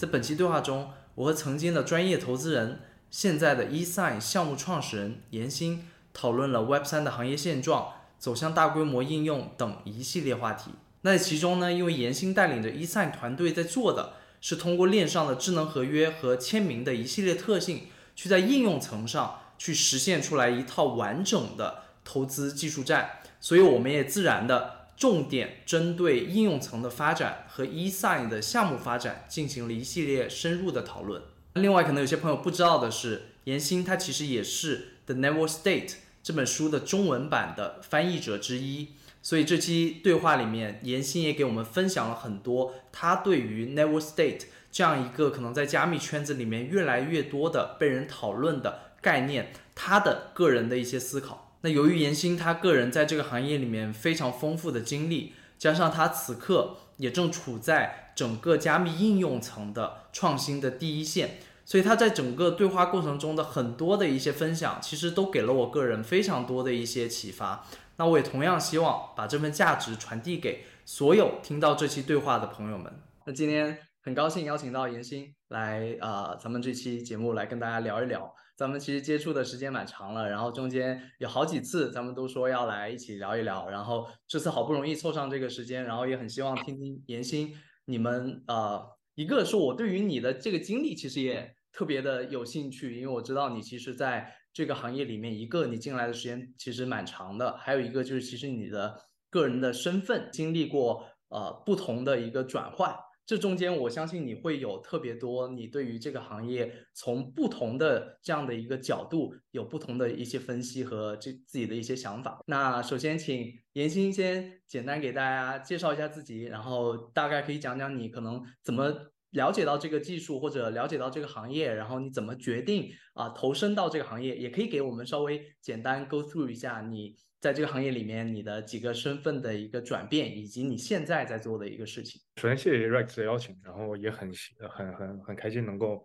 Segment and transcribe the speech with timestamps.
[0.00, 10.70] 在本期对话中，我和曾经的专业投资人、现在的 eSign 项目创始人严鑫讨论了 Web 3的行业现状、走向大规模应用等一系列话题。
[11.02, 31.22] 那其中呢，因为严鑫带领着 eSign 团队在做的是通过链上的智能合约和签名的一系列特性，去在应用层上去实现出来一套完整的投资技术栈，所以我们也自然的重点针对应用层的发展和 eSign 的项目发展进行了一系列深入的讨论。
[31.54, 34.76] 另外，可能有些朋友不知道的是，严鑫他其实也是
[35.06, 35.88] 《The Never State》
[36.22, 38.88] 这本书的中文版的翻译者之一。
[39.22, 51.49] 所以这期对话里面，严鑫也给我们分享了很多他对于 Never State 这样一个可能在加密圈子里面越来越多的被人讨论的概念，他的个人的一些思考。
[51.62, 67.66] 那由于严鑫他个人在这个行业里面非常丰富的经历，加上他此刻也正处在整个加密应用层的创新的第一线，所以他在整个对话过程中的很多的一些分享，其实都给了我个人非常多的一些启发。
[67.96, 72.90] 那我也同样希望把这份价值传递给所有听到这期对话的朋友们。
[73.26, 78.34] 那今天很高兴邀请到严鑫来，呃，咱们这期节目来跟大家聊一聊。
[78.60, 87.54] 咱们其实接触的时间蛮长了，然后中间有好几次咱们都说要来一起聊一聊，然后这次好不容易凑上这个时间，然后也很希望听听严鑫
[87.86, 94.36] 你们，呃，一个是我对于你的这个经历其实也特别的有兴趣，因为我知道你其实在。
[94.52, 99.00] 这个行业里面，一个你进来的时间其实蛮长的，还有一个就是其实你的
[99.30, 102.92] 个人的身份经历过呃不同的一个转换，
[103.30, 112.42] 这中间我相信你会有特别多你对于这个行业从不同的这样的一个角度有不同的一些分析和这自己的一些想法。
[112.48, 118.92] 那首先请严鑫先简单给大家介绍一下自己，然后大概可以讲讲你可能怎么。
[119.30, 124.36] 了解到这个技术或者了解到这个行业，然后你怎么决定啊投身到这个行业？
[124.36, 132.20] 也可以给我们稍微简单 go through 一下你在这个行业里面你的几个身份的一个转变，以及你现在在做的一个事情。
[132.36, 134.30] 首先谢谢 Rex 的邀请，然后也很
[134.70, 136.04] 很很很开心能够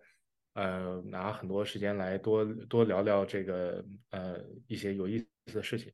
[0.54, 5.92] 呃拿很多时间来多多聊聊这个呃一些有意思的事情。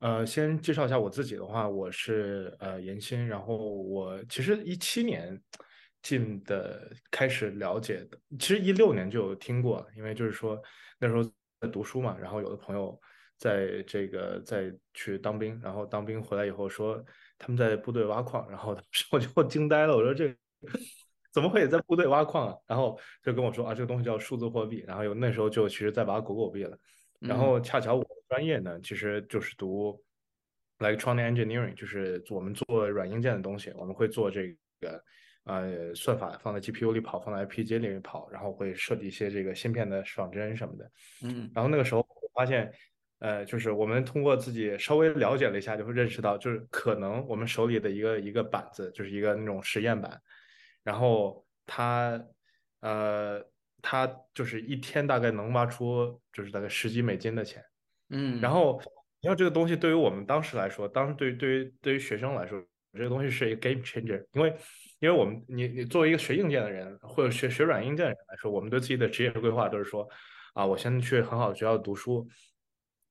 [0.00, 5.40] 呃，先介绍一下我自己的话，我是呃严鑫，然后我其实一七年。
[6.02, 10.60] 进的开始了解的，其实一六年就有听过，因为就是说
[10.98, 11.22] 那时候
[11.60, 13.00] 在读书嘛，然后有的朋友
[13.42, 17.04] 在这个在去当兵，然后当兵回来以后说
[17.36, 20.32] 他们在部队挖矿，然后 当时我就惊呆了，我说这
[21.32, 22.56] 怎么会也在部队挖矿啊？
[22.68, 26.78] 然后就跟我说啊，这个东西叫数字货币，然后有那时候就其实在挖狗狗币了，
[27.18, 30.00] 然后恰巧我的专业呢，其实就是读
[30.78, 34.46] electronic engineering，就是我们做软硬件的东西，我们会做这
[34.80, 35.02] 个。
[35.44, 40.88] 呃，算法放在 GPU 里跑，放在 FPGA 里面跑，然后会设计一些这个芯片的仿真什么的。
[41.24, 42.72] 嗯，然后那个时候我发现，
[43.22, 50.20] 呃，就是我们通过自己稍微了解了一下，就会认识到，就是可能我们手里的一个一个板子，就是一个那种实验板，
[50.82, 52.20] 然后它，
[52.80, 53.40] 呃，
[53.80, 57.62] 它就是一天大概能挖出就是大概十几美金的钱。
[58.10, 58.82] 嗯，然后
[59.20, 62.60] 你要这个东西对于我们当时来说，当时对于对于对于学生来说，
[62.92, 64.54] 这个东西是一个 game changer，因为。
[65.02, 70.08] 因为我们，你你作为一个学硬件的人，或者学学软硬件的人来说，我们对自己的职业规划都是说，
[70.54, 72.24] 啊，我先去很好的学校读书，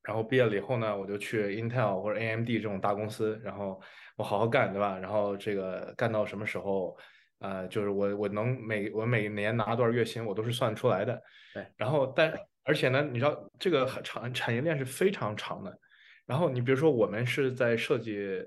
[0.03, 3.79] 然后毕业了以后呢，我就去 Intel 或者 AMD 这种大公司，然后
[4.17, 4.97] 我好好干，对吧？
[4.99, 6.97] 然后这个干到什么时候，
[7.39, 11.21] 呃，就是我我能每我每年拿多少月薪，我都是算出来的。
[11.53, 11.65] 对。
[11.77, 15.77] 然后，但而且呢，你知道这个产产业链是非常长的。
[16.25, 18.43] 然后你比如说，我们是在设计。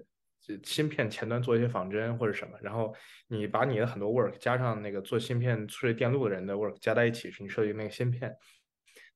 [0.63, 2.95] 芯片前端做一些仿真或者什么，然后
[3.29, 8.31] 你把你的很多 work 加上那个做芯片处理电路的人的 work 加在一起，是你设计那个芯片。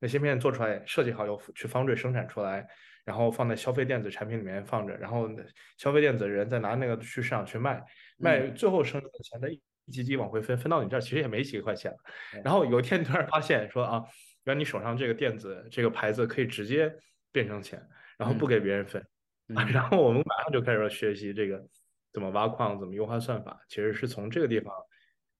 [0.01, 2.67] 那芯片做出来设计好又去方锐生产出来，
[3.05, 5.29] 然后放在消费电子产品里面放着，然后
[5.77, 7.83] 消费电子的人再拿那个去市场去卖，
[8.19, 9.61] 卖最后剩下的钱再一
[9.91, 11.95] 级级往回分，分到你这儿其实也没几个块钱。
[12.45, 14.05] 然后有一天突然发现说啊，
[14.45, 16.94] 原来你手上这个电子这个牌子可以直接
[17.33, 17.83] 变成钱，
[18.19, 19.05] 然后不给别人分。
[19.73, 21.59] 然后我们马上就开始学习这个
[22.12, 23.59] 怎么挖矿，怎么优化算法。
[23.67, 24.75] 其实是从这个地方，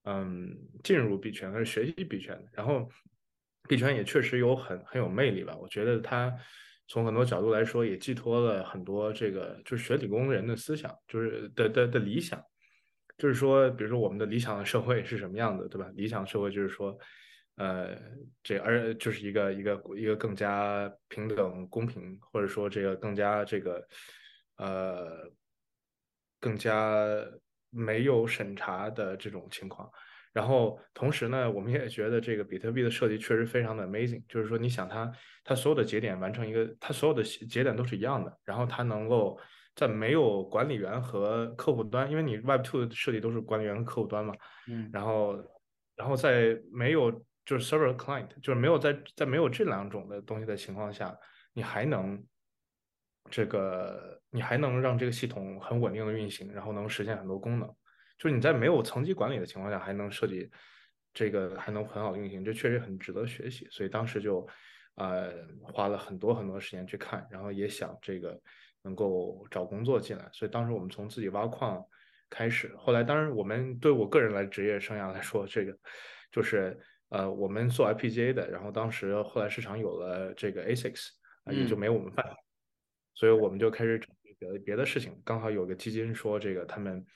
[0.04, 2.44] 嗯，进入币圈，开始学习币圈的。
[2.54, 2.88] 然后
[3.68, 5.54] 币圈也确实有很很有魅力吧。
[5.56, 6.34] 我觉得它
[6.88, 12.42] 从很多角度来说，也寄托了很多这个就是学理工人的思想，就是的的的理想。
[13.18, 15.88] 就是说，比如说我们的理想的社会是什么样的，对吧？
[15.94, 16.98] 理想社会就是说。
[17.60, 17.98] 呃，
[18.40, 23.84] 这而就是一个一个一个更加平等公平，或者说这个更加这个
[24.58, 25.28] 呃
[26.38, 27.04] 更加
[27.68, 29.90] 没有审查的这种情况。
[30.32, 35.10] 然后同时呢，我们也觉得这个比特币的设计确实非常的 amazing，就是说你想它
[35.42, 39.38] 它所有的节点完成一个，它所有的节点都是一样的，然后它能够
[39.75, 44.34] 在没有管理员和客户端，因为你 Web Two 的设计都是管理员和客户端嘛，
[44.69, 45.36] 嗯，然后
[45.96, 47.10] 然后在没有
[47.44, 51.16] 就是 server client，就是没有在在没有这两种的东西的情况下，
[51.52, 52.22] 你还能
[53.30, 57.75] 这个你还能让这个系统很稳定的运行，然后能实现很多功能。
[58.18, 60.50] 就是你在没有层级管理的情况下，还能设计
[61.14, 63.68] 这个，还能很好运行，这确实很值得学习。
[63.70, 64.44] 所以当时就，
[64.96, 65.32] 呃，
[65.62, 68.36] 花了很多很多时间去看，然后也想这个
[68.82, 70.28] 能够找工作进来。
[70.32, 71.80] 所以当时我们从自己挖矿
[72.28, 75.78] 开始，后来当然我们对我个人来职业生涯来说，这个
[76.32, 76.76] 就是
[77.10, 81.10] 呃，我们做 IPGA 的，然后当时后来市场有了这个 ASICs，
[81.44, 82.26] 啊，也就没我们饭，
[83.14, 85.22] 所以我们就开始整别的别的事情。
[85.24, 87.06] 刚好有个基金说这个他们。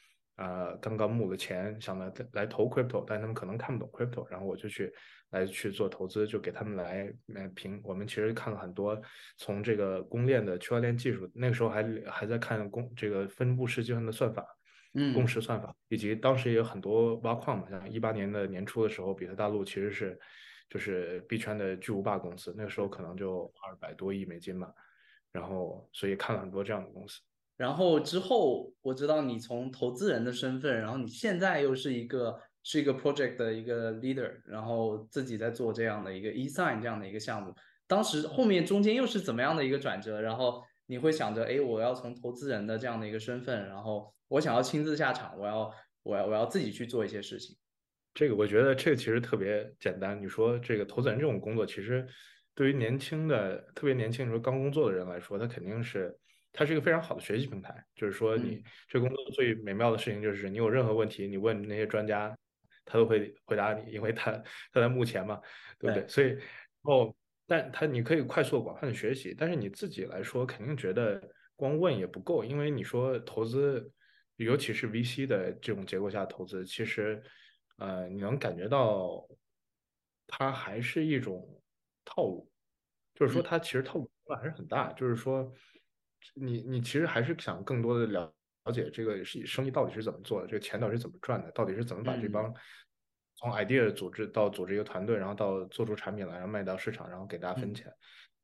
[0.43, 4.93] 呃，刚刚募了钱，想来来投 crypto，但他们可能看不懂 crypto，然后我就去
[5.31, 7.81] 来去做投资，就给他们来来评。
[7.85, 9.01] 我们其实看了很多
[9.37, 14.45] 从这个公链的区块链技术，那个时候还还在看公这个分布式计算的算法，
[14.95, 20.19] 嗯，共识算法，以及当时也有很多挖矿嘛，像一八年的年初的时候，比特大陆其实是
[20.69, 24.73] 就是币圈的巨无霸公司，那个时候可能就二百多亿美金吧，
[25.31, 27.21] 然后所以看了很多这样的公司。
[27.63, 37.55] 然后之后，我知道你从投资人的身份，然后你现在又是一个是一个 project 的一个 leader，然后自己在做这样的一个 eSign 这样的一个项目。
[37.87, 40.21] 当时后面中间又是怎么样的一个转折？
[40.21, 45.73] 然后你会想着，哎，我要从投资人的这样的一个身份，然后我想要亲自下场，我要
[46.03, 47.57] 我要我要自己去做一些事情。
[48.13, 50.21] 这个我觉得这个其实特别简单。
[50.21, 52.05] 你说这个投资人这种工作，其实
[52.57, 56.19] 对于年轻的特别年轻，你说刚工作的人来说，他肯定是。
[56.53, 62.37] 它是一个非常好的学习平台，就是说你这工作最美妙的事情就是你有任何问题，你问那些专家，
[62.85, 64.33] 他都会回答你，因为他
[64.71, 65.41] 他在目前嘛，
[65.79, 66.07] 对不对？
[66.07, 66.37] 所以
[66.83, 67.15] 哦，
[67.47, 71.23] 但他你可以快速广泛的学习，但是你自己来说肯定觉得
[71.57, 73.91] 光问也不够，因为你说投资，
[74.37, 77.23] 尤其是 VC 的这种结构下投资，其实
[77.79, 79.27] 呃你能感觉到
[80.27, 81.43] 它还是一种
[82.05, 82.47] 套路，
[83.15, 85.51] 就是说它其实套路还是很大，就是说。
[86.35, 88.35] 你你其实还是想更多的了
[88.65, 92.55] 了解这个是生意到底是怎么做的，这个钱到底是怎么赚的，到底是怎么把这帮
[93.35, 97.93] 从 idea 组织到组织一个团队，然后到做出产品来，然后卖到市场，然后给大家分钱，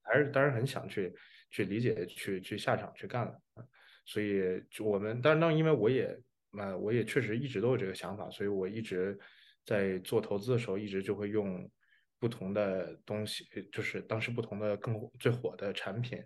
[0.03, 1.15] 还是当然很想去
[1.51, 3.41] 去理解，去去下场去干了。
[4.05, 4.43] 所以
[4.81, 6.19] 我们，但是当因为我也
[6.59, 9.17] 呃我也确实一直都有这个想法，所以我一直
[9.65, 11.71] 在做投资的时候，一直就会用
[12.19, 16.21] 不同的东西，就是当时不同的更最火的产品。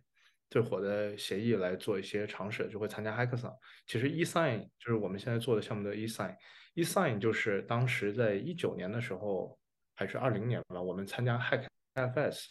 [0.52, 3.56] 最火的协议来做一些尝试，就会参加 Hackathon。
[3.86, 9.58] 其实 eSign 就是我们现在做的项目的 eSign，eSign 就是当时在一九年的时候
[9.94, 12.48] 还是二零年吧，我们参加 HackFS，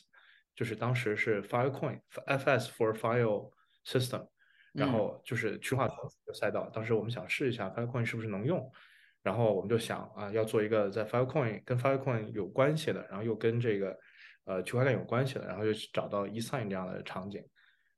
[0.56, 3.52] 就是当时是 Filecoin，FS for File
[3.86, 4.28] System，
[4.74, 5.94] 然后就是去化的
[6.34, 6.72] 赛道。
[6.74, 8.68] 当时我们想试一下 Filecoin 是不是能用，
[9.22, 13.96] 然后我们就想啊，要做一个在 Filecoin 跟 Filecoin 有关系的，然后又跟这个
[14.46, 17.40] 呃区块链有关系的，然后就找到 eSign 这样的场景。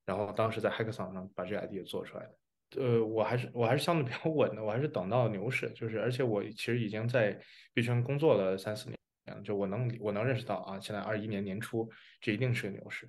[0.05, 7.39] 然后当时在 Hackathon 上把这个 idea 做出来的，呃，我还是我还是相对比较稳的，我还是等到牛市，就是而且我其实已经在
[7.74, 13.07] 币圈工作了三四年，就我能我能认识到啊，现在二一年年初这一定是个牛市，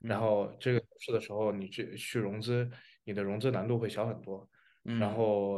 [0.00, 2.70] 然后这个牛市的时候，你去去融资，
[3.04, 4.48] 你的融资难度会小很多，
[4.82, 5.54] 然后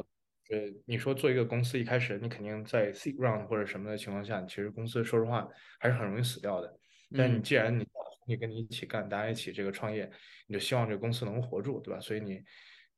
[0.50, 5.46] 呃，你说做一个公司一开始你肯定在 seed round 或者什么的情况下，其实公司说实话
[5.78, 6.78] 还是很容易死掉的，
[7.14, 7.86] 但你既然你
[8.28, 10.08] 你跟你一起干，大家一起这个创业，
[10.46, 11.98] 你就希望这个公司能活住，对吧？
[11.98, 12.42] 所以你，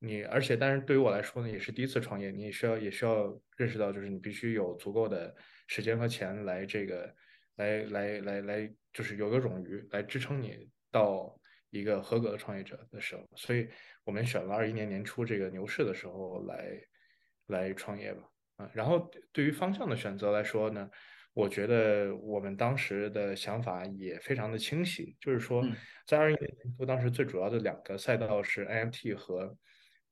[0.01, 5.33] 你而且，但是对于我来说呢，也是第一次创业，你也需要也需要认识到，就是你必须有足够的
[5.69, 7.15] 时间和钱来这个，
[7.57, 13.25] 来来来来，就是有个冗余来支撑你到一个合格的创业者的时候。
[13.37, 13.69] 所以
[14.03, 16.81] 我们选了二一年年初这个牛市的时候来
[17.47, 18.23] 来创业吧。
[18.57, 20.91] 啊，然后对于方向的选择来说呢？
[21.33, 25.65] 我觉得我们当时的想法也非常的清晰，就是说，
[26.07, 29.57] 在二一年年初，当时最主要的两个赛道是 NFT 和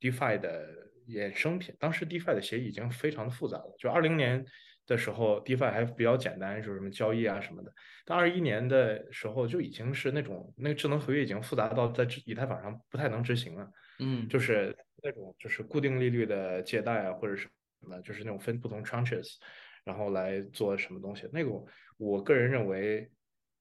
[0.00, 0.68] DeFi 的
[1.08, 1.74] 衍生品。
[1.78, 4.44] 当时 DeFi 的协议已经非常的复杂了，就二零年
[4.86, 7.72] 的时候，DeFi 还比较简单，就是什么交易啊什么的。
[8.06, 13.68] 但二一年的时候，就已经是那种那个智能合约已经复杂到在以太坊上不太能执行了。
[13.98, 17.48] 嗯，就是那种就是固定利率的借贷啊，或者是什
[17.80, 19.34] 么，就是那种分不同 tranches。
[19.88, 21.26] 然后来做什么东西？
[21.32, 21.50] 那个
[21.96, 23.10] 我个人认为，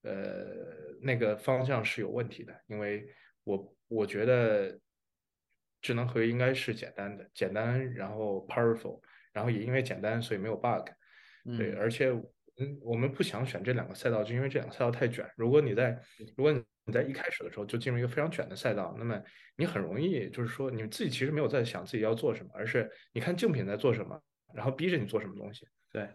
[0.03, 0.45] 呃，
[1.01, 3.07] 那个方向是有问题的，因为
[3.45, 4.77] 我我觉得
[5.81, 8.99] 智能合约应该是简单的，简单然后 powerful，
[9.31, 10.89] 然后也因为简单所以没有 bug，
[11.57, 12.09] 对，嗯而且
[12.59, 15.25] 嗯，我们不想选这两个赛道，就因为这两个赛道太卷。
[15.37, 15.97] 如果你在
[16.35, 19.23] 如果你在一开始的时候就进入一个非常卷的赛道，那么
[19.55, 24.21] 你很容易就是说你自己其实没有在想自己要做什么，而是你看竞品在做什么，
[24.53, 25.65] 然后逼着你做什么东西。
[25.97, 26.07] 对，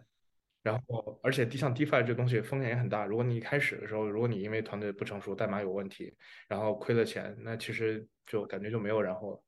[0.63, 3.05] 然后，而且像 DeFi 这东西风险也很大。
[3.05, 9.43] 如果你一开始的时候，如果你因为团队不成熟、代码有问题，然后亏了钱，那其实就感觉就没有然后了。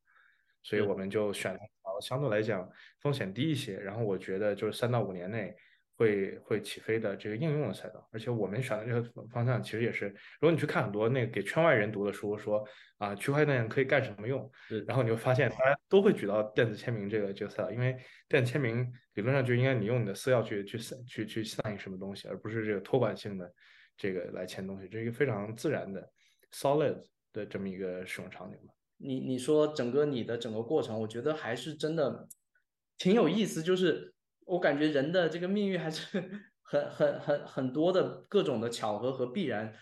[0.64, 1.60] 所以我们就选了
[2.00, 5.54] 相对来讲风险低一些，然后我觉得就是三到五年内
[5.96, 8.08] 会会起飞的这个应用的赛道。
[8.12, 10.08] 而且我们选的这个方向其实也是，
[10.40, 12.66] 如果你去看很多那个给圈外人读的书，说
[12.98, 14.50] 啊区块链可以干什么用，
[14.86, 17.96] 然后你会发现大家都会举到电子签名这个这个赛道，因为
[18.28, 23.52] 电子签名理论上就应该你用你的私钥去去去去 sign 什么东西，而不是这个托管性的
[23.96, 26.08] 这个来签东西，这是一个非常自然的
[26.52, 26.96] solid
[27.32, 28.72] 的这么一个使用场景吧。
[28.96, 32.26] 你你说整个你的整个过程，我觉得还是真的
[32.96, 33.60] 挺有意思。
[33.60, 34.13] 就是
[34.46, 36.22] 我感觉人的这个命运还是
[36.62, 39.72] 很很很很多的各种的巧合和必然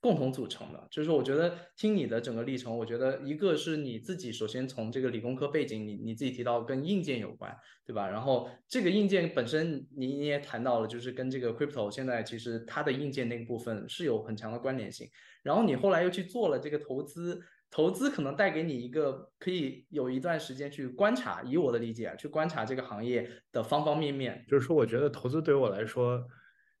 [0.00, 0.88] 共同组成的。
[0.90, 8.08] 就是我觉得听你的整个历程，我觉得一个是你自己首先从这个理工科背景，你你自己提到跟硬件有关，对吧？
[8.08, 15.08] 然后这个硬件本身你你也谈到了，就是跟这个 crypto 现在其实它的硬件那个部分是有很强的关联性。
[15.42, 17.40] 然后你后来又去做了这个投资。
[17.72, 24.44] 投资可能带给你一个可以有一段时间去观察，以我的理解啊，去观察这个行业的方方面面。
[24.46, 26.22] 就是说，我觉得投资对于我来说，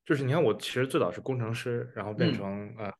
[0.04, 2.92] 就是你看，我其实最早是工程师，然后变嗯成呃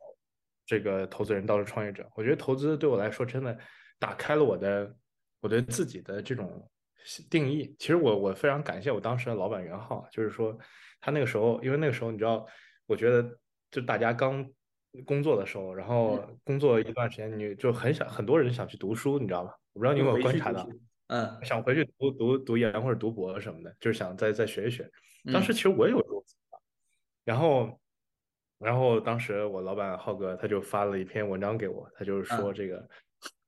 [0.65, 2.09] 这个投资人，到了创业者。
[2.17, 3.55] 我觉得投资对我来说，真的
[3.99, 4.97] 打开了我的
[5.43, 6.67] 我对自己的这种
[7.29, 7.77] 定义。
[7.79, 10.59] 其实我我非常感谢我当时的老板袁浩，就是说
[10.99, 12.47] 他那个时候，因为那个时候你知道，
[12.87, 13.39] 我觉得
[13.71, 14.49] 就大家刚
[15.07, 19.53] 工作的时候，然后工作一段时间，你就很想很多人想去读书，你知道吗？
[19.73, 20.69] 我不知道你有没有观察到，
[21.09, 24.85] 嗯，想回去读读读研或者读博什么的，就是想再再学一学。
[25.25, 26.59] 嗯当时其实我也有这种想法，
[27.25, 27.81] 然后，
[28.59, 32.55] 然后当时我老板浩哥他就发了一篇文章给我，他就是说嗯。
[32.55, 32.89] 这个、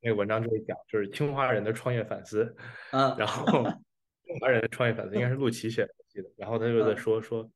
[0.00, 2.54] 那个文章就是讲就是清华人的创业反思，
[2.92, 3.14] 嗯。
[3.18, 3.44] 然后
[4.24, 6.96] 清华人的创业反思应该是陆琪写的，我记得，然后他就在嗯。
[6.96, 7.50] 说说，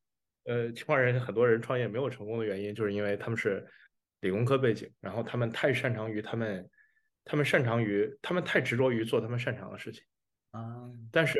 [0.44, 3.66] 呃，清华人很多人创业没有成功的原因，就是因为他们是
[4.20, 6.68] 理工科背景，然后他们太擅长于他们，
[7.24, 10.02] 他们擅长于他们太执着于做他们擅长的事情。
[10.50, 11.38] 啊，但是，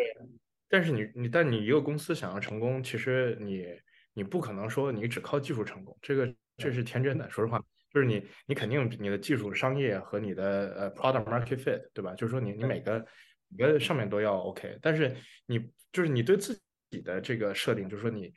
[0.69, 3.67] 但是你你但你一个公司想要成功，其实你
[4.13, 7.29] 你不可能说你只靠技术成功，这个这是天真的。
[7.31, 7.59] 说实话，
[7.91, 12.15] 就是你你肯定你的技术、商业和你的呃 product market fit，对吧？
[12.15, 13.05] 就是说你你每个
[13.49, 15.59] 每个上面都要 OK，但是你
[15.91, 16.55] 就是你对自
[16.91, 18.33] 己的这个设定，就是说你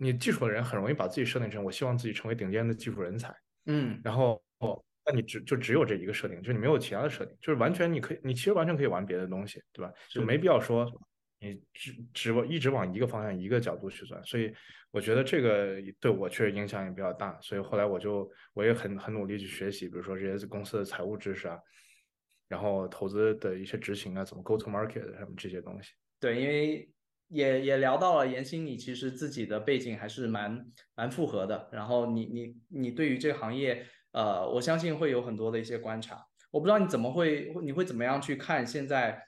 [0.00, 3.34] 你技术的人很容易把自己设定成我希望自己成为顶尖的技术人才，
[3.66, 9.92] 嗯然后哦，那你只就只有这一个设定，就是你没有其他的设定，就是完全你可以，你其实完全可以玩别的东西，对吧？
[10.08, 10.90] 就没必要说
[11.40, 14.24] 你只只往一直往一个方向一个角度去钻。
[14.24, 14.52] 所以
[14.90, 21.58] 我觉得这个对我确实影响也比较大，所以后来我就我也很很努力去学习，比如说这些公司的财务知识啊，
[22.48, 25.92] 然后投资的一些执行啊，怎么 go to market 什么这些东西。
[26.18, 26.90] 对，因为
[27.28, 36.24] 也也聊到了严欣，你其实自己的背景还是蛮蛮复合的，然后你你你对于这个行业，呃，我相信会有很多的一些观察。
[36.50, 39.22] 我不知道你怎么会，你会怎么样去看现在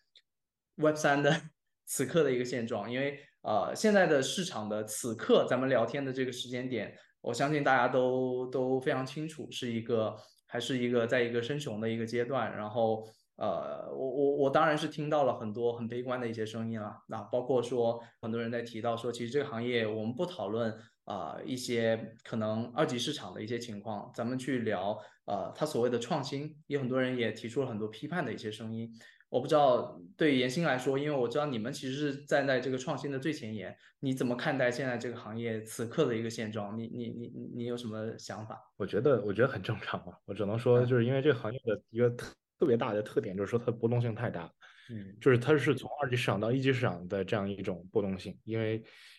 [0.76, 1.30] Web 三的
[1.85, 2.90] 此刻的一个现状？
[2.90, 10.16] 因为呃，现在的市场的此刻，咱们聊天的这个时间点，我相信大家都都非常清楚，是一个
[10.47, 12.50] 还是一个在一个升熊的一个阶段。
[12.57, 13.07] 然后
[13.41, 28.93] 呃，我我我当然是听到了很多很悲观的一些声音了，那包括说很多人在提到说，其实这个行业我们不讨论啊、一些可能二级市场的一些情况，咱们去聊呃它所谓的创新，也很多人也提出了很多批判的一些声音。
[29.31, 36.77] 我不知道对严欣来说，因为我知道你们其实是站在这个创新的最前沿，你怎么看待现在这个行业此刻的一个现状？
[36.77, 38.61] 你你你你你有什么想法？
[38.77, 42.13] 我觉得我觉得很正常嘛，我只能说就是因为这个行业的一个
[42.61, 44.52] 特特别大的特点，就是说它的波动性太大了。
[44.93, 48.75] 嗯就是它是从二级市场到一级市场的这样一种波动性，因为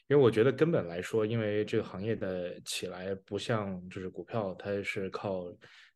[0.07, 5.45] 因为我觉得根本来说，因为这个行业的起来不像就是股票，它是靠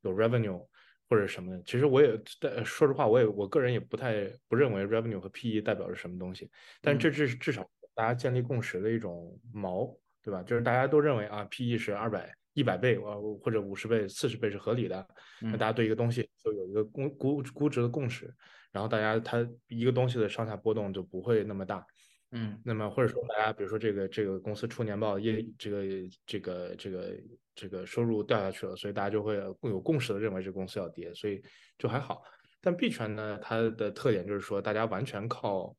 [0.01, 0.65] 有 revenue
[1.09, 1.61] 或者什么的。
[1.63, 6.49] 其实我也但说实话，我也我个人也不太不认为 revenue 和 PE 代表着什么东西，
[6.81, 10.41] 但这至至少大家建立共识的一种锚，对吧？
[10.43, 12.33] 就是大家都认为啊，PE 是二百。
[12.55, 15.07] 一百倍啊，或者五十倍、四十倍是合理的，
[15.41, 18.33] 那大家对一个东西就有一个估估估值的共识，
[18.71, 21.85] 然后大家它一个东西的上下波动就不会那么大，
[22.31, 22.59] 嗯。
[22.63, 25.83] 那么或者说大家比如说这个这个公司出年报业这个
[26.25, 27.17] 这个这个
[27.53, 31.41] 这个收入掉下去了，所以大家就会更有共识的认为这公司要跌，所以
[31.77, 32.23] 就还好。
[32.61, 35.75] 但币圈呢，它的特点就是说大家完全靠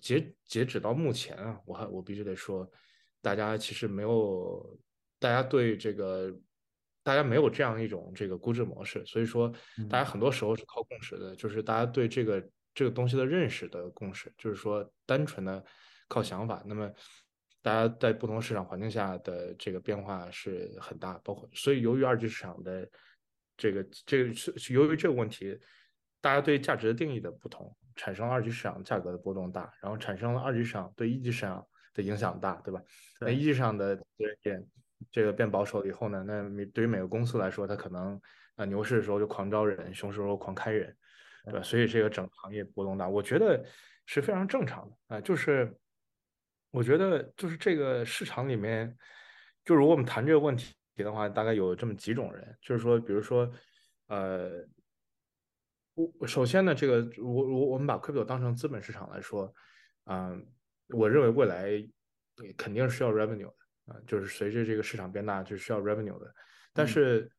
[0.00, 2.68] 截截止到目前啊，我还我必须得说，
[3.22, 4.76] 大家其实没有，
[5.18, 6.34] 大家对这个，
[7.02, 9.52] 大家没有这样一种这个估值模式，所以说
[9.88, 15.64] 大家很多时候是靠共识的，就是大家对这个这个东西的认识的共识，就是说单纯的
[16.08, 16.90] 靠想法，那么
[17.62, 22.88] 大家在不同市场环境下的这个变化是很大，包括所以由于二级市场的
[23.56, 25.58] 这个这个是由于这个问题，
[26.20, 27.74] 大家对价值的定义的不同。
[27.98, 32.78] 产生了二级市场价格的波动大，然后产生了二级市场对一级市场的影响大，对吧？
[33.22, 33.98] 那一级市场的
[34.42, 34.62] 变
[35.10, 38.20] 这个变保守了以后呢，那对于每个公司来说，它可能
[38.56, 40.96] 啊牛市的时候就狂招人，熊市时候狂开人，
[41.44, 41.62] 对吧？
[41.62, 43.64] 所以这个整个行业波动大，我觉得
[44.06, 45.20] 是非常正常的啊。
[45.20, 45.76] 就是
[46.70, 48.96] 我觉得就是这个市场里面，
[49.64, 53.50] 就如果我们谈这个问题的话，大概有这么几种人，就是说，比如说
[54.06, 54.66] 呃。
[56.20, 59.50] 我首先呢，这个我我我们把 crypto 当成资本市场来说，
[60.04, 60.46] 嗯，
[60.88, 61.82] 我认为未来
[62.54, 63.56] 肯定是要 revenue 的
[63.86, 66.34] 啊，就是随着这个市场变大，就需要 revenue 的。
[66.72, 67.30] 但是，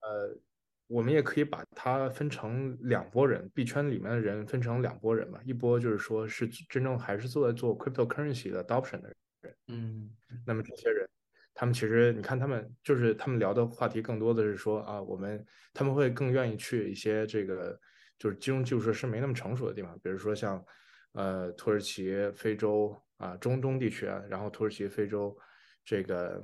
[0.00, 0.38] 呃，
[0.86, 10.10] 我们也可以把它分成两拨人，币圈里面的人分成两拨人嘛，一波就是说是真正还是做在做 cryptocurrency 的 adoption 的人，嗯，
[10.46, 11.08] 那么这些人。
[11.54, 15.44] 他们其实，你看他们就是他们聊的话题更多的是说啊，我们
[15.74, 17.78] 他们会更愿意去一些这个
[18.18, 20.64] 就是金融技术设施没那么成熟的地方，比如说像
[21.12, 25.36] 呃土耳其、非洲啊、中东地区啊，然后土耳其、非洲
[25.84, 26.42] 这个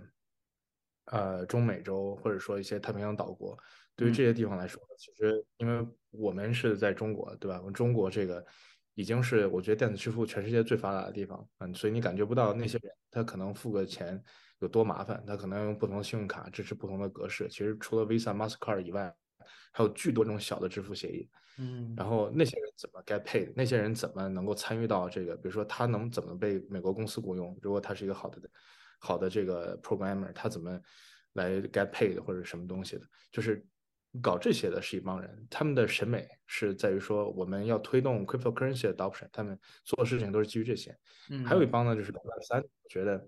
[1.06, 3.58] 呃中美洲或者说一些太平洋岛国，
[3.96, 7.58] 对于这些地方来说，其实因为我们是在中国，对吧？
[7.58, 8.44] 我们中国这个
[8.94, 14.22] 已经是我觉得电子支付全世界最发达的地方，嗯，所以你感觉不到那些人他可能付个钱。
[14.60, 15.22] 有多麻烦？
[15.24, 17.46] 他可能用不同的信用卡支持不同的格式。
[17.48, 19.14] 其实除了 Visa、Mastercard 以外，
[19.70, 21.30] 还有巨多这种小的支付协议。
[21.58, 23.52] 嗯，然后那些人怎么 get paid？
[23.54, 25.36] 那些人怎么能够参与到这个？
[25.36, 27.56] 比如说他能怎么被美国公司雇佣？
[27.62, 28.40] 如果他是一个好的
[28.98, 30.80] 好的这个 programmer，他怎么
[31.34, 33.06] 来 get paid 或者什么东西的？
[33.30, 33.64] 就是
[34.22, 40.96] 搞这些的是一帮人，他们的审美是在于说我们要推动 cryptocurrency adoption，他们做事情都是基于这些。
[41.30, 43.26] 嗯，还有一帮呢，就是 Web 三，我觉得。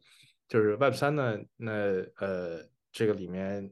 [0.49, 1.73] 就是 Web 三呢，那
[2.17, 3.71] 呃，这个里面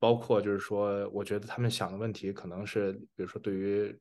[0.00, 3.96] 包括就是说，我觉得他们想的问题可能是，比如说对于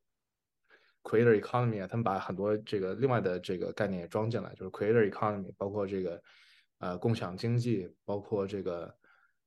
[1.04, 6.20] Creator Economy 啊，他们把很多这个另外的这个概念也装进来，就是 Creator Economy，包括这个
[6.80, 8.96] 呃共享经济，包括这个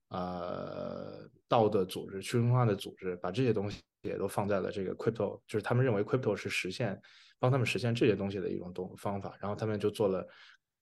[0.08, 7.00] 呃道的组织、去中心化的组织，把这些东西也都放在了这个 Crypto，就是他们认为 Crypto 是实现
[7.38, 10.26] 帮他们实现这些东西的一种东方法，然后他们就做了。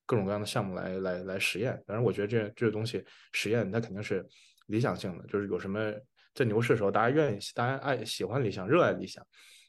[0.09, 4.25] 各种各样的项目来来来实验，反正我觉得这这个东西实验它肯定是
[4.67, 5.93] 理想性的，就是有什么
[6.33, 9.21] 在牛市的时候大家愿意，大家爱喜欢理想，热爱理想；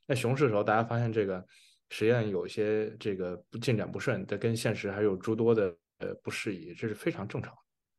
[0.06, 1.44] 在熊市的时候大家发现这个
[1.90, 7.54] 实验有一些这个进展不顺，但跟现实还有诸多的呃不适宜，这是非常正常。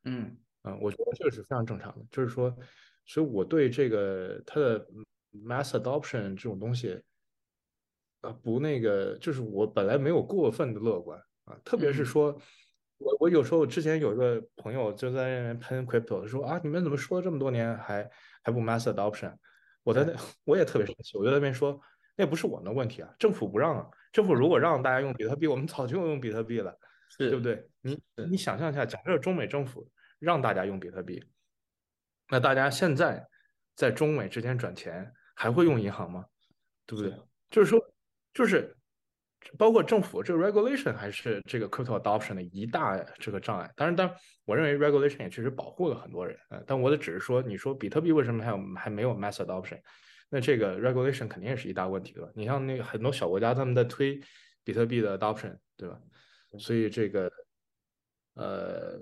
[0.05, 2.55] 嗯嗯，我觉得这个是非常正常的，就是说，
[3.05, 4.85] 所以我对这个它的
[5.33, 7.01] mass adoption 这种东西
[8.21, 11.57] 啊不那个，就是我本来没有过分的乐观啊。
[11.63, 12.37] 特别是说，
[12.97, 18.09] 我我有时候之前有一个朋友就在那边喷 crypto，说啊，你们怎么说了这么多年还
[18.43, 19.33] 还不 mass adoption？
[19.83, 21.79] 我在那 我也特别生气，我就在那边说，
[22.17, 26.77] 那不是我们的问题啊，政府不让啊，政府如果让大家用比特币，我们早就用比特币了，
[27.17, 27.69] 对不对？
[27.81, 31.23] 你你想象一下，假设中美政府让大家用比特币，
[32.29, 33.27] 那大家现在
[33.75, 36.25] 在中美之间转钱还会用银行吗？
[36.85, 37.13] 对不对？
[37.49, 37.79] 就是说，
[38.33, 38.75] 就是。
[39.57, 43.71] 包括政府这个 regulation 还是这个 crypto adoption 的一大这个障碍。
[43.73, 46.37] 当然，当然我认为 regulation 也确实保护了很多人。
[46.49, 49.79] 呃，但我的只是说，你说比特币为什么还有还没有 mass adoption？
[50.29, 52.29] 那这个 regulation 肯定也是一大问题，对吧？
[52.35, 54.19] 你像那个很多小国家他们在推
[54.65, 55.97] 比特币的 adoption，对吧？
[56.57, 57.31] 所以这个，
[58.35, 58.99] 呃，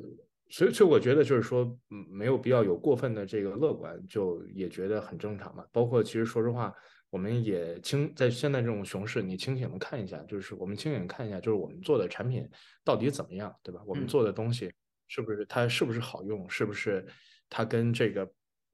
[0.49, 5.65] 所以所以我觉得就是说，嗯，没有必要有过分的这个乐观，就也觉得很正常嘛。
[5.71, 6.73] 包括其实说实话。
[7.09, 12.45] 我们也清在现在这种熊市，你清醒的看一下，就是我们清醒看一下，就是我们做的产品
[12.83, 13.81] 到底怎么样，对吧？
[13.87, 14.73] 我们做的东西
[15.07, 17.07] 是不是它是不是好用，是不是
[17.49, 18.29] 它跟这个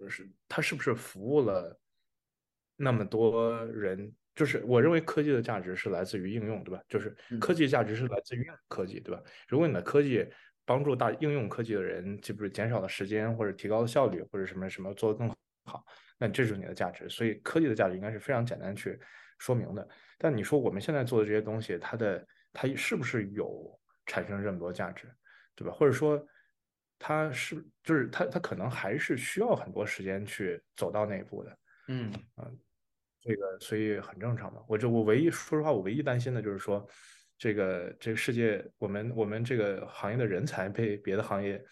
[0.10, 1.80] 是它是不是服务了
[2.76, 4.12] 那么多人？
[4.36, 6.82] 就是我认为科技的价值是来自于应用，对吧？
[6.90, 9.22] 就是科技价值是来自于科技，对吧？
[9.48, 10.28] 如果你的科技
[10.66, 15.28] 帮助大应用科技的人，是不是减少了时间或者提高了效率或者什么什么做得更
[15.66, 15.84] 好？
[16.18, 19.00] 那这就是你的价值，所以科技的价值应该是非常简单去
[19.40, 19.88] 说明的。
[20.18, 25.08] 但你说我们现在做的这些东西，它的它是不是有产生这么多价值，
[25.56, 25.74] 对吧？
[25.74, 26.24] 或者说
[26.98, 31.58] 它是就是它它可能还是需要很多时间去走到那一步的。
[31.88, 32.58] 嗯嗯，
[33.24, 34.62] 这个所以很正常嘛。
[34.68, 36.86] 我这我唯一说实话，我唯一担心的就是说，
[37.38, 41.64] 这个这个世界，我们我们这个行业的人才被别的行业，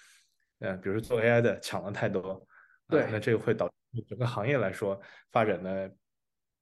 [0.59, 2.45] 呃，比如说做 AI 的抢了太多，
[2.87, 4.99] 对，那这个会导致整个行业来说
[5.31, 5.95] 发展的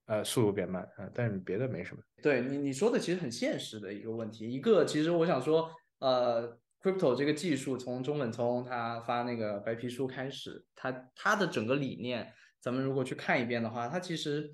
[0.08, 2.02] 呃速度变慢啊，但是别的没什么。
[2.22, 14.52] 对你你说的其实很现实的一个问题，一个其实我想说，呃，crypto 这个技术从中本聪他发那个白皮书开始，他他的整个理念，咱们如果去看一遍的话，他其实。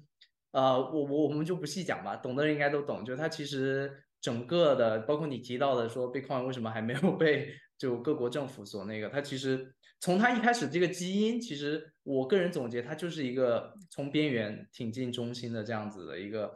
[0.55, 3.03] 呃，我我我们就不细讲吧，懂的人应该都懂。
[3.03, 3.91] 就它其实
[4.21, 16.49] 整个的，包括你提到的说，Bitcoin 为什么还没有被就各国政府所那个，它其实从它一开始这个基因，其实我个人总结，它就是一个从边缘挺进中心的这样子的一个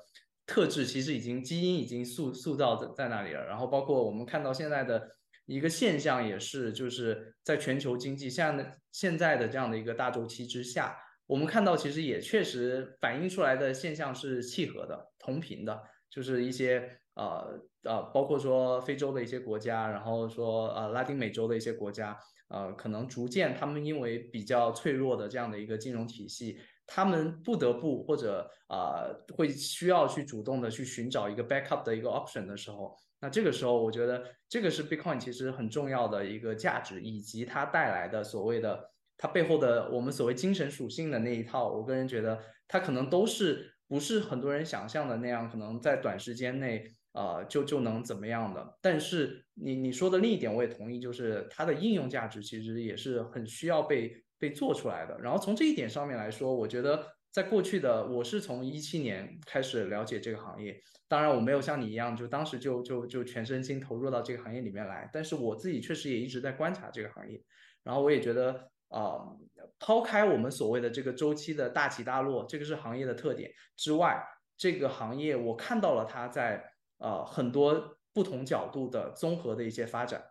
[0.47, 3.45] 特质，其实已经基因已经塑塑造在在那里了。
[3.47, 5.09] 然后包括我们看到现在的
[5.45, 10.95] 一个现象也是，就是在全球经济现在现在的这样的一个大周期之下。
[11.29, 38.89] 我们看到，其实也确实反映出来的现象是契合的、同频的，就是一些呃呃，包括说非洲的一些国家，然后说呃拉丁美洲的一些国家，呃，可能逐渐他们因为比较脆弱的这样的一个金融体系，他们不得不或者呃会需要去主动的去寻找一个 backup 的一个 option 的时候，那这个时候我觉得这个是 Bitcoin 其实很重要的一个价值，以及它带来的所谓的。
[39.21, 48.77] 它背后的我们所谓精神属性的那一套，我个人觉得它可能都是不是很多人想象的那样，可能在短时间内呃就就能怎么样的。
[48.81, 55.19] 但是你你说的另一点我也同意，就是它的应用价值其实也是很需要被被做出来的。
[55.19, 67.43] 然后从这一点上面来说，我觉得在过去的我是从一七年开始了解这个行业，当然我没有像你一样就当时就就就全身心投入到这个行业里面来，但是我自己确实也一直在观察这个行业，
[67.83, 68.71] 然后我也觉得。
[68.89, 69.25] 啊，
[69.79, 74.21] 抛开我们所谓的这个周期的大起大落，这个是行业的特点之外，
[74.57, 76.63] 这个行业我看到了它在
[76.97, 80.23] 呃很多不同角度的综合的一些发展。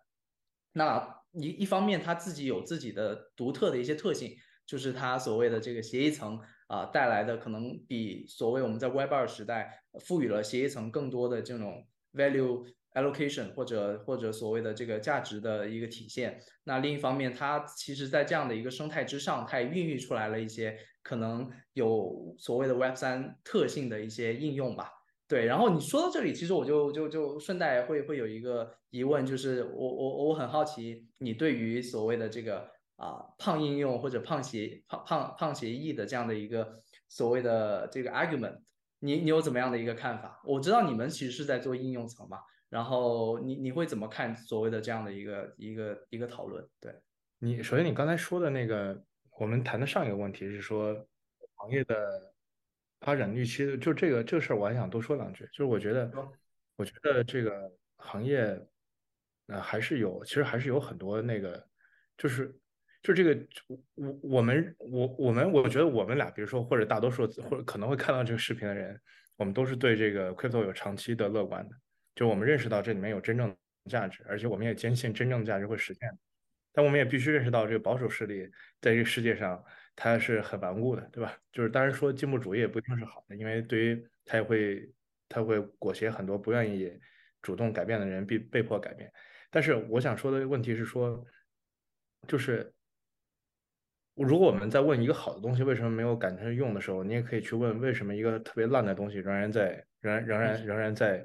[0.73, 12.67] 那一一方面，它自己有自己的独特的一些特性，就是它所谓的这个协议层啊带来的可能比所谓我们在 Web 二时代赋予了协议层更多的这种 value。
[12.95, 16.41] Allocation 或者或者所谓的这个价值的一个体现。
[16.65, 24.91] 那另一方面，它其实在这样的一个生态之上，它也孕育出来了一些可能有所谓的 Web 三特性的一些应用吧。
[25.27, 38.57] 对，然后你说到这里，其实我就就就顺带会会有一个疑问，就是我我我很好奇，你对于所谓的这个啊胖应用或者胖协胖胖胖协议的这样的一个所谓的这个 argument，
[39.01, 40.41] 你你有怎么样的一个看法？
[40.47, 42.39] 我知道你们其实是在做应用层嘛。
[42.69, 46.67] 然后你你会怎么看所谓的这样的一个一个一个讨论？
[46.81, 46.95] 对
[47.39, 49.03] 你首先你刚才说的那个，
[49.39, 50.95] 我们谈的上一个问题是说
[51.55, 52.33] 行业的
[53.01, 55.45] 发展预期，就这个这个事儿，我还想多说两句。
[55.47, 56.11] 就是我觉得，
[56.77, 58.61] 我觉得这个行业
[59.47, 61.67] 呃还是有，其实还是有很多那个，
[62.17, 62.55] 就是
[63.03, 63.39] 就这个
[63.95, 69.01] 我我们我我们我觉得我们俩，比如说或者大多数或者可能会看到这个视频的人，
[69.37, 71.75] 我们都是对这个 crypto 有长期的乐观的。
[72.19, 73.57] 就我们认识到这里面有真正
[73.89, 76.19] 价值，而且我们也坚信真正的价值会实现。
[76.73, 78.43] 但我们也必须认识到，这个保守势力
[78.81, 81.39] 在这个世界上它是很顽固的，对吧？
[81.53, 84.93] 就是当然说进步主义也不一定是好的，因为对于它也会
[85.29, 86.93] 它会裹挟很多不愿意
[87.41, 89.09] 主动改变的人被被迫改变。
[89.49, 91.25] 但是我想说的问题是说，
[92.27, 92.75] 就是
[94.17, 101.25] 如果我们在问一个好的东西为什么没有赶上用的时候，你也可以去问为什么一个特别烂的东西仍然在仍然仍然仍然在。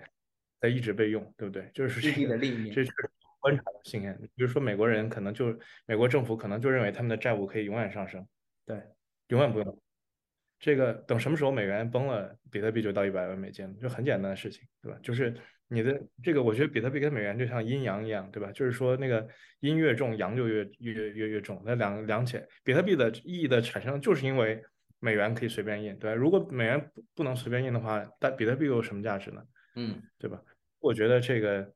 [0.63, 1.69] 在一直被用，对不对？
[1.73, 2.37] 就是 这个，
[2.73, 2.91] 这是
[3.41, 4.17] 观察的经验。
[4.33, 5.53] 比如说，美国人可能就
[5.85, 8.25] 美国政府可能就认为他们的债务可以永远上升，
[8.65, 8.81] 对，
[9.27, 9.79] 永远不用。
[10.61, 14.97] 这个等什么时候美元崩了，比特币就到一百万美金了，就很简单的事情，对吧？
[15.03, 15.33] 就是
[15.67, 18.49] 你的这个，我觉得比特币跟美元就像阴阳一样，对吧？
[18.53, 19.27] 就是说那个
[19.59, 21.61] 阴越重，阳就越越越越重。
[21.65, 24.63] 那两两且，比特币的意义的产生，就是因为
[25.01, 26.15] 美元可以随便印，对吧？
[26.15, 29.43] 如果美元不不能随便印的话，但比特币有什么价值呢？
[29.75, 30.39] 嗯，对吧？
[30.83, 31.73] 我觉得这个，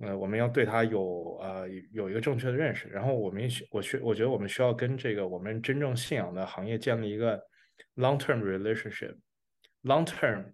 [0.00, 7.42] 呃，我们要对它有呃有一个正确的认识，然后我们需我需我觉得我们需要跟这个我们真正信仰的行业建立一个
[7.96, 9.16] long term relationship。
[9.84, 10.44] long term，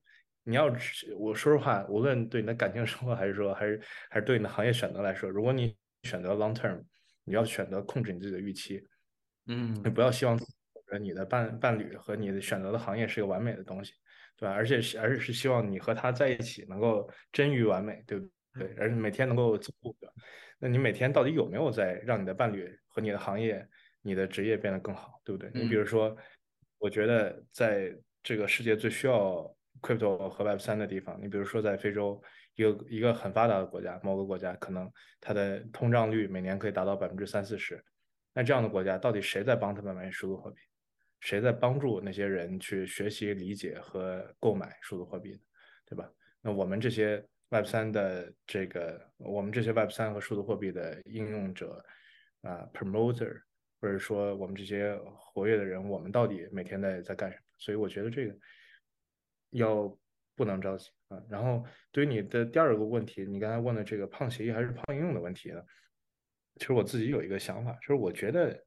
[0.45, 0.67] 你要
[1.19, 6.81] 我说实话，无论对你的感情生活，还是说还是还是对你的行业选择来说，如果你选择 long term，
[7.25, 8.81] 你要选择控制你自己的预期，
[9.49, 10.39] 嗯，你不要希望
[11.01, 13.93] 你的伴伴侣和你的选择的行业是一个完美的东西。
[14.37, 14.55] 对吧？
[14.55, 18.75] 而且是，而且是希望你和他在一起能够臻于完美，对不对？
[18.79, 20.13] 而且每天能够进步，对吧？
[20.59, 23.67] 那你每天到底有没有在让你的伴侣和你的行业、
[24.03, 25.51] 你的职业变得更好，对不对？
[25.55, 26.17] 你比如说，
[26.79, 32.23] 我觉得在这个世界最需要 crypto 和 Web 三的地方，你比如说在非洲
[32.55, 37.83] 一个一个很发达的国家，某个国家可能它的通胀率每年可以达到百分之三四十，
[38.33, 40.61] 那这样的国家到底谁在帮他们买数字货币？
[41.27, 45.41] 谁在帮助那些人去学习、理解和购买数字货币呢
[45.85, 46.09] 对吧？
[46.41, 51.85] 那我们这些 Web 三的这个，我们这些 Web 三和数字货币的应用者
[52.43, 53.41] 啊，promoter，
[53.81, 57.43] 或者说我们这些活跃的人，我们到底每天在在干什么？
[57.59, 58.39] 所以我觉得这个
[59.51, 59.99] 要
[60.37, 61.21] 不能着急啊。
[61.29, 65.61] 然后对于你的第二个问题，你刚才问的这个胖协议还是胖应用的问题呢？
[66.61, 68.65] 其实我自己有一个想法，就是我觉得。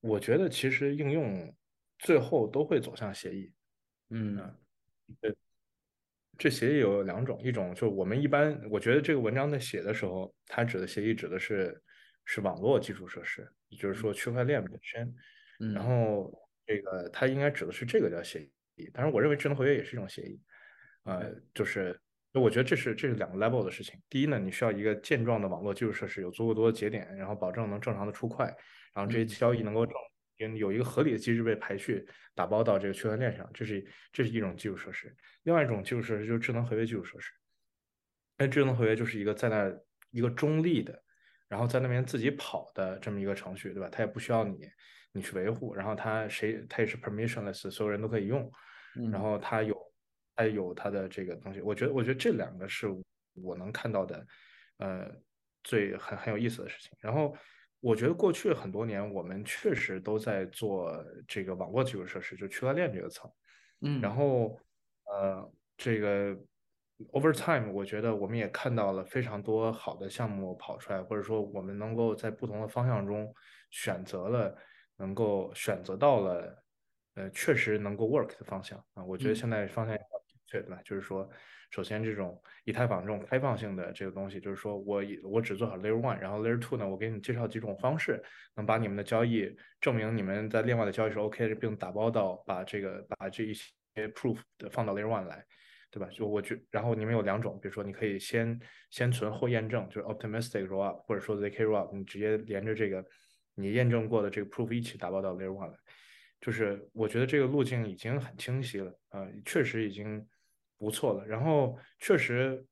[0.00, 1.50] 我觉得其实应用
[1.98, 3.52] 最后都会走向协议，
[4.10, 4.36] 嗯，
[5.20, 5.34] 对，
[6.36, 11.82] 这协议有两种，一种就是我们一般，我觉得这个文章在写的时候，它指的协议指的是
[12.24, 15.14] 是网络基础设施，也就是说区块链本身，
[15.74, 15.84] 然。
[15.84, 16.32] 后
[16.66, 18.42] 这个它应该指的是这个叫协
[18.76, 20.40] 议，当然我认为智能合约也是一种协议，
[21.04, 21.98] 呃，就是。
[22.34, 24.00] 我觉得这是这是两个 level 的事情。
[24.08, 28.44] 第一呢，你需要一个健壮的网络基础设施，有足够多的节点，然后保证能正常的出块，
[28.94, 29.92] 然后这些交易能够正
[30.38, 35.14] 有一个合理的机制被排序打包到这个区块链上，这是这是一种基础设施。
[35.42, 37.32] 另外一种基础设施就是智能合约基础设施。
[38.36, 39.72] 那智能合约就是一个在那
[40.10, 41.02] 一个中立的，
[41.48, 43.88] 然后在那边自己跑的这么一个程序，对吧？
[43.90, 44.58] 它也不需要你
[45.12, 48.50] 你去维护，然后它谁它也是 permissionless，所有人都可以用，
[49.10, 49.76] 然后它有。
[50.40, 52.86] 它有它的这个东西，我觉得，我觉得这两个是
[53.42, 54.24] 我能看到的，
[54.76, 55.10] 呃，
[55.64, 56.92] 最很很有意思的事情。
[57.00, 57.36] 然后，
[57.80, 60.92] 我觉得过去很多年，我们确实都在做
[61.26, 63.30] 这个网络基础设施，就区块链这个层。
[63.80, 64.00] 嗯。
[64.00, 64.58] 然后，
[65.04, 66.36] 呃，这个
[67.12, 73.32] over time，我觉得我们也看到了非常多好的项目跑出来，或者说我们能够在不同的方向中
[73.70, 74.56] 选择了，
[74.96, 76.64] 能够选择到了，
[77.14, 79.04] 呃，确实能够 work 的方向啊。
[79.04, 79.96] 我觉得现在方向。
[80.50, 80.80] 对吧？
[80.84, 81.28] 就是说，
[81.70, 88.22] 首先这种以太坊这种开放性的这个东西，就是说我我只做好 Layer One，然后 Layer Two 呢，我给你介绍几种方式，
[88.56, 95.44] 能把你们的交易证明你们在另外的交易是 OK 的，并打包到把这个把这一些 Proof 的放到 Layer One 来，
[95.90, 96.08] 对吧？
[96.10, 98.58] 就我觉，然后你们有两种，比如说你可以先
[98.90, 103.04] 先存后验证，就是 Optimistic Rollup，或者说 ZK Rollup，你直接连着这个
[103.54, 105.76] 你验证过的这个 Proof 一起打包到 Layer One 来，
[106.40, 110.26] 就是我觉得这个路径已经很清晰了，呃，确实已经。
[110.78, 112.64] 不错的，然后确实，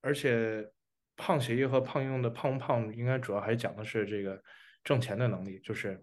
[0.00, 0.70] 而且
[1.16, 4.40] 胖协议和胖应用的胖不胖，应该主要还讲的是这个
[4.84, 5.98] 挣钱的能力，就是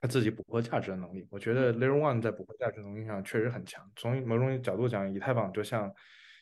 [0.00, 1.26] 他自己捕获价值的能力。
[1.30, 3.88] 我觉得 Layer One 在捕获价值能力上确实很强。
[3.96, 5.92] 从某种角度讲，以太坊就像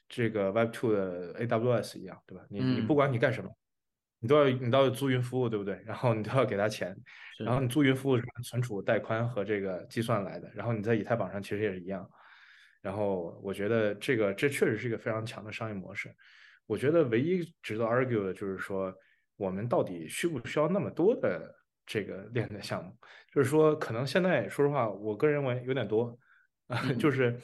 [0.08, 2.44] 这个 Web Two 的 AWS 一样，对吧？
[2.48, 3.50] 你你不管你干什么，
[4.20, 5.82] 你都要你都要租云服务，对不对？
[5.84, 6.96] 然后你都要给他钱，
[7.44, 10.50] 然后你租云服务是存储、带宽和这个计算来的。
[10.54, 12.08] 然后你在以太坊上其实也是一样。
[12.80, 16.14] 然后我觉得这个这确实是一个非常强的商业模式。
[16.66, 18.94] 我觉得唯一值得 argue 的就是说，
[19.36, 21.54] 我们到底需不需要那么多的
[21.86, 22.94] 这个链的项目？
[23.32, 26.16] 就是说，可能现在说实话，我个人认为有点多，
[26.98, 27.38] 就是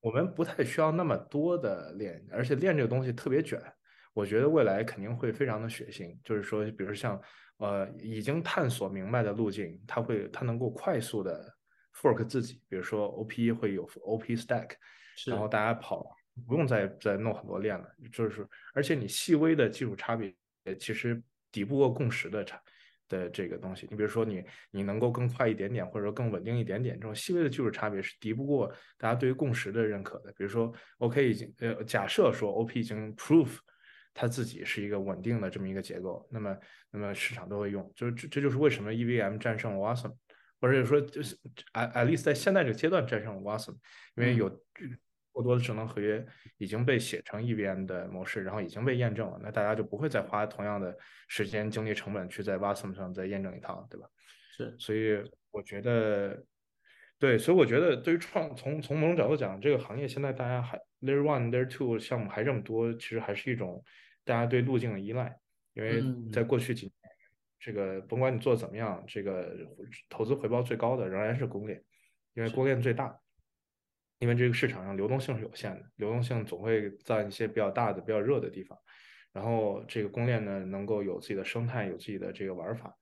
[0.00, 3.60] 我们不太需要那么多的链，而且链这个东西特别卷。
[4.12, 6.18] 我觉得未来肯定会非常的血腥。
[6.24, 7.20] 就是说，比如像
[7.58, 11.55] 呃已经探索明白的路径，它会它能够快速的。
[12.00, 14.72] Fork 自己，比如说 OP 会有 OP stack，
[15.26, 16.14] 然后大家跑
[16.46, 20.34] 不用再再弄很多链了，就是而且你细微的技术差别
[20.78, 22.60] 其实抵不过共识的差
[23.08, 23.86] 的这个东西。
[23.90, 30.30] 你比如说你你能够更快一点点，或者说更稳定一点点，这种细微的技术差别是敌不过大家对于共识的认可的。
[30.32, 33.56] 比如说 OK 已经呃假设说 OP 已经 prove
[34.12, 36.56] 它自己是一个稳定的这么一个结构，那么
[36.90, 40.12] 那么市场都会用，就是这这就是为什么 EVM 战胜了 Wasm。
[40.60, 41.36] 或者说，就是
[41.74, 43.72] at at least 在现在这个阶段战胜了 Wasm，
[44.16, 44.48] 因为有
[45.32, 46.24] 过多的智能合约
[46.56, 50.96] 已经被写成 EVM 的模式，然后已经被验证了，那大家就不会再花同样的
[51.28, 54.06] 时间、精力、成本去在 Wasm 上再验证一套，对吧？
[54.56, 56.42] 是，所以我觉得，
[57.18, 63.84] 对，所以我觉得对于创从从某种角度讲，这个行业现在大家还 Layer One、Layer Two 项目还这么多，其实还是一种
[64.24, 65.38] 大家对路径的依赖，
[65.74, 67.05] 因为在过去几年。
[67.58, 69.56] 这个甭管你做的怎么样，这个
[70.08, 71.82] 投资回报最高的仍然是公链，
[72.34, 73.18] 因为公链最大，
[74.18, 78.78] 因为这个市场上流动性是有限的，流动性总会在一些比较大的、比较热的地方，
[79.32, 82.94] 然后这个公链呢能够有自己的生态，有自己的这个玩法，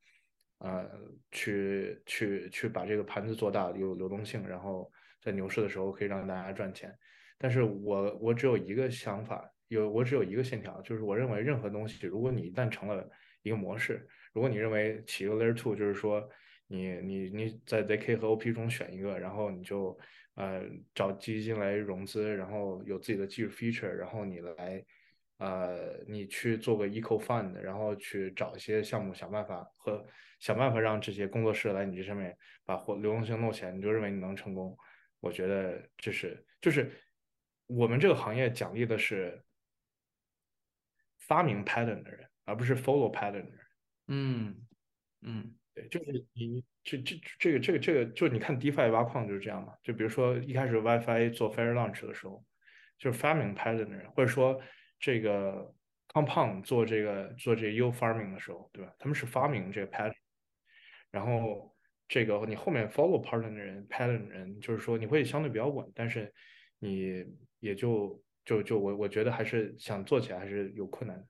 [0.58, 0.88] 呃，
[1.32, 4.90] 去去去把这个盘子做大，有流动性，然后
[5.20, 6.96] 在牛市的时候可以让大家赚钱。
[7.38, 13.06] 但是我我只有一个想法，有我只有一个信条，就是我认为任何东西，如果你一旦成了
[13.42, 14.08] 一个模式。
[14.34, 16.28] 如果你认为起一个 layer two 就是说
[16.66, 19.98] 你你你在 zk 和 op 中选一个，然后你就
[20.34, 20.62] 呃
[20.94, 24.84] 找基金来融资，然后有自己的技术 feature，然后你来
[25.38, 30.04] 呃，你去做个 eco fund，然后去找一些项目，想办法和
[30.40, 34.76] 想办法让这些工作室来你这上面把活流动性弄起来，你就认为你能成功？
[35.20, 36.90] 我觉得这是就是
[37.66, 39.42] 我们这个行业奖励的是
[41.18, 43.63] 发明 pattern 的人，而不是 follow pattern 的人。
[44.08, 44.66] 嗯
[45.22, 49.74] 嗯，对，就是你这这这个这个这个，就你看 DeFi 挖矿就是这样嘛。
[49.82, 52.44] 就比如说一开始 WiFi 做 Fair Launch 的时候，
[52.98, 54.60] 就是发明 pattern 的人，或者说。
[55.00, 55.74] 这个
[56.14, 58.90] Compound 做这个做这个 U farming 的时候，对吧？
[58.98, 60.14] 他们是发明这个 pattern，
[61.10, 61.76] 然后
[62.08, 66.32] 这个你后面 follow pattern 的人，pattern 人就是说你会相对比较稳，但是
[66.78, 67.22] 你
[67.58, 71.26] 也就就就我我觉得还是想做起来还是有困难的。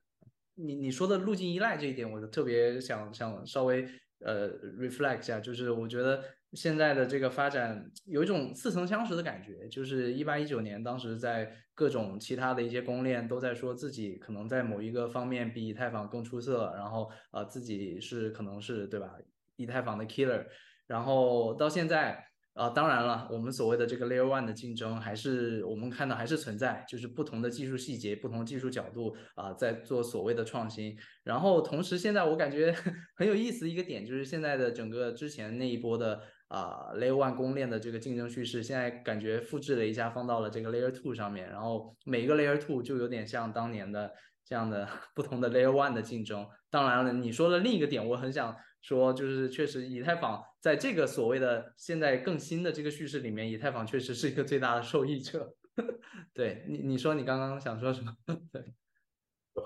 [0.55, 3.87] 你你说的路径依赖这一点，我就特别想想稍微
[4.19, 6.23] 呃 reflect 一下，就是我觉得。
[6.53, 19.17] 现在的这个发展有一种似曾相识的感觉，就是一八一九年，当时在各种其他的一些公链都在说自己可能在某一个方面比以太坊更出色，然后呃自己是可能是对吧，
[19.57, 20.45] 以太坊的 killer，
[20.87, 22.25] 然后到现在。
[22.55, 30.97] 啊，当然了，我们所谓的这个 Layer One 的竞争，还是我们看到还是存在，就是不同的技术细节、不同技术角度啊，在做所谓的创新。
[31.25, 32.73] 然后同时，现在我感觉
[33.17, 41.49] 很有意思一个点，就是现在的整个之前那一波的啊 Layer One 公链的这个竞争趋势，现在感觉复制了一下，放到了这个 Layer Two 上面。
[41.49, 44.09] 然后每一个 Layer Two 就有点像当年的
[44.45, 46.47] 这样的 不同的 Layer One 的竞争。
[46.71, 48.55] 当然了，你说的另一个点，我很想。
[48.85, 55.55] 说就是确实，以太坊在这个所谓的现在更新的这个叙事里面，以太坊确实是一个最大的受益者。
[56.35, 58.15] 对你，你说你刚刚想说什么？
[58.53, 58.61] 对，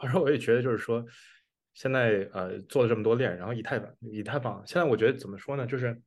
[0.01, 1.05] 反正我也觉得就是说，
[1.73, 5.65] 现在呃做了这么多链，然后以太坊，以太坊现在我觉得怎么说呢？
[5.67, 6.01] 就是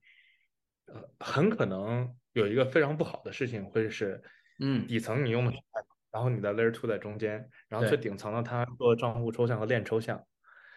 [0.87, 4.23] 呃很可能有一个非常不好的事情，会是
[4.59, 10.25] 嗯底层你用的以太坊，然后你的 Layer Two 在中间，然后最顶层的它做账户抽象和链抽象。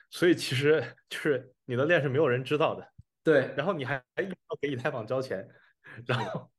[0.10, 2.88] 所以其实就是你的链是没有人知道的，
[3.24, 3.54] 对。
[3.58, 4.30] 然后你还还要
[4.62, 5.46] 给以太坊交钱，
[6.06, 6.50] 然后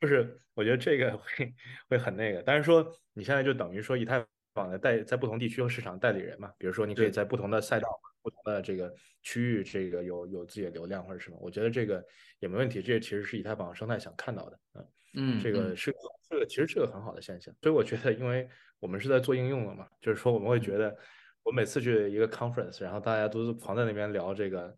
[0.00, 1.54] 就是我觉得这个会
[1.88, 2.42] 会很那个。
[2.42, 7.88] 但是说你现在就等于说以太坊的代在不同地区和市场代理人嘛，比如说你可以在不同的赛道、
[8.22, 12.04] 不同的这个区域，这个有有自己的流量或者什么，我觉得这个
[12.40, 12.82] 也没问题。
[12.82, 15.94] 这其实是以太坊生态想看到的，嗯嗯，这个是
[16.28, 17.54] 这个其实是个很好的现象。
[17.62, 20.94] 所以我觉得，因为我们是在做应用的嘛，就是说我们会觉得。
[21.44, 24.76] 我每次去一个 conference，然后大家都是狂在那边聊这个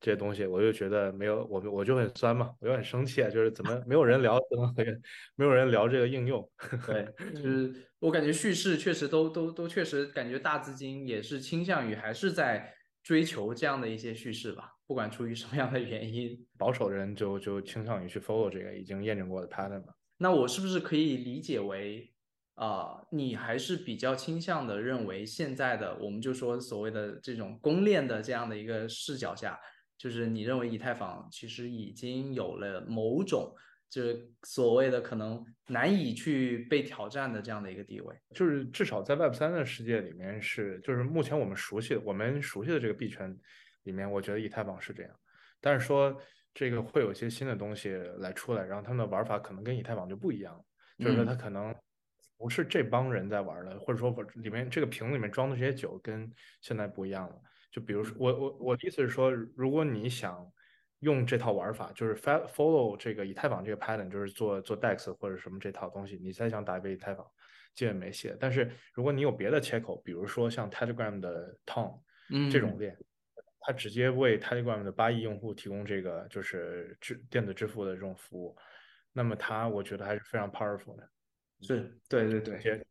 [0.00, 4.98] 这些东西，我就觉得没有我，我就很酸嘛，我就很生气啊，就是怎么没有人聊智能合约，
[5.36, 6.50] 没有人聊这个应用。
[6.86, 19.92] 对，就是我感觉叙事确实都都都确实感觉大资金也是倾向于还是在追求这样的一些叙事吧，不管出于什么样的原因，保守的人就就倾向于去 follow 这个已经验证过的 pattern 嘛。
[20.18, 22.10] 那我是不是可以理解为？
[22.56, 29.60] 啊，你还是比较倾向的认为，现在的我们就说所谓的这种公链的这样的一个视角下，
[29.98, 33.54] 就是你认为以太坊其实已经有了某种，
[33.90, 43.36] 就是所谓的可能难以去被挑战的这样的一个地位，就是至少在 Web 三的世界里面是，就是目前我们熟悉的我们熟悉的这个币圈
[43.82, 45.12] 里面，我觉得以太坊是这样，
[45.60, 46.18] 但是说
[46.54, 50.58] 这个会有一些新的东西来出来，然后他们的玩法可能跟以太坊就不一样，
[50.98, 51.74] 就是说它可能。
[52.38, 57.36] 不是这帮人在玩的，或者说我里面这个瓶子里面装的这些酒跟现在不一样了。
[57.70, 60.50] 就比如说，我我我的意思是说，如果你想
[61.00, 67.26] 用这套玩法，就是 follow 这个以太坊这个 pattern，就是做做 dex 或者什么这套东西，你再想打一杯以太坊，
[67.74, 68.34] 基本没戏。
[68.40, 72.00] 但是如果你有别的切口，比如说像 Telegram 的 Tom
[72.50, 72.96] 这种链，
[73.60, 78.56] 它直接为 Telegram 的八亿用户提供这个就是支电子支付的这种服务，
[79.12, 81.10] 那么它我觉得还是非常 powerful 的。
[81.60, 82.86] 是对对对，些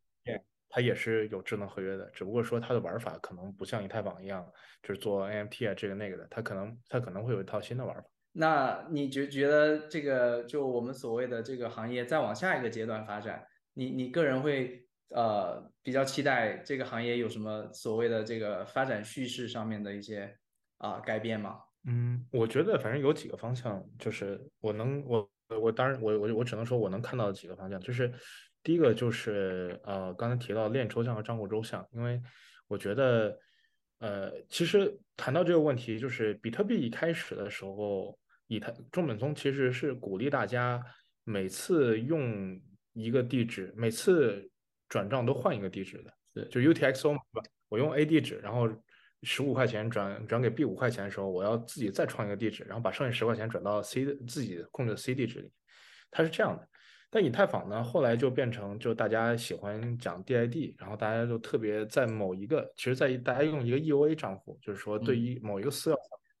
[0.68, 4.46] 它也是有智能合约的，只不过说它的玩法可能不像以太坊一样，
[4.82, 8.04] 就是做 NFT 啊这个那个的，它可能它可能会有一套新的玩法。
[8.32, 13.42] 那你觉觉得这个就我们所谓的这个行业再往下一个阶段发展，
[13.72, 20.36] 你你个人会呃比较期待这个行业有什么所谓的这个发展叙事上面的一些
[20.76, 21.58] 啊改变吗？
[21.88, 25.26] 嗯，我觉得反正有几个方向，就是我能我
[25.62, 28.12] 我当然我我我只能说我能看到的几个方向，就是。
[28.66, 32.20] 第一个就是呃，刚才提到链抽象和账户抽象，因为
[32.66, 33.38] 我觉得
[34.00, 40.84] 呃，其实谈到这个问题，就是比特币一开始的时候，以太中本聪其实是鼓励大家
[41.22, 42.60] 每次用
[42.92, 44.50] 一个地址，每次
[44.88, 46.04] 转账都换一个地址
[46.34, 47.48] 的，就 UTXO 嘛，对吧？
[47.68, 48.68] 我用 A 地址，然后
[49.22, 55.52] 十五块钱转转给 B 五块钱的时候，我要自己再创一个地址，然后把剩下十块钱转到 C 自己控制的 C 地址里，
[56.10, 56.68] 它是这样的。
[57.16, 66.34] 但以太坊呢，后来就变成就大家喜欢讲 DID，然后大家就特别在某一个，其实在大家用一个 EOA 账户，就是说对于某一个私钥上面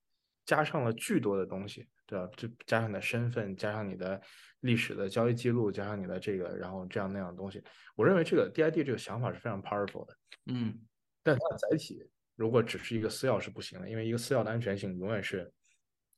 [0.44, 2.28] 加上了巨多的东西，对吧？
[2.36, 4.20] 就加上你的身份，加上你的
[4.60, 7.64] 历史的交易记录，加上你的这个，然后这样那样的东西。
[7.94, 10.14] 我认为这个 DID 这个想法是非常 powerful 的，
[10.52, 10.78] 嗯，
[11.22, 15.50] 但它的载体如果只是一个私钥是不行的，因为一个私钥的安全性永远是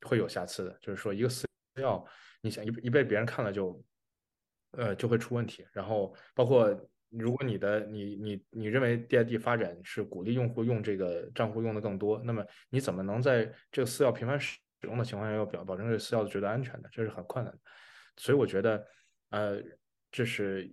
[0.01, 1.47] 会有瑕疵的，就是说一个私
[1.77, 2.05] 钥，
[2.41, 3.81] 你想一一被别人看了就。
[4.73, 5.66] 呃，就会出问题。
[5.73, 6.69] 然后包括
[7.11, 16.89] 如果你的你你你认为 DID 发展是鼓励用户用这个账户用的更多，那么你怎么能在这个私钥频繁使用的情况下，要表保证这个私钥的绝对安全呢？
[16.93, 17.59] 这是很困难的。
[18.19, 18.87] 所以我觉得，
[19.31, 19.59] 呃，
[20.12, 20.71] 这是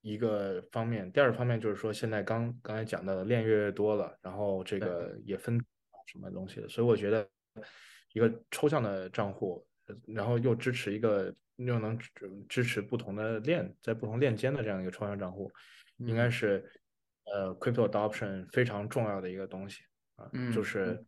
[0.00, 1.12] 一个方面。
[1.12, 5.62] 第二个方面就是说，现在刚刚才讲到的链越越多了，然后这个也分
[6.06, 6.68] 什么东西的。
[6.68, 7.28] 所以我觉得
[8.14, 9.66] 一个抽象的账户，
[10.06, 11.34] 然后又支持一个。
[11.56, 12.10] 又能支
[12.48, 15.50] 支持不同的链，在不同链间的这样一个抽象账户，
[15.96, 16.64] 应该是
[17.24, 19.82] 呃，crypto adoption 非常重要的一个东西
[20.16, 20.30] 啊。
[20.52, 21.02] 就是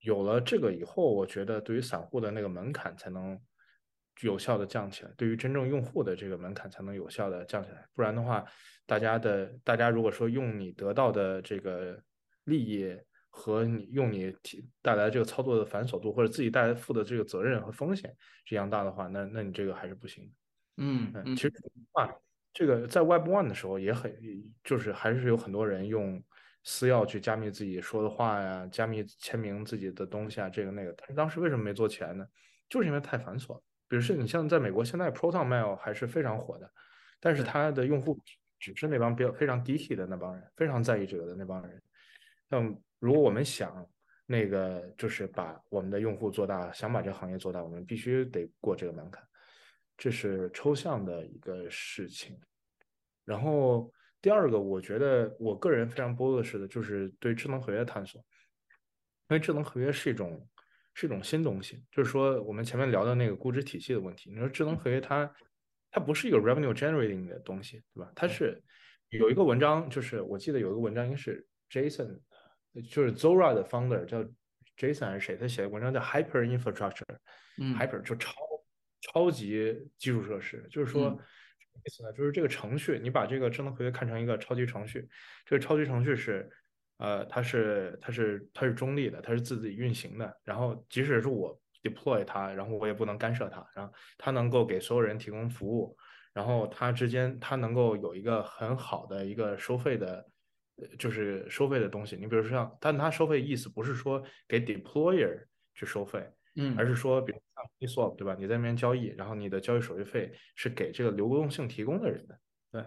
[0.00, 3.40] 有了这个以后，我觉得对于散户的那个门槛才能
[4.22, 7.86] 有效的降起来，对于真正用户的这个门槛才能有效的降起来。
[7.94, 8.44] 不然的话，
[8.86, 12.02] 大家的大家如果说用你得到的这个
[12.44, 12.98] 利益。
[13.38, 18.12] 和你用你提带来这个操作的繁琐度，或者自己带来负的这个责任和风险
[18.44, 20.30] 是一样大的话，那那你这个还是不行的。
[20.76, 21.52] 嗯嗯，其实
[21.92, 22.12] 啊，
[22.52, 24.12] 这个在 Web One 的时候也很，
[24.64, 26.20] 就是还是有很多人用
[26.64, 30.92] 私钥去加密自己说的话呀，加密签名自己的东西啊，这个那个。
[30.98, 32.26] 但是当时为什么没做起来呢？
[32.68, 33.56] 就是因为太繁琐。
[33.88, 36.70] 比如说你像在美国，现在 ProtonMail 还是非常火的，
[37.20, 38.18] 但是它的用户
[38.58, 41.80] 只是那帮比较非常 geeky 的那帮人，非常在意这个的那帮人，
[42.50, 42.82] 像。
[42.98, 43.88] 如果我们想
[44.26, 49.26] 那个就是把我们的用户做大，想把这个行业做大，我们必须得过这个门槛，
[49.96, 52.38] 这是抽象的一个事情。
[53.24, 53.90] 然后
[54.20, 58.20] 第二个，我觉得我个人非常 bullish 的就是对智能合约的探索，
[59.30, 60.46] 因为智能合约是一种
[60.92, 64.30] 是一种新东西，就是说我们前面聊的那个估值体系的问题。
[64.30, 65.32] 你说智能合约它
[65.90, 68.12] 它不是一个 revenue generating 的东西，对吧？
[68.14, 68.62] 它是
[69.08, 72.18] 有一个文章，就是我记得有一个文章应该是 Jason。
[72.82, 74.22] 就是 Zora 的 founder 叫
[74.76, 75.36] Jason 还是谁？
[75.36, 78.32] 他写的文章叫 Hyper Infrastructure，Hyper 就超
[79.00, 80.64] 超级基础设施。
[80.70, 81.22] 就是说什么，
[81.84, 85.08] 意思呢，就是这个程序，你把这个智能合约看成一个超级程序，
[85.44, 86.48] 这个超级程序是，
[86.98, 90.32] 呃，它是它是它是中立的，它是自己运行的。
[90.44, 95.96] 然后即使是我 deploy 它，然后我也不能干涉它，然后它能够给所有人提供服务，
[96.32, 100.24] 然后它之间它能够有一个很好的一个收费的。
[100.98, 108.36] 就是收费的东西，你比如说像，但它收费意思不是说给 deployer 去收费，嗯，而是说，比如像 Uniswap 对吧？
[108.38, 112.38] 你在那边交易，然后你的交易手续费是给这个流动性提供的人的，
[112.70, 112.84] 对，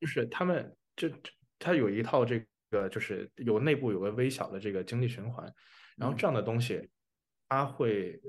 [0.00, 1.12] 就是他们这
[1.58, 5.52] 他有一套这个，就是有内部有个微小的这个经济循环，
[5.96, 6.88] 然后这样的东西，
[7.48, 8.20] 它会，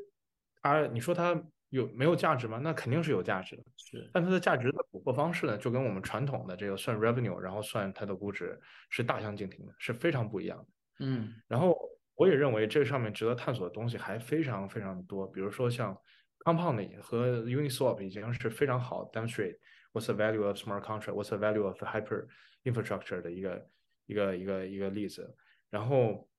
[0.61, 1.43] 它你说它。
[1.73, 2.59] 有没有价值吗？
[2.61, 4.07] 那肯定是有价值的，是。
[4.13, 8.61] 但它的价值的捕获方式呢，就跟我们传统的这个算 revenue，然后算它的估值
[8.91, 10.65] 是大相径庭的，是非常不一样的。
[11.03, 11.33] 嗯。
[11.47, 11.75] 然后
[12.13, 15.97] 我也认为这上面值得探索的东西还非常非常多，比如说像
[16.45, 19.57] Compound 和 Uniswap 已经是非常好 demonstrate
[19.93, 22.27] what's the value of smart contract，what's the value of hyper
[22.65, 23.67] infrastructure 的一个
[24.05, 25.35] 一个一个一个例子。
[25.71, 26.29] 然后。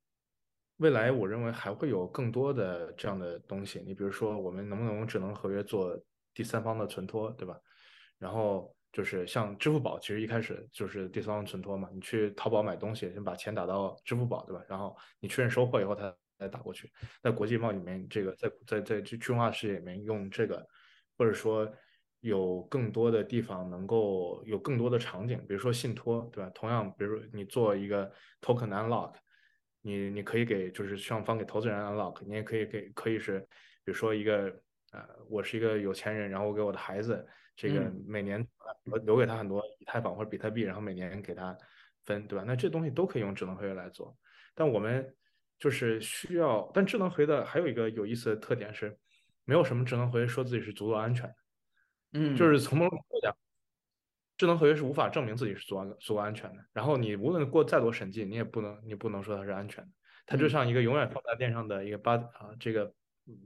[0.78, 3.80] 未来我认为还会有更多的这样的东西。
[3.86, 5.96] 你比如说，我们能不能用智能合约做
[6.34, 7.56] 第三方的存托，对吧？
[8.18, 11.88] 然后就是像支付宝，其实一开始就是第三方存托嘛。
[11.94, 14.64] 你去淘宝买东西，先把钱打到支付宝，对吧？
[14.68, 16.90] 然后你确认收货以后，它再打过去。
[17.22, 20.66] 在国际贸易里面，这个在在在去中心化世界里面用这个，
[21.16, 21.70] 或者说
[22.18, 26.50] 有更多的地方能够有更多的场景，比如说信托，对吧？
[26.52, 28.10] 同样，比如你做一个
[28.40, 29.14] token unlock。
[29.86, 33.38] 你你可以给就是上方给投资人 unlock，你也可以给可以是，
[33.84, 34.44] 比如说一个
[34.92, 38.44] 呃，我是一个有钱人，然后我给我的孩子这个每年
[38.84, 41.54] 留留给他很多以太坊或者比特币，然后每年给他
[42.04, 42.44] 分，对吧？
[42.46, 44.16] 那这东西都可以用智能合约来做，
[44.54, 45.14] 但我们
[45.58, 48.98] 就是需要，但智能合约的还有一个有意思的特点是，
[49.44, 51.34] 没有什么智能合约说自己是足够安全的，
[52.12, 53.36] 嗯，就是从某种角度讲。
[54.36, 56.58] 智能合约是无法证明自己是足安足够安全的。
[56.72, 59.90] 然后你无论过再多审计，你也不能你不能说它是安全的。
[60.26, 62.92] 它就像一个永远放在电上的一个 bug 啊，这个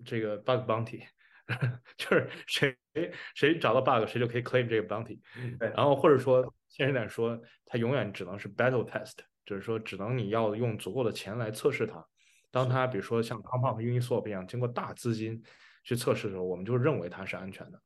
[0.04, 1.02] 这个 bug bounty，
[1.96, 2.76] 就是谁
[3.34, 5.18] 谁找到 bug，谁就可以 claim 这个 bounty。
[5.58, 9.14] 然后或者说现实点说，它永远只能是 battle test，
[9.44, 12.04] 就是说只能你要用足够的钱来测试它。
[12.50, 15.42] 当它比如说像 Compound、Uniswap 一样经过大资金
[15.84, 17.80] 去测试的时候，我们就认为它是安全的。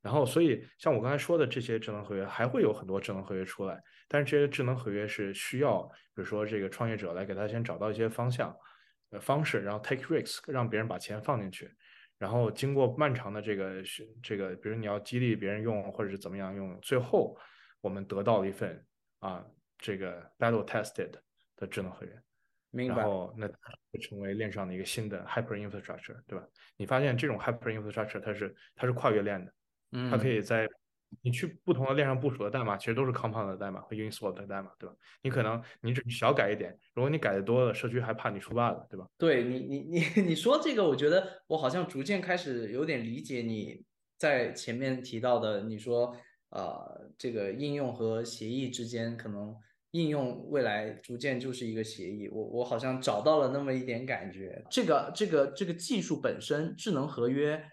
[0.00, 3.82] 然后，所以像我刚才说的这些智能合约，还会有很多智能合约出来。
[4.06, 5.82] 但是这些智能合约是需要，
[6.14, 8.56] 比如说这个创业者来给他先找到一些方向、
[9.10, 11.70] 呃方式，然后 take risk，让别人把钱放进去，
[12.16, 13.82] 然后经过漫长的这个
[14.22, 17.36] 这个，比如你要激励别人用，或者是怎么样用，最后
[17.80, 18.82] 我们得到了一份
[19.18, 19.44] 啊
[19.78, 21.10] 这个 battle tested
[21.56, 22.22] 的智能合约。
[22.70, 22.96] 明白。
[22.98, 26.46] 然后那会成为链上的一个新的 hyper infrastructure，对吧？
[26.76, 29.52] 你发现这种 hyper infrastructure 它是它是跨越链的。
[30.10, 30.68] 它可以在
[31.22, 34.94] 你去不同的链上部署的代码，其实都是 compound 的代码和 Uniswap 的代码，对吧？
[35.22, 39.06] 你可能你只小改一点，如果你改的多了，社区还怕你出 bug，对吧？
[39.16, 43.82] 对你，你你 你说这个，我觉得我好像逐渐开始有点理解你
[44.18, 46.14] 在前面提到的，你说
[46.50, 49.56] 呃，这个应用和协议之间，可能
[49.92, 54.62] 应用未来逐渐就是一个协议，我我好像找到了那么一点感觉。
[54.70, 57.64] 这个这个这个技术本身，智能合约。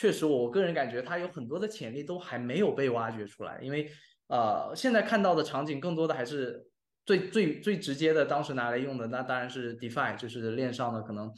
[0.00, 3.90] 确实，我个人感觉它有很多的潜力都还没有被挖掘出来，因为
[4.28, 6.64] 呃，现在看到的场景更多的还是
[7.04, 11.34] 最最最直接的，当时拿来用的那当然是 DeFi，就是链上的可能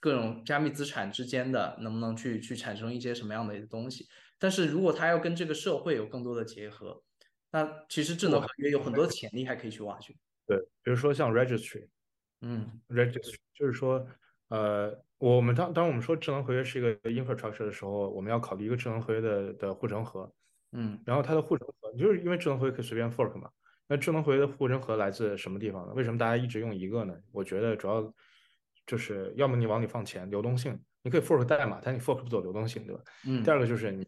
[0.00, 4.08] 各种加密资产之间的能不能去去产生一些什么样的东西。
[4.40, 7.00] 但是如果它要跟这个社会有更多的结合，
[7.52, 10.12] 那其实智能合约有很多潜力还可以去挖掘。
[10.48, 11.86] 对，比如说像 Registry，
[12.40, 14.04] 嗯，Registry 就是说。
[14.48, 20.30] 呃，我们当当我们说智能合约是一个 infrastructure 的时候，我们要考虑一个智能合约的的护城河，
[20.72, 23.48] 嗯，然后它的护城河就是因为智能合约可以随便 fork 嘛，
[23.88, 25.94] 那智能合约的护城河来自什么地方呢？
[25.94, 27.14] 为什么大家一直用一个呢？
[27.32, 28.12] 我觉得主要
[28.86, 33.00] 就是要么你往里放钱，流动性，你可以 fork 代码，但你 fork 不走流动性，对吧？
[33.26, 33.42] 嗯。
[33.42, 34.06] 第二个就是你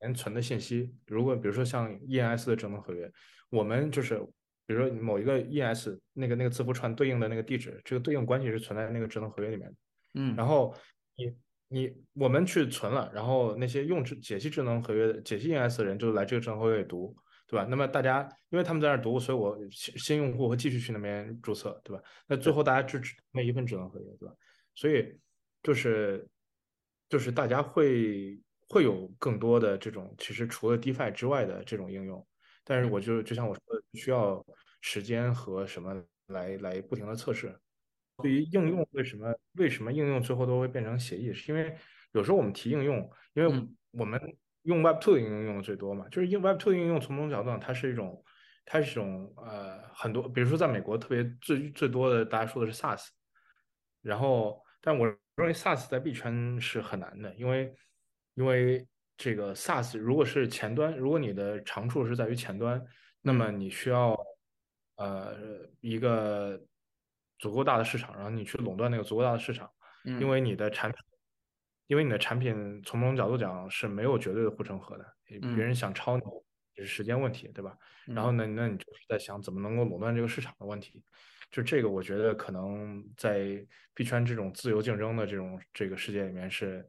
[0.00, 3.12] 连存的信息，如果比如说像 ENS 的智能合约，
[3.50, 4.18] 我们就是
[4.66, 9.76] 比如说某一个 ENS 那个那个字符串对应的那个地址，这个对应关系是存在那个智能合约里面的。
[10.14, 10.74] 嗯，然后
[11.16, 11.34] 你
[11.68, 17.14] 你我们去存了，然后那些用智解析智能合约的解析 ENS 的人就来这个智能合约里读，
[17.48, 17.66] 对吧？
[17.68, 22.02] 那么大家因为他们在那读，所以我新新用户会继续去那边注册，对吧？
[22.28, 24.34] 那最后大家只只那一份智能合约，对吧？
[24.74, 25.18] 所以
[25.62, 26.28] 就是
[27.08, 32.24] 就是大家会会有更多的这种其实除了 DeFi 之外的这种应用，
[32.64, 34.44] 但是我就就像我说的，需要
[34.80, 35.94] 时间和什么
[36.28, 37.58] 来来不停的测试。
[38.22, 41.32] 对于应用，为什么为什么应用最后都会变成协议？
[41.32, 41.74] 是因为
[42.12, 42.98] 有时候我们提应用，
[43.34, 44.20] 因为我们
[44.62, 48.24] 用 Web Two 的应用用的最多嘛，就是用 Web Two 应用从某种角度上，它是一种，
[48.64, 53.08] 它是一种呃很多，比如说在美国特别最最多的，大家说的是 SaaS，
[54.00, 57.74] 然后但我认为 SaaS 在币圈是很难的，因为
[58.34, 58.86] 因为
[59.16, 62.80] 这个 SaaS 如果是前端，如果你的长处是在于前端，
[63.22, 64.16] 那么你需要
[64.96, 65.34] 呃
[65.80, 66.60] 一个。
[67.38, 69.70] 足够大的市场，然后你去垄断那个足够大的市场，
[70.04, 70.98] 因为你的产品，
[71.86, 76.22] 因为你的产品从某种角度讲是没有绝对的护城河的，别人想抄你
[76.74, 77.76] 只是时间问题，对吧？
[78.06, 81.02] 然后呢，那你就是在想怎么能够垄断这个市场的问题，
[81.50, 83.64] 就这个我觉得可能在
[83.94, 86.88] 币圈这种自由竞争的这种这个世界里面是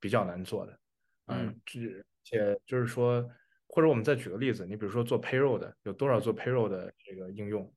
[0.00, 0.78] 比较难做的，
[1.26, 1.80] 嗯，这
[2.24, 3.24] 且就是说，
[3.68, 7.72] 或者我们再举个例子，你比如说做 payroll 的，有多少做 payroll 的这个应用？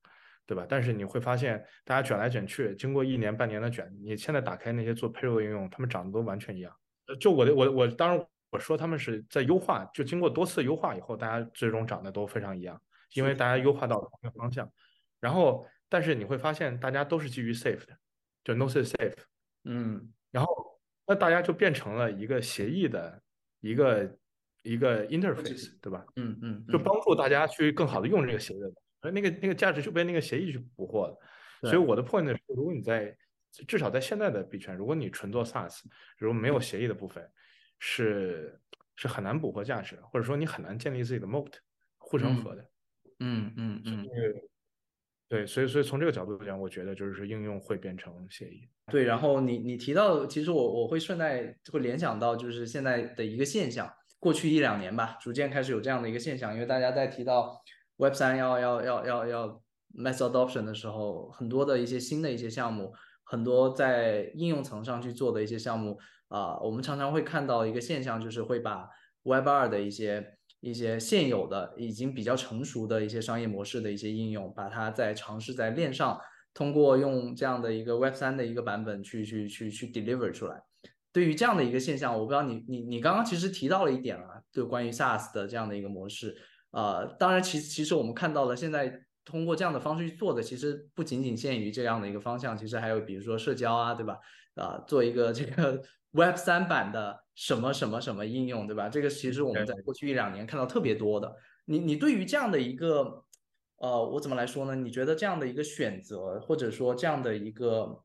[0.49, 0.65] 对吧？
[0.67, 6.75] 但是你会发现，大家卷来卷去，经过一年半年的卷，你现在打开那些做 payroll 应用，他们长得都完全一样。
[7.19, 12.81] 就我的我我当然我说他们是在优化，就经过多次优化以后，大家最终长得都非常一样，
[13.13, 14.67] 因为大家优化到同一个方向。
[15.19, 17.95] 然后，但是你会发现，大家都是基于 safe 的，
[18.43, 19.13] 就 no safe。
[19.65, 20.11] 嗯。
[20.31, 20.51] 然后，
[21.05, 23.21] 那大家就变成了一个协议的
[23.59, 24.17] 一个
[24.63, 26.03] 一个 interface，对吧？
[26.15, 26.65] 嗯嗯。
[26.67, 28.57] 就帮助大家去更好的用这个协议。
[28.63, 28.71] 而
[29.01, 31.17] 那个那个价值就被那个协议去捕获了，
[31.61, 33.17] 所以我的 point 是，如果你在
[33.65, 35.79] 至少在现在的币圈，如果你纯做 SaaS，
[36.17, 37.25] 如果没有协议的部分，
[37.79, 38.59] 是
[38.95, 41.53] 是很难捕获价值，或者说你很难建立自己的 moat
[41.97, 42.69] 护城河的。
[43.19, 44.07] 嗯嗯嗯。
[45.29, 48.67] 对，所以所以从这个角度讲，我觉得就是应用会变成协议。
[48.91, 57.63] 对，然后你你提到，其实我我会顺带会联想到，就是现在的一个现象，过去一两年吧，逐渐开始有这样的一个现象，因为大家在提到。
[57.99, 59.61] Web 三要要要要要
[59.93, 62.93] mass adoption 的时候，很多的一些新的一些项目，
[63.25, 68.87] 很多在应用层上去做的一些项目啊，我们常常会看到一个现象，就是会把
[69.23, 76.17] Web 二的一些一些现有的已经比较成熟的一些商业模式的一些应用，把它在尝试在链上
[76.53, 80.63] 通过用这样的一个 Web 三的一个版本去去去去 deliver 出来。
[81.11, 86.33] 对于这样的一个现象，我不知道你你你刚刚其实提到了一点啊，就关于 SaaS 的这样的一个模式。
[86.71, 94.17] 呃，当然，其实其实我们看到了，现在通过这样的方式去做的，其实不仅仅限于这样的一个方向，其实还有比如说社交啊，对吧？
[94.55, 98.89] 啊、做一个这个 Web 三版的什么什么什么应用，对吧？
[98.89, 101.35] 这个其实我们在过去一两年看到特别多的。
[101.65, 103.23] 你你对于这样的一个
[103.77, 104.75] 呃，我怎么来说呢？
[104.75, 108.03] 你觉得这样的一个选择，或者说这样的一个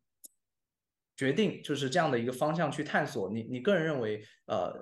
[1.17, 4.73] 决定，就是这样的一个方向去探索，你你个人认为，呃，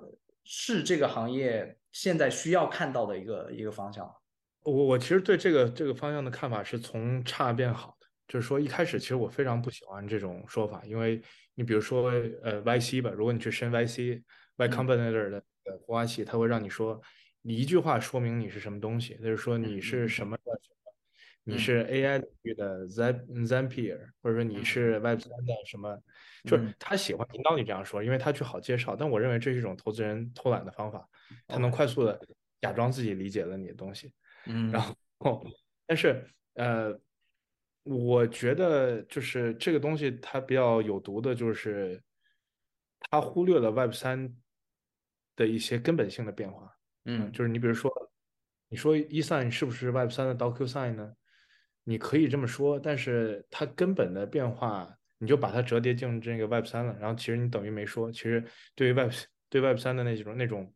[0.43, 4.13] 是这个行业现在需要看到的一个一个方向？
[4.63, 11.21] 我我其实对这个这个方向的看法是从差变好的，就是说一开始其实我非常不喜欢这种说法，因为
[11.55, 12.09] 你比如说
[12.41, 14.21] 呃 YC 吧，如果你去申 YC
[14.57, 17.01] Y Combinator 的呃孵化器，它会让你说
[17.41, 20.93] 你一句话说明你是什么东西，就是说你是什么的什么，
[21.43, 25.99] 你是 AI 领域的 Zap Zapier，或者说你是 Web 三的什么，
[26.45, 31.05] 就是他喜欢引导你这样说，因为他去好介绍，但我认为这是一种投资人偷懒的方法，
[31.47, 32.19] 他能快速的
[32.61, 34.11] 假装自己理解了你的东西。
[34.45, 34.81] 嗯，然
[35.19, 35.45] 后，
[35.85, 36.99] 但是呃，
[37.83, 42.01] 我觉得就是这个东西它比较有毒的，就是
[42.99, 44.35] 它忽略了 Web 三
[45.35, 46.75] 的一些根本性的变化。
[47.05, 47.89] 嗯，就是你比如说，
[48.67, 51.13] 你说 eSign 是不是 Web 三的 DocuSign 呢？
[51.85, 58.11] 你可以这么说，但是它根本的变化，你就把它折叠进这个 Web 三了，然后其实你等于没说。
[58.11, 58.43] 其实
[58.75, 59.11] 对于 Web
[59.47, 60.73] 对 Web 三的那种那种。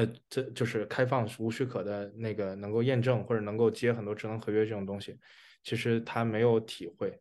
[0.00, 5.18] 呃，这就是开放无许可的那个能够验证或者能够接很多智能合约这种东西，
[5.62, 7.20] 其实他没有体会，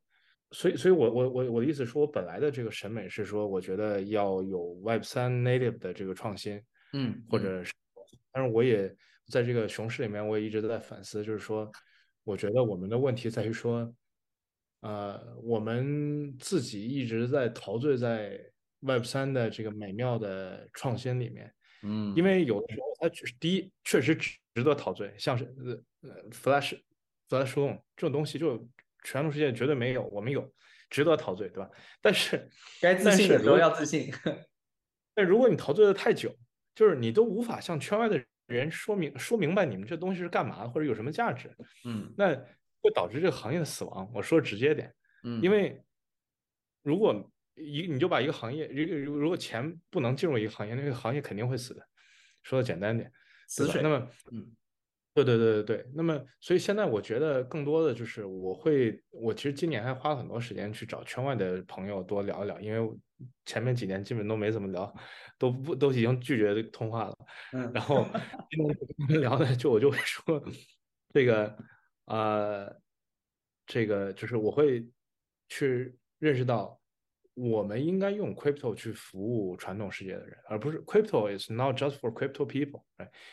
[0.51, 6.61] 所以，所以我我我我的意思说，我本来的这个审美是说，我觉得要有 Web 三 native 的这个创新，
[6.93, 7.73] 嗯，或者是，
[8.31, 8.95] 但是我也
[9.27, 11.69] 在这个熊市里面，我也一直都在反思，就是说，
[12.23, 13.93] 我觉得我们的问题在于说，
[14.79, 18.39] 呃，我们自己一直在陶醉在
[18.79, 21.51] Web 三的这个美妙的创新里面。
[21.83, 25.45] 嗯，因为有的时候它第一确实值值得陶醉，像是
[26.03, 26.79] 呃呃 Flash
[27.29, 28.67] Flash Loan 这种东西，就
[29.03, 30.51] 全球世界绝对没有，我们有，
[30.89, 31.69] 值得陶醉，对吧？
[32.01, 32.49] 但是
[32.81, 34.11] 该自信的时候要自信。
[35.15, 36.35] 但如果你陶醉的太久，
[36.75, 41.55] 就是你都无法向圈外的人说明说明白你们这东西是干嘛或者有什么价值，
[41.85, 42.35] 嗯，那
[42.81, 44.09] 会导致这个行业的死亡。
[44.13, 45.81] 我说直接点，嗯，因为
[46.81, 47.29] 如果
[47.59, 51.85] 一你就把一个行业，如如果钱不能进入一个行业，那个行业肯定会死的。
[52.41, 53.11] 说的简单点，
[53.49, 53.81] 死水。
[53.81, 54.47] 那么，嗯，
[55.13, 55.91] 对对对对对。
[55.93, 62.97] 那么，所以现在我觉得更多的就是我会，我其实今年还花了很多时间去找圈外的朋友多聊一聊，因为
[63.45, 64.91] 前面几年基本都没怎么聊，
[65.37, 67.15] 都不都已经拒绝通话了。
[67.51, 67.69] 嗯。
[67.73, 68.07] 然后
[68.49, 70.41] 今天聊的就我就会说，
[71.13, 71.57] 这个
[72.05, 72.73] 呃，
[73.65, 74.87] 这个就是我会
[75.49, 76.78] 去认识到。
[77.39, 82.83] 我们应该用 crypto 去服务传统世界的人，而不是 crypto is not just for crypto people，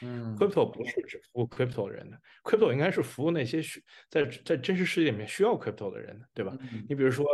[0.01, 6.57] 嗯，crypto 不是只服务 crypto 人的，crypto 应该是服务那些需在在真实世界里面需要 crypto 的人的，对吧？
[6.89, 7.27] 你比如说，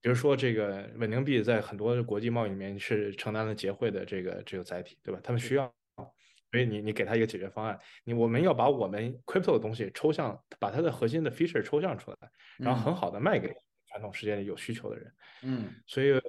[0.00, 5.20] 比如说这个稳定币在很多国际贸易里面是承担了结汇的这个这个载体，对吧？
[5.24, 5.74] 他们需要，
[6.52, 12.16] 所以你你给他一个解决方案，你我们要把我们 crypto 的东西抽象，把它的核心的 feature 抽象出来，
[12.58, 13.52] 然后很好的卖给。
[13.94, 15.14] 传统世界里有需求的人，
[15.44, 16.22] 嗯，所以，呃，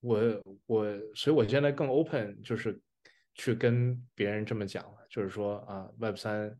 [0.00, 2.76] 我我，所以我现在更 open，就是
[3.34, 6.58] 去跟别人这么讲了，就是说啊，Web 三，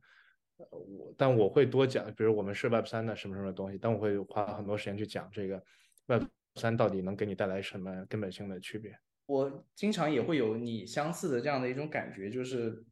[0.59, 5.61] 我但我会多讲，比如我们是 Web 三的什么什么东西，但我会花很多时间去讲这个
[6.07, 6.23] Web
[6.55, 8.97] 三到底能给你带来什么根本性的区别。
[9.27, 12.85] 我经常也会有你相似的这样的一种感觉，就是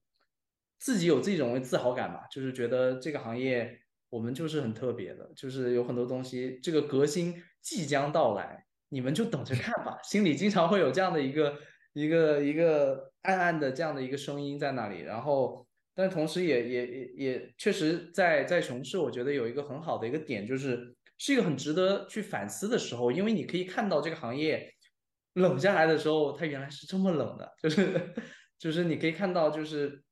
[0.81, 3.83] 自己有这种自豪感吧，就是觉得这个行业。
[4.15, 9.99] 我们就是很特别的，就是有很多东西，这个革新即将到来，你们就等着看吧。
[10.05, 11.59] 心里经常会有这样的一个
[11.95, 15.01] 一个一个暗暗的这样的一个声音在那里。
[15.01, 24.73] 然后，但同时也也也也确实在在熊市，我觉得有一个很好的一个点，就是是一个很值得去反思的时候，因为你可以看到这个行业
[25.33, 28.15] 冷下来的时候，它原来是这么冷的，就是
[28.61, 30.05] 就是你可以看到，就是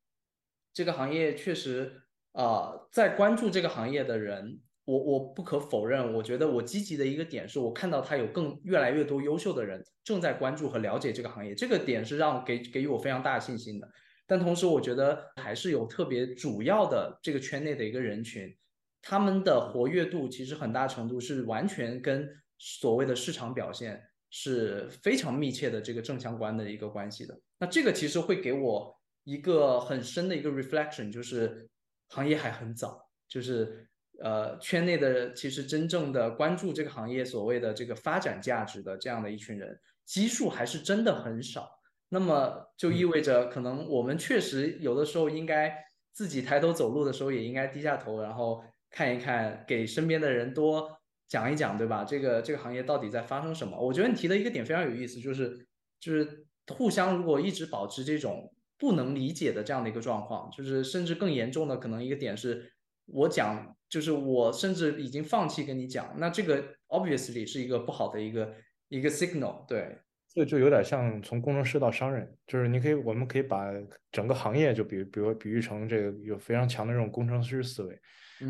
[0.73, 2.02] 这个行业确实。
[2.33, 13.87] 啊，在关注这个行业的人，我我不可否认，我觉得我积极的一个点是我看到他有更越来越多优秀的人正在关注和了解这个行业，这个点是让给给予我非常大的信心的。
[14.27, 18.57] 但同时，我觉得还是有特别主要的这个圈内的一个人群，
[19.03, 22.27] 他们的活跃度其实很大程度是完全跟
[22.57, 27.39] 所谓的市场表现是非常密切的这个正相关的一个关系的。
[27.59, 31.69] 那这个其实会给我一个很深的一个 reflection，就是。
[32.13, 33.89] 行业还很早，就是
[34.21, 41.69] 呃，圈内的其实真正的关注这个行业所谓的这个发展价值的这样的一群人基数还是真的很少。
[42.11, 45.75] 那么就意味着，可能我们确实有的时候应该
[46.13, 52.05] 自己抬头走路的时候也应该低下头，然后看一看，给身边的人多讲一讲，对吧？
[52.05, 53.81] 这个这个行业到底在发生什么？
[53.81, 55.67] 我觉得你提的一个点非常有意思，就是
[55.99, 58.53] 就是互相如果一直保持这种
[58.83, 62.73] 不能理解的这样的一个状况，就是甚至更严重的可能一个点是，
[63.07, 68.53] 我讲就是我甚至已经放弃跟你讲，那这个 obviously 是一个不好的一个
[68.89, 69.97] 一个 signal，对。
[70.35, 73.71] 这就有点像从工程师到商人，就是你可以，我们可以把
[74.11, 77.97] 整个行业就比，比如比喻成这个有非常强的这种工程师思维。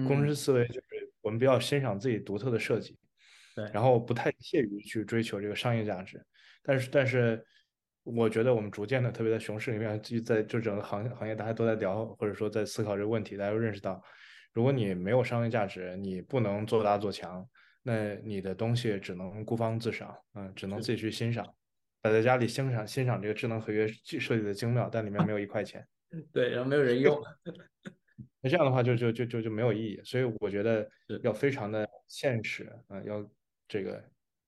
[0.06, 2.96] 工程师思维就是我们比较欣赏自己独特的设计，
[3.54, 6.24] 对，然后不太屑于去追求这个商业价值。
[6.62, 7.44] 但是，但是
[8.04, 14.02] 我觉得我们逐渐的，特别在熊市里面，就在就整个行行业大家都在聊，或者说在思考这个问题，大家都认识到，
[14.52, 17.48] 如果你没有商业价值，你不能做大做强，
[17.82, 21.46] 那你的东西只能孤芳自赏，嗯，只能自己去欣赏。
[22.00, 25.86] 摆在家里欣赏欣赏这个智能合约设计的精妙，但里面没有一块钱。
[26.32, 27.22] 对，然后没有人用。
[28.42, 30.00] 那这样的话就就就就就没有意义。
[30.04, 30.90] 所以我觉得
[31.22, 33.24] 要非常的现实啊，要
[33.68, 34.02] 这个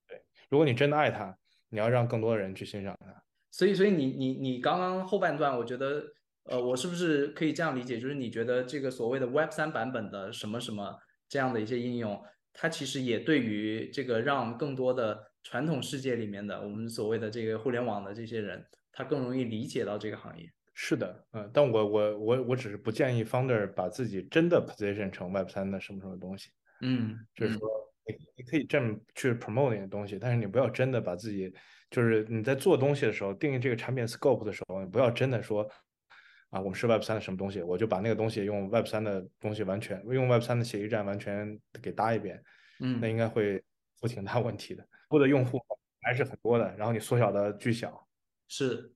[0.09, 0.21] 对。
[0.51, 1.39] 如果你真的爱它，
[1.69, 3.24] 你要让更多的人去欣赏它。
[3.57, 6.05] 所以，所以你你你刚刚后半段，我觉得
[6.45, 8.01] 呃，我是不是可以这样理解？
[8.01, 10.99] 就是你觉得这个所谓的 Web 三版本的什么什么
[11.29, 12.21] 这样的一些应用，
[12.53, 15.25] 它其实也对于这个让更多的。
[15.47, 20.51] 传统世界里面的我们所谓的这个互联网的这些人，他更容易理解到这个行业。
[20.73, 26.49] 是的，嗯，但我我我我只是不建议 founder 把自己真的 position 成 Web 三的什么什么东西。
[26.81, 27.69] 嗯，就是说
[28.07, 31.53] 你你可以这么去 promote 那个东西，但是你不要真的把自己，
[31.95, 35.63] 就是你在做东西的时候，定义这个产品 scope 的时候，你不要真的说
[36.51, 42.43] 啊，我们是 Web 三的什么东西，我就把那个东西用 Web 三的东西完全用 Web 三的协议站完全给搭一遍。
[42.81, 43.63] 嗯，那应该会
[44.01, 44.85] 出挺大问题的。
[45.21, 45.61] 的用户
[46.03, 48.05] 还是很多的，然后你缩小的巨小，
[48.49, 48.93] 是，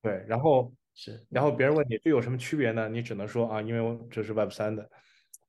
[0.00, 2.88] 对，然后 是，然后别人问你这有什么区别呢？
[2.88, 4.90] 你只能说啊，因为我这是 Web 三的，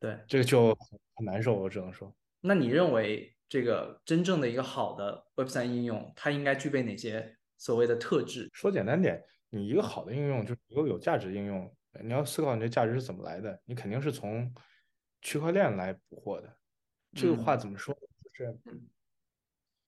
[0.02, 0.78] 对，这个就
[1.16, 2.14] 很难受，我只能说。
[2.41, 8.49] 那你认为这个真正的一个好的 Web 三应用，它应该具备哪些所谓的特质？
[8.51, 11.72] 说简单点，你一个好的应用就是一个有价值的应用，
[12.04, 14.51] 你要思考你的价值是怎么来的，你肯定是从
[15.22, 16.51] 区块链来捕获的。
[17.16, 17.93] 这个话怎么说？
[17.93, 18.60] 就是。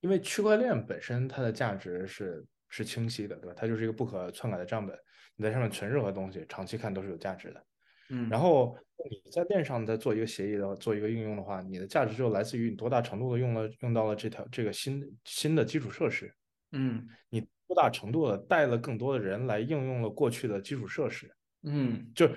[0.02, 3.56] 因为区块链本身它的价值是是清晰的，对吧？
[3.58, 4.96] 它就是一个不可篡改的账本，
[5.36, 7.66] 你在上面存任何东西，长期看都是有价值的。
[8.12, 8.78] 嗯，然后
[9.10, 16.34] 你在链上再做一个协议的，做一个应用的话，你的价值就来自于你多大程度的用了用到了这条这个新新的基础设施。
[16.72, 21.30] 嗯，你多大程度的带了更多的人来应用了过去的基础设施。
[21.64, 22.30] 嗯，就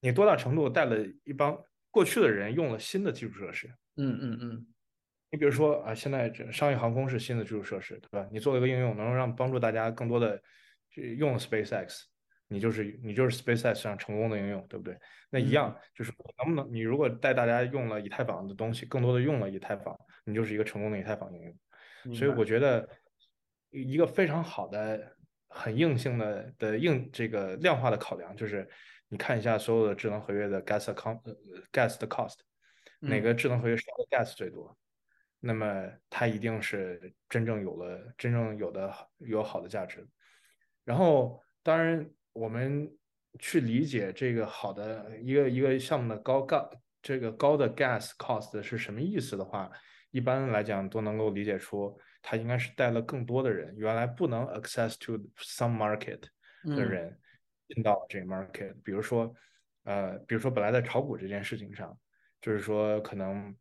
[0.00, 1.58] 你多大程度带了一帮
[1.90, 3.68] 过去的人用了新的基础设施。
[3.96, 4.66] 嗯嗯嗯。
[5.32, 8.28] 你比如说啊，现在这商业航空是新的基础设施，对吧？
[8.32, 10.42] 你做了一个应用，能让帮助大家更多的
[10.90, 12.02] 去用 SpaceX，
[12.52, 14.98] 你就是你就是 SpaceX 上成功的应用，对不对？
[15.30, 22.14] 那一样就是能不能你如果带大家用了以太坊的东西，更多的用了以太坊，你就是一个成功的以太坊应用。
[22.14, 22.88] 所以我觉得
[23.70, 25.16] 一个非常好的、
[25.48, 28.68] 很硬性的的硬这个量化的考量，就是
[29.08, 31.20] 你看一下所有的智能合约的 gas account
[31.70, 32.38] gas 的 cost，
[32.98, 34.76] 哪个智能合约烧的 gas 最多？
[35.38, 40.06] 那么它一定是真正有了真正有的有好的价值，
[40.84, 42.90] 然后当然我们
[43.38, 46.70] 去理解这个好的一个一个项目的高 gas
[47.02, 49.70] 这个高的 gas cost 是什么意思的话，
[50.10, 56.20] 一般来讲都能够理解出它应该是带了更多的人，原来不能 access to some market
[56.64, 57.18] 的人
[57.68, 59.34] 进到这个 market，比如说
[59.84, 61.96] 呃比如说本来在炒股这件事情上，
[62.40, 63.54] 就是说可能。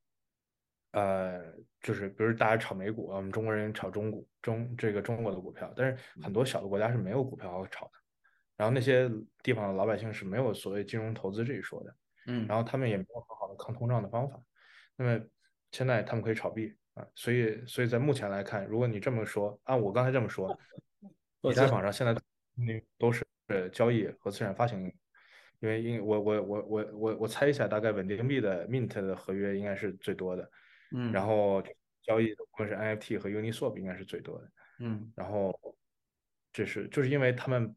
[0.93, 1.39] 呃，
[1.82, 7.91] 就是比如大家炒美股，我们中国人炒中股，中这个中国的股票，但是很多小的国家是没有股票好炒的，
[8.60, 9.10] 然后那些
[9.41, 11.95] 地方的老百姓是没有所谓金融投资这一说的，
[12.28, 14.38] 嗯，然后他们也没有很好的抗通胀的方法，
[14.97, 15.26] 那么
[15.72, 20.60] 现在他们可以炒币啊，所以所以在目前来看，如果你这么说，按我刚才这么说，
[21.43, 22.14] 以太坊上现在
[22.55, 23.26] 那都是
[23.72, 24.93] 交易和资产发行。
[25.62, 30.51] 因为因我我我我我我猜一下，大概稳定币的 Mint 的合约应该是最多的。
[30.91, 31.64] 嗯，然后
[32.01, 35.57] 交易的无论是 NFT 和 Uniswap 应该是最多的，嗯，然后
[36.51, 37.76] 这是就是因为他们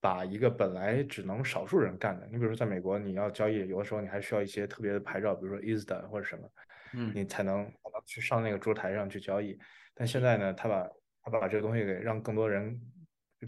[0.00, 6.48] 把一个本来只能少数人干的，你比如说在美国你要交易，有的时候你还需要一些特别的牌照，比如说 ISDA 或者什么，
[6.94, 7.70] 嗯，你才能
[8.06, 9.58] 去上那个桌台上去交易。
[9.94, 10.88] 但现在呢，他把
[11.22, 12.80] 他把这个东西给让更多人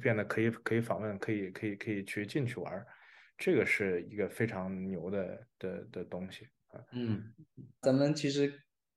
[0.03, 2.84] 变得可以可以访问，可以可以可以去进去玩，
[3.38, 6.80] 这个是一个非常牛的的的东西啊。
[6.92, 7.32] 嗯，
[7.82, 8.53] 咱们其实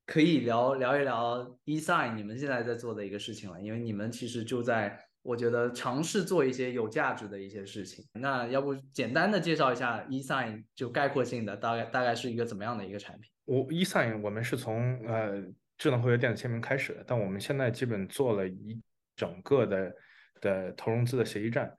[0.06, 8.04] 可以聊聊一聊 eSign 你们现在在做的一个事情了，因为你们其实就在我觉得尝试做一些有价值的一些事情。
[8.12, 13.30] 那要不简单的介绍一下 eSign，就概括性的大概大概是一个怎么样的一个产品？
[13.46, 15.42] 我 eSign 我们是从呃
[15.78, 18.78] 智能合约电子签名开始的，但我们现在基本做了一
[19.16, 19.94] 整个的
[20.42, 21.74] 的投融资的协议站，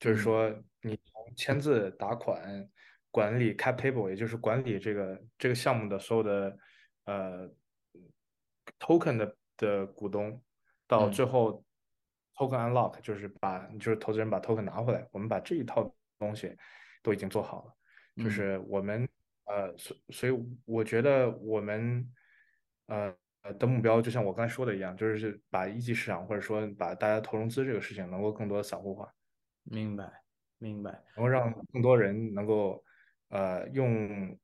[0.00, 2.66] 就是说你从签字、打款、
[3.10, 6.56] 管理 cap table，也就是管理这个这个项目的所有的
[7.04, 7.50] 呃
[8.78, 10.42] token 的的股东，
[10.86, 11.62] 到最后
[12.36, 16.56] token unlock，就是把就是投资人把 token 拿回来，我们把这一套东西
[17.02, 19.08] 都已经做好了，就是我们
[19.46, 20.32] 呃所所以
[20.64, 22.08] 我觉得我们
[22.86, 23.14] 呃。
[23.60, 29.08] 的目标就像我刚才说的一样，就是把一级市场或者说把大家投融资这个事情能够更多的散户化。
[29.62, 30.10] 明白，
[30.58, 30.90] 明白。
[31.14, 32.84] 然后让更多人能够
[33.28, 34.36] 呃用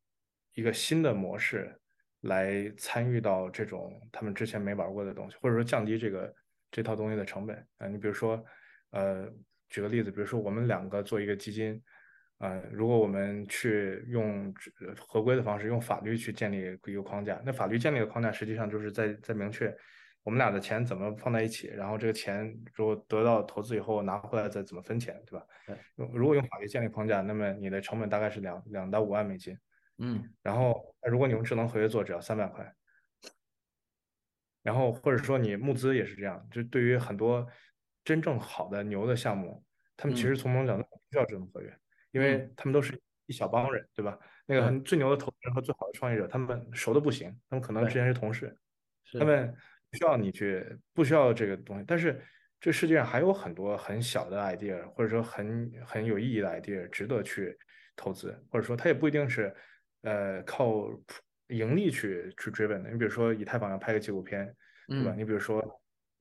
[0.55, 1.77] 一个新的模式
[2.21, 6.33] 来参与到这种他们之前没玩过的东西，或者说降低这个
[6.73, 7.87] 这套东西的成本啊。
[7.87, 8.45] 你比如说
[8.91, 9.29] 呃
[9.69, 11.81] 举个例子，比如说我们两个做一个基金。
[12.39, 14.53] 呃，如果我们去用
[14.99, 19.73] 合规的方式，用法律去建立一个框架，那法律建立的框架实际上就是在在明确
[20.25, 25.47] 我们俩的钱怎么放在一起，然后这个钱如果得到投资以后拿回来再怎么分钱，对吧？
[25.69, 25.77] 对。
[26.13, 29.57] 如果用法律建立框架，那么你的成本大概是两两到五万美金。
[29.99, 30.29] 嗯。
[30.43, 32.75] 然后，如果你用智能合约做，只要三百块。
[34.63, 37.47] 然后或者说你募资也是这样，就对于很多
[38.05, 39.65] 真正好的牛的项目，
[39.97, 41.77] 他们其实从某种角度不需要智能合约。
[42.13, 44.19] 因为他们都是一小帮人，对吧？
[44.45, 48.55] 那个最牛的投资人和最好的创业者，他们熟的不行，他们可能之前是同事，
[49.19, 49.51] 他们
[49.91, 51.85] 不需要你去，不需要这个东西。
[51.89, 52.23] 但是
[52.61, 57.57] 这世界上还有很多很小的 idea，或者说很很有意义的 idea，值得去
[57.97, 59.55] 投资，或者说它也不一定是
[60.03, 60.87] 呃靠
[61.53, 62.91] 盈利去去追问的。
[62.91, 64.55] 你比如说以太坊要拍个纪录片，
[64.89, 65.15] 对吧？
[65.17, 65.63] 你比如说，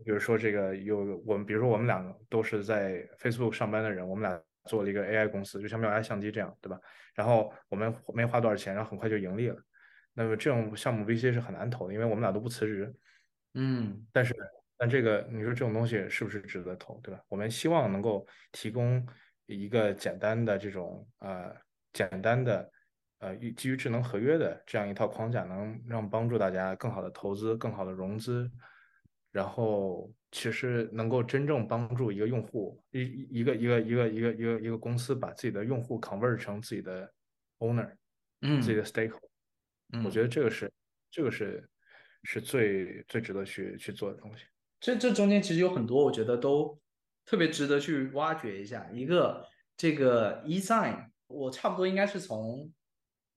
[0.06, 4.42] 比如说这个有我们，比如说我们两个都是在 Facebook 上班的人，我们俩。
[4.66, 6.80] 做了一个 AI 公司，就像妙 AI 相机这样，对吧？
[7.16, 9.56] 然后我们没花多少钱，然后很快就盈利了。
[10.14, 12.94] 那么这种项目 VC 是很难投的，因为我们俩都不辞职。
[13.56, 14.36] 嗯，但是，
[14.78, 17.20] 但这个你说这种东西是不是值得投，对吧？
[17.28, 19.04] 我们希望能够提供
[19.48, 21.52] 一个简单的这种呃
[21.92, 22.72] 简单的
[23.22, 28.52] 呃基于智能合约的这样一套框架，能让帮助大家更好的投资、更好的融资，
[29.32, 30.14] 然后。
[30.34, 37.14] 其实能够真正帮助一个用户，一一个一个一个一个一个一个公司把自己的用户 convert 成自己的
[37.60, 37.94] owner，
[38.40, 39.28] 嗯，自己的 stakeholder，
[39.92, 40.72] 嗯，我觉得这个是
[41.12, 41.70] 这个是
[42.24, 44.46] 是最最值得去去做的东西。
[44.80, 46.80] 这这中间其实有很多，我觉得都
[47.26, 48.90] 特别值得去挖掘一下。
[48.94, 49.46] 一个
[49.76, 52.72] 这个 eSign，我差不多应该是从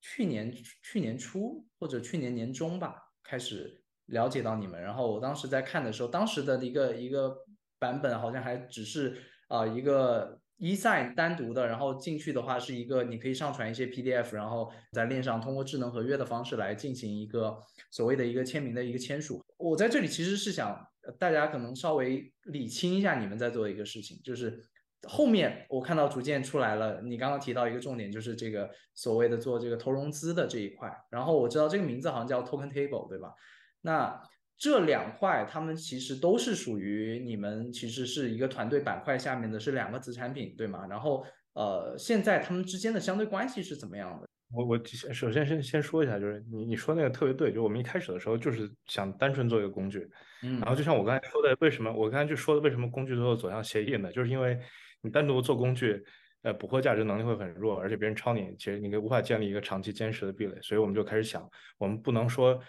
[0.04, 0.52] 去年
[0.82, 3.80] 去年初或者去年年中吧开始。
[4.08, 7.34] 了解到你们，然后我当时在看的时候，当时的一个一个
[7.78, 9.16] 版本好像还只是
[9.48, 17.58] 啊一个 ESI 单独的，然后进去的话是一个你可以上传一些 PDF，然后在链上通过智能合约的方式来进行一个
[17.90, 19.42] 所谓的一个签名的一个签署。
[19.56, 20.86] 我在这里其实是想
[21.18, 24.62] 大家可能稍微理清一下你们在做的一个事情，就是
[25.08, 33.32] 后面我看到逐渐出来了，你刚刚提到一个重点就是这个所谓的做这个投融资的这一块，然后我知道这个名字好像叫 Token Table，对吧？
[33.80, 34.20] 那
[34.56, 40.86] 这两块，他们其实都是属于你们，其实是一个团队板块下面的是两个子产品，对吗？
[40.88, 41.24] 然后，
[41.54, 44.28] 呃，现在他们之间的相对关系是怎么样的？
[44.52, 44.78] 我我
[45.12, 50.08] 首先先先说一下，就是你你说那个特别对，就我们一开始的时候就是想单纯做一个工具，
[50.44, 54.12] 嗯，然后就像我刚才说的，为什么我刚才就说的为什么工具最后走向协议呢？
[54.12, 54.56] 就是因为
[55.04, 56.04] 你单独做工具，
[56.42, 61.48] 呃，捕获价值能力会很弱，而且别人抄你，其实你无法建立一个长期坚实的壁垒，所以我们就开始想，
[61.78, 62.60] 我们不能说。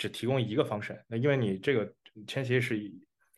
[0.00, 1.92] 只提供一个方式，那因为你这个
[2.24, 2.80] 签协议是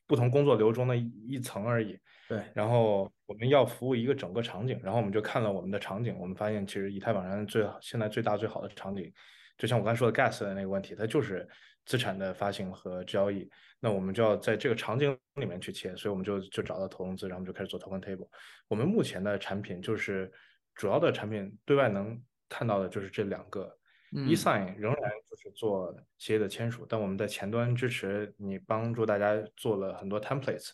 [0.07, 1.99] 不同工作流中的一层而已。
[2.29, 9.11] 对，然后我们要服务一个整个场景，然后我们就看了我们的场景，我们发现其实以太坊上最现在最大最好的场景，
[9.57, 11.49] 就像我刚才说的 gas 的那个问题，它就是
[11.87, 13.49] 资产的发行和交易。
[13.79, 18.29] 那我们就要在这个场景里面去切，所以我们就就找到投融资，然后我们就开始做 token table。
[18.69, 20.31] 我们目前的产品就是
[20.75, 23.77] 主要的产品，对外能看到的就是这两个。
[24.13, 30.71] eSign 仍然就是做协议的签署，但我们在前端支持你，帮助大家做了很多 templates，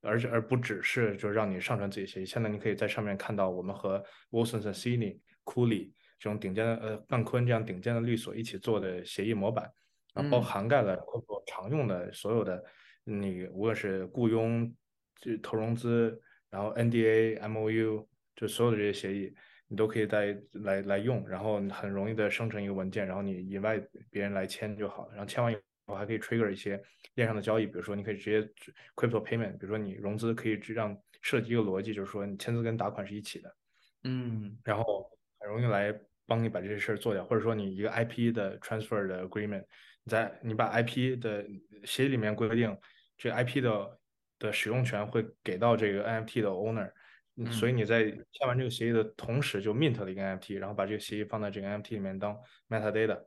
[0.00, 2.24] 而且而不只是就让你上传自己协议。
[2.24, 9.70] 现在你可以在上面看到我们和 Wilson、c i n i Cooley 这种顶尖的呃杠坤这样顶尖的律所一起做的协议模板，
[10.14, 12.62] 啊，包涵盖了包括常用的所有的
[13.04, 14.74] 你无论是雇佣、
[15.20, 18.06] 就投融资，然后 NDA、MOU，
[18.36, 19.34] 就所有的这些协议。
[19.68, 25.12] 你都可以在来来用，然后很容易的生成一个文件，然后你引外别人来签就好了。
[25.12, 25.56] 然后签完以
[25.86, 26.78] 后还可以 trigger 一些
[27.14, 28.46] 链上的交易，比如说你可以直接
[28.94, 33.56] crypto payment，比如说你融资可以只让设计一个逻辑，就是说你签字跟打款是一起的，
[34.04, 35.10] 嗯然后
[35.40, 35.90] 很容易来
[36.26, 39.64] 帮你把这些事儿做掉，或者说你一个 IP 的 transfer 的 agreement，
[40.04, 41.44] 你在你把 IP 的
[41.84, 42.76] 协议里面规定
[43.16, 43.98] 这 IP 的
[44.38, 46.90] 的使用权会给到这个 NFT 的 owner，
[47.36, 52.36] 嗯所以你在签完这个协议的同时就 mint 了一个 NFT，然后把这个协议放在这个 NFT 里面当
[52.68, 53.24] metadata，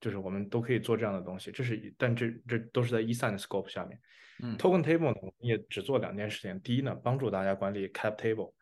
[0.00, 3.98] 就是我们都可以做这样的东西，这是一但这这都是在 e s 的 scope 下面。
[4.42, 6.58] 嗯 Token Table 呢，我们也只做两件事情。
[6.62, 8.54] 第一呢，帮助大家管理 Cap Table，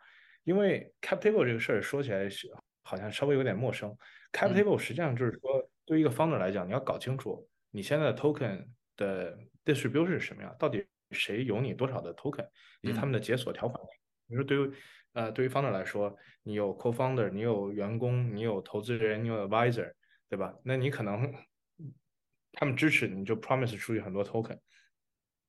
[0.43, 2.49] 因为 Cap Table 这个事儿说起来是
[2.83, 3.97] 好像稍微有点陌生。
[4.33, 8.63] Cap 嗯 Table 实际上就是说，对于一个 founder 来讲，你要搞清楚你现在的 token
[8.95, 12.47] 的 distribution 是什么样，到底谁有你多少的 token，
[12.83, 13.83] 以及他们的解锁条款。
[14.27, 14.71] 比如说对于
[15.15, 19.91] 呃对于 founder 来说，你有 co-founder，你有员工，你有投资人，你有 advisor，
[20.29, 20.55] 对吧？
[20.63, 21.33] 那你可能
[22.53, 24.59] 他们支持你就 promise 出去很多 token。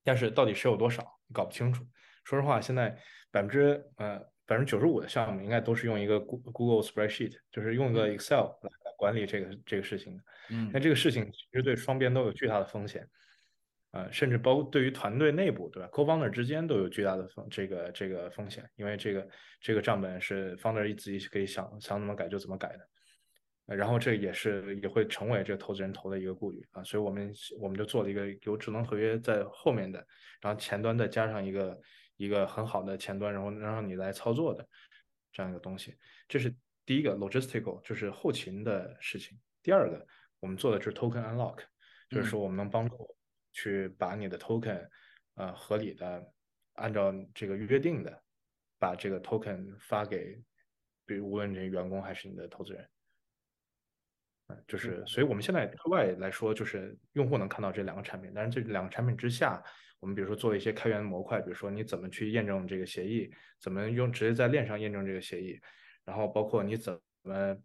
[0.06, 1.86] 但是到底谁有多少，你搞不清楚。
[2.24, 2.98] 说实话，现在
[3.30, 8.70] 百分之呃百分之九十五的项目应该都是用一个 Google Spreadsheet，就是用一个 Excel 来
[9.00, 10.24] 管理这个这个事情的。
[10.52, 13.08] 嗯那这个事情其实对双边都有巨大的风险，
[13.92, 19.28] 呃，甚至包括对于团队内部，对吧？Co-founder 之间都有巨大的风这个这个风险，因为这个
[19.62, 22.90] 这个账本是 founder 自己可以想想怎么改就怎么改的。
[23.68, 27.32] 呃然后这也是也会成为这个投资人投的一个顾虑啊，所以我们
[27.62, 30.04] 我们就做了一个有智能合约在后面的，
[30.42, 31.80] 然后前端再加上一个
[32.18, 34.68] 一个很好的前端，然后让你来操作的
[35.32, 35.96] 这样一个东西。
[36.28, 36.52] 这是
[36.90, 39.38] 第一个 logistical，就是后勤的事情。
[39.62, 40.04] 第二个，
[40.40, 41.60] 我们做的是 token unlock，
[42.10, 43.16] 就是说我们能帮助
[43.52, 44.90] 去把你的 token
[45.36, 46.34] 呃合理的
[46.74, 48.24] 按照这个约定的
[48.80, 50.36] 把这个 token 发给，
[51.06, 52.90] 比如无论你员工还是你的投资人。
[54.48, 59.64] 嗯，就是，所以我们现在对外来说，就是用户能看到这两个产品，但是这两个产品之下，
[60.00, 65.62] 我们比如说做一些开源模块，比如说你怎么去验证这个协议，怎么用直接在链上验证这个协议，
[66.10, 67.56] 然后包括你怎么，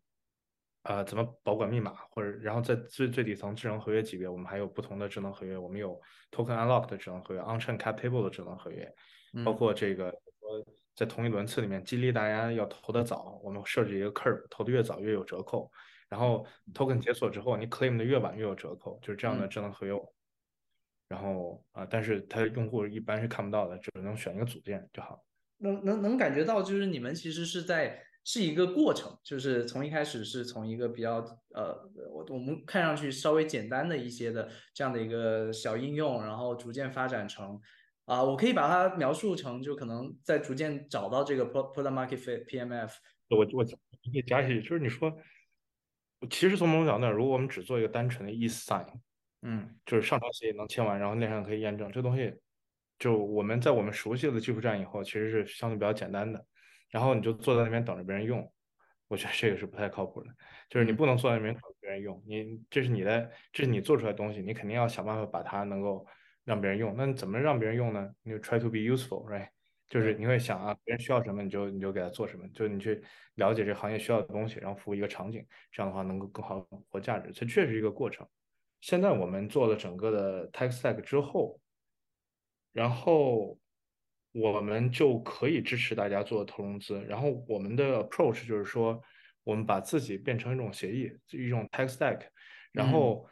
[0.83, 5.99] 呃，怎么保管密码，或者然后在最最底层智能合约级别，我们还有不同的智能合约，我们有
[6.31, 8.95] token unlock 的智能合约，on-chain cap table 的智能合约，
[9.43, 10.63] 包括这个说
[10.95, 15.71] 在同一轮次里面激励大家要投的早，我们设置一个 curve，投的越早越有折扣。
[16.11, 19.95] 然后 token 解锁之后，你 claim 的越晚越有折扣，就是这样的智能合约。
[21.09, 25.25] 然后啊，但是它用户一般是看不到的，只能选一个组件就好。
[25.59, 31.17] 能能能感觉到，就是你们其实是在是一个过程，就是从一开始是从一个比较
[31.55, 31.77] 呃，
[32.11, 37.61] 我我们看上去稍微简单的一些的这样的一个小应用，然后逐渐发展成
[38.07, 42.93] 啊、我可以把它描述成就可能在逐渐找到这个 product market fit PMF。
[43.31, 43.71] 我我可
[44.13, 45.11] 以加一句，就是你说，
[46.29, 48.87] 其实从某种角度讲，如果我们只做一个单纯的 e sign，
[49.41, 52.35] 嗯就是上传协议能签完，然后链上可以验证，这东西
[52.99, 56.45] 就我们在我们熟悉的技术栈以后，其实是相对比较简单的。
[56.95, 58.49] 然后你就坐在那边等着别人用，
[59.09, 60.31] 我觉得这个是不太靠谱的。
[60.69, 66.07] 就是你不能坐在那边等着别人用，你这是你的，这是你做出来的东西，你肯定要想办法把它能够
[66.45, 66.95] 让别人用。
[66.97, 68.09] 那你怎么让别人用呢？
[68.23, 69.49] 你就 try to be useful，right？
[69.89, 73.03] 就是你会想啊，别人需要什么你就你就给他做什么，就你去
[73.35, 77.33] 了解这个行业需要的东西，然后服务一个场景，这样的话能够更好地活价值。
[77.33, 78.25] 这确实是一个过程。
[78.81, 81.61] 现在我们做了整个的 tech stack 之后，
[82.73, 83.59] 然后
[84.35, 87.01] 我们就可以支持大家做投融资。
[87.05, 89.01] 然后我们的 approach 就是说，
[89.45, 92.21] 我们把自己变成一种协议，一种 tech stack，
[92.73, 93.25] 然后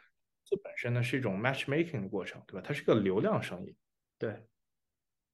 [0.45, 2.63] 这本身呢是一种 matchmaking 的过程，对吧？
[2.65, 3.75] 它是个流量生意。
[4.17, 4.33] 对，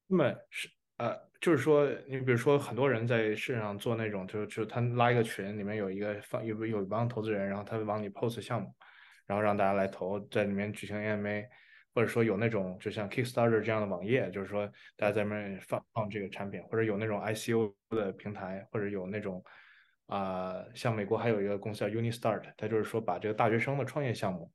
[0.08, 8.74] 那么是呃，就是说，你比如说，很多人在市场上做那种，就就他拉一个群，里面有一个放有有一帮投资人，然后他往里 post 项目，
[9.26, 11.46] 然后让大家来投，在里面举行 AMA，
[11.94, 14.66] 或者说有那种就像 Kickstarter 这样的网页，就是说
[14.96, 19.42] 大家在那边放放这个产品，或者有那种 ICO 的平台，或者有那种
[20.06, 24.50] 啊、像美国还有一个公司叫 UniStart，它就是说把这个大学生的创业项目。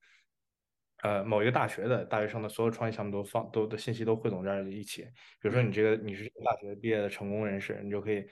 [1.04, 5.04] 呃，某一个大学的大学生的所有创业项目都放都的信息都汇总在一起。
[5.04, 8.26] 比如说你这个你是大学毕业的成功人士，你就可以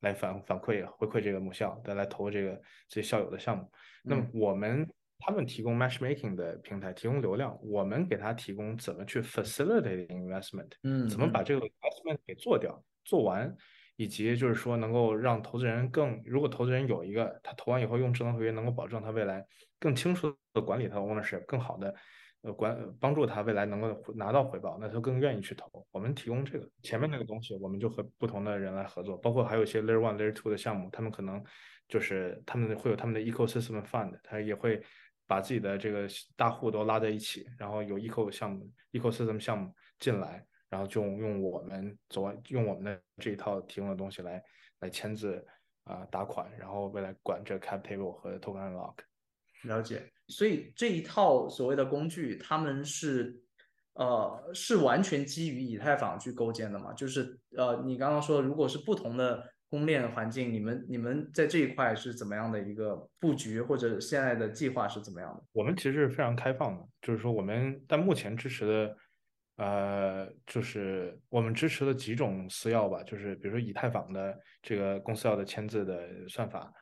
[0.00, 3.70] 来反反馈回馈这个母校，再来投这个这些校友的项目。
[4.02, 4.86] 那么我们
[5.20, 13.54] 他们提供 matchmaking 的平台，提供流量，我们给他提供怎么去 facilitate investment，嗯，怎么把这个 investment 给做掉、做完，
[13.96, 19.46] 以及就是说能够让投资人更，如果投资人有一个他投完以后用智能合约能够保证他未来
[19.78, 21.94] 更清楚的管理他的 ownership，更好的
[22.42, 25.86] 呃管帮助他未来能够拿到回报，那他更愿意去投。
[25.90, 31.42] 我们提供这个前面那个东西，我们就和不同的人来合作，包括还有一些 layer one、layer two 的项目，他们可能
[31.88, 34.80] 就是他们会有他们的 ecosystem fund，他也会
[35.30, 44.42] 把自己的这个大户都拉在一起，然后有 eco 项目、ecosystem 项目进来，然后就用我们走用我们的这一套提供的东西来
[44.80, 45.46] 来签字
[45.84, 48.96] 啊、打款，然后未来管这 cap table 和 token unlock。
[49.62, 53.40] 了解，所以这一套所谓的工具，他们是
[53.92, 56.92] 呃是完全基于以太坊去构建的嘛？
[56.94, 65.44] 就是呃你刚刚说，如果是不同的公链环境，你们你们在这一块是怎么样的一个布局，或者现在的计划是怎么样的？
[65.52, 68.96] 我们其实是非常开放的，就是说我们但目前支持的，
[69.56, 76.72] 呃，就是我们支持的几种私钥吧，就是比如说以太坊的这个公司钥的签字的算法，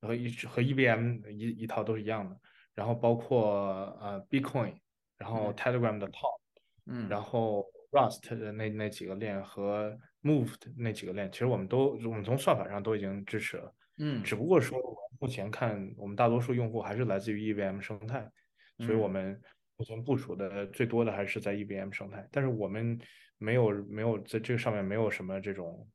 [0.00, 2.36] 和一和 EVM 一一套都是一样的，
[2.74, 4.74] 然后包括呃 Bitcoin，
[5.16, 6.38] 然后 Telegram 的 Top，
[6.86, 13.74] 嗯，然后 Rust 的那那几个链和 Move 的那几个链，其实我们都我们从算法上都已经支持了。
[13.98, 14.78] 嗯只不过说
[15.18, 18.30] 目前看，我们大多数用户还是来自于 EVM 生态，
[18.78, 19.42] 所以我嗯们
[19.76, 22.98] 目前部署的最多的还是在 EVM 生态，但是我们
[23.38, 25.88] 没有没有在这个上面没有什么这种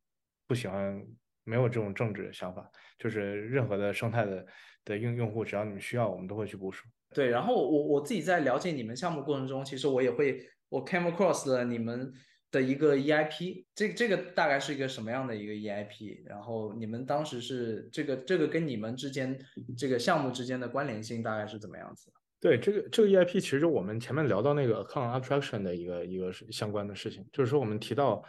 [0.46, 1.02] 不喜欢，
[1.44, 4.46] 没有这种政治想法，就是任何的生态的
[4.84, 6.86] 的用用户，只要你们需要，我们都会去部署。
[7.14, 12.12] 对，然后我我自己在了解你们项目过程中，其实我也会我 came across 了你们
[12.54, 16.20] 的一个 EIP，这这个大概是一个什么样的一个 EIP？
[16.24, 19.36] 然后你们当时是这个这个跟你们之间
[19.76, 22.12] 这个项目之间的关联性大概是怎么样子？
[22.40, 28.22] 对这个这个 EIP，其实我们前面聊到那个 account abstraction 的一个一个是相关的事情，就是说我们提到，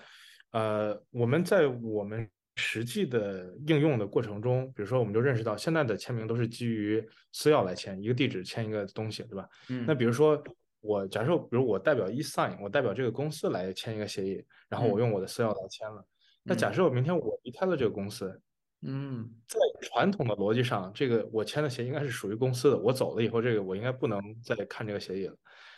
[0.51, 9.47] 呃，我们在我们实际的应用的过程中，比如说我们就认识到现在的签名都是基于私钥来签，一个地址签一个东西，对吧？
[9.69, 10.41] 嗯那比如说
[10.86, 16.05] 我假设，比如我代表 eSign，我代表这个公司来签一个协议，然后我嗯用我的私钥来签了。
[16.43, 18.39] 那假嗯设我明天我离开了这个公司，
[18.81, 25.36] 嗯在传统的逻辑上，这个我签的协议应该是属于公司的，我走了以后，这个我应该不能再看这个协议了。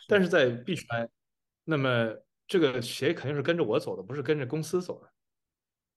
[0.08, 1.10] 但是在币圈，
[1.64, 2.14] 那么
[2.48, 5.10] 这个协议肯定是跟着我走的，不是跟着公司走的，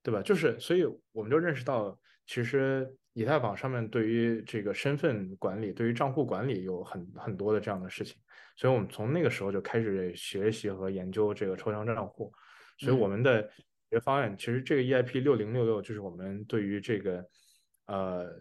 [0.02, 0.22] 对吧？
[0.22, 1.98] 就是，所以我们就认识到，
[2.30, 8.16] 其实以太坊上面对于这个身份管理、对于账户管理有很很多的这样的事情，
[8.54, 12.32] 所以我们从那个时候就开始学习和研究这个抽象账户，
[12.78, 13.50] 所以我们的解
[13.90, 17.26] 决方案，其实这个 EIP 六零六六就是我们对于这个
[17.86, 18.40] 呃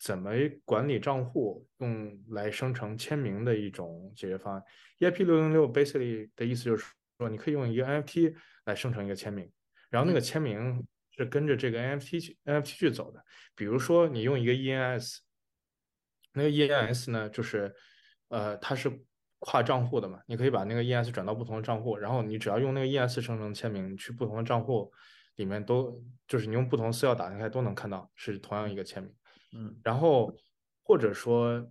[0.00, 0.32] 怎么
[0.64, 4.62] 管理账户用来生成签名的一种解决方案。
[4.98, 6.84] EIP 六零六 basically 的意思就是
[7.16, 8.34] 说，你可以用一个 NFT
[8.64, 9.48] 来生成一个签名，
[9.88, 10.84] 然后那个签名
[11.18, 13.22] 是跟着这个 NFT 去 NFT 去走的。
[13.54, 15.18] 比如说你用一个 ENS，
[16.32, 17.74] 那个 ENS 呢，就是
[18.28, 19.04] 呃它是
[19.40, 24.92] 跨账户的嘛，你可以把那个 ENS 转到不同的账户，然后你只要用那个 ENS 生成签名，去不同的账户
[25.36, 29.12] 里面都就是你用不同的私钥打开都能看到是同样一个签名。
[29.52, 30.36] 嗯然后
[30.82, 31.70] 或者说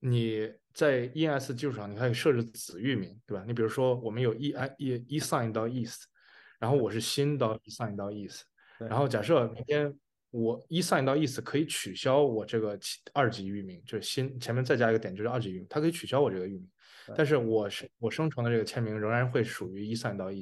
[0.00, 3.44] 你在 ENS 基础上，你可以设置子域名，对吧？
[3.46, 6.04] 你比如说我们有 E I E E sign 到 East，
[6.58, 8.51] 然后我是新到 E sign 到 East，对
[8.88, 9.92] 然后假设明天
[10.30, 12.78] 我 E sign 到 East 可以取消我这个
[13.12, 16.68] 二级域名，就是新前面再加一个点就是二级域名，它可以取消我这个域名，
[17.16, 20.34] 但是我生我生成的这个签名仍然会属于 E sign 到白。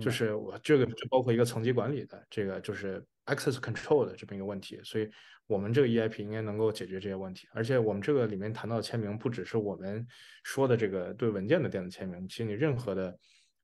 [0.00, 5.08] 就是我这个就包括一个层级管理的这个就是 access control 的这么一个问题，所以
[5.46, 7.46] 我们这个 EIP 应该能够解决这些问题。
[7.52, 10.04] 而且我们这个里面谈到的签名，不只是我们
[10.42, 13.16] 说的这个对文件的电子签名，其实你任何的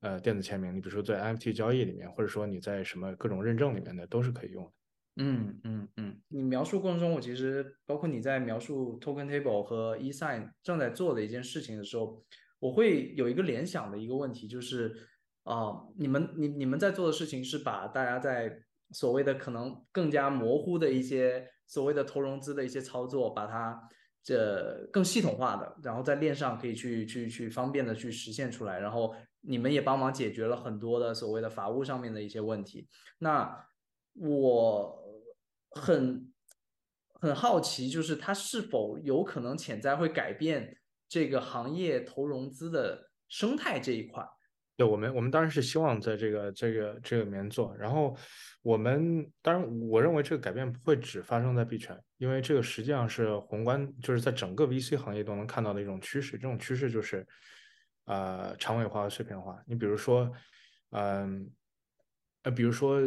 [0.03, 4.71] 呃电子签名，你比如说在 NFT 交易里面，或者说你在什么各种认证里面的，都是可以用的。
[5.17, 12.23] 嗯嗯嗯，你描述过程中，我其实包括你在描述 Token Table 和 eSign 正在做的一件事情的时候，
[12.59, 14.95] 我会有一个联想的一个问题，就是
[15.45, 18.57] 啊、你们你你们在做的事情是把大家在
[18.91, 23.79] 所谓的可能更加模糊的一些所谓的投融资的一些操作，把它
[24.23, 32.89] 这更系统化的，然后在链上可以去去去方便的去实现出来，然后你们也帮忙解决了很多的所谓的法务上面的一些问题。
[33.19, 33.67] 那
[34.15, 34.99] 我
[35.71, 36.33] 很
[37.15, 40.77] 很好奇，就是它是否有可能潜在会改变
[41.09, 44.27] 这个行业投融资的生态这一块？
[44.75, 47.77] 对我们，我们当然是希望在这个这个这个里面做。
[47.77, 48.17] 然后
[48.63, 56.33] 我们当然，我认为这个改变不会只发生在币圈，因为这个实际上是宏观，就是在整个 VC 行业都能看到的一种趋势。
[56.33, 57.25] 这种趋势就是
[58.13, 59.63] 呃长尾化和碎片化。
[59.67, 60.31] 你比如说，
[60.91, 61.51] 嗯
[62.43, 63.01] 呃，比如说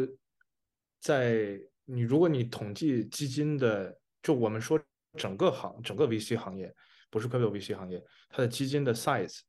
[1.00, 4.80] 在你如果你统计基金的，就我们说
[5.16, 6.74] 整个行整个 VC 行业，
[7.10, 9.40] 不是 crypto VC 行业，它的基金的 size。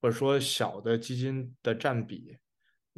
[0.00, 2.38] 或者说小的基金的占比，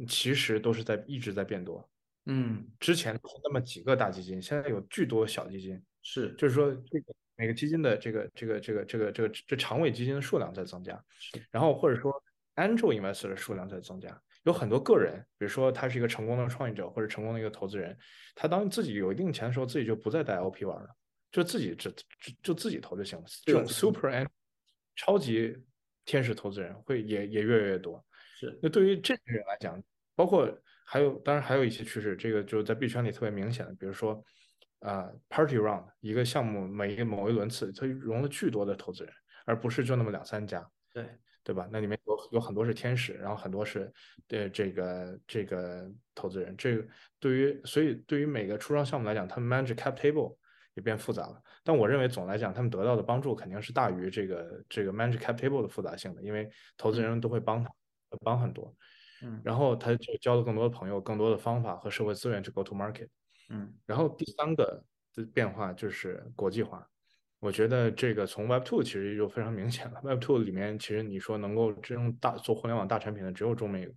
[0.07, 1.89] 其实都是在一直在变多。
[2.27, 11.03] 嗯，之前那么几个大基金，现在有巨多小基金，是，就是说这个里每个基金的这个这个这个这个这个这长尾基金的数量在增加，
[11.49, 12.13] 然后或者说
[12.55, 14.21] angel investor 的数量在增加。
[14.43, 17.97] 有很多个人，比如说他是一个成功的创业者或者成功的一个投资人，
[18.35, 20.87] 他当自己有一定钱的时候，自己就不再带 LP 玩了，
[21.31, 23.25] 就自己只就就自己投就行了。
[23.43, 24.27] 这种 super and
[24.95, 25.57] 超级
[26.05, 28.05] 天使投资人会也也越来越多。
[28.39, 29.81] 是，那对于这些人来讲，
[30.15, 30.47] 包括
[30.85, 34.23] 还有当然还有一些趋势，这个就是在币圈里特别明显的，比如说
[34.81, 39.13] 啊 party round 一个项目每一个某一轮次，它融了巨多的投资人，
[39.45, 40.69] 而不是就那么两三家。
[40.93, 41.05] 对。
[41.43, 41.67] 对吧？
[41.71, 43.91] 那里面有有很多是天使，然后很多是
[44.27, 46.55] 对这个这个投资人。
[46.55, 46.85] 这个
[47.19, 50.37] 对于所以对于每个初创项目来讲，他们 manage cap table
[50.75, 51.41] 也变复杂了。
[51.63, 56.47] 但我认为总来讲，他们得到的帮助肯定是大于这个这个 manage cap table 的复杂性的，因为
[56.77, 57.71] 投资人都会帮他
[58.23, 58.71] 帮很多。
[59.23, 63.07] 嗯，然后他就交了更多的朋友，更多的方法和社会资源去 go to market。
[63.51, 64.81] 嗯，然后第三个
[65.13, 66.87] 的变化就是国际化。
[67.39, 69.99] 我觉得这个从 Web Two 其实就非常明显了。
[70.03, 73.89] Web Two 里面其实你说能够真正大做互联网大产品的只有中美，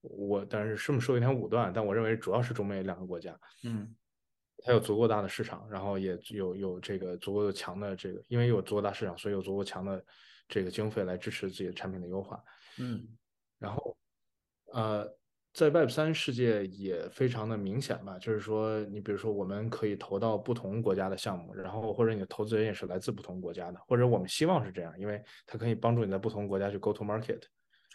[0.00, 3.38] 我但是这么说有点武断，但我认为主要是中美两个国家。
[3.64, 3.94] 嗯，
[4.64, 10.04] 它有足够大的市场，然后也有有这个足够的强的这个，因为有足够大市场，所以有足够强的
[10.48, 12.42] 这个经费来支持自己的产品的优化。
[12.78, 13.06] 嗯，
[13.58, 13.96] 然后
[14.72, 15.16] 呃。
[15.54, 27.40] 在 Web 三世界也非常的明显吧，就是说，你比如说，我们可以投到不同国家的项目，然后或者你的投资人也是来自不同国家的，或者我们希望是这样，因为它可以帮助你在不同国家去 go to market。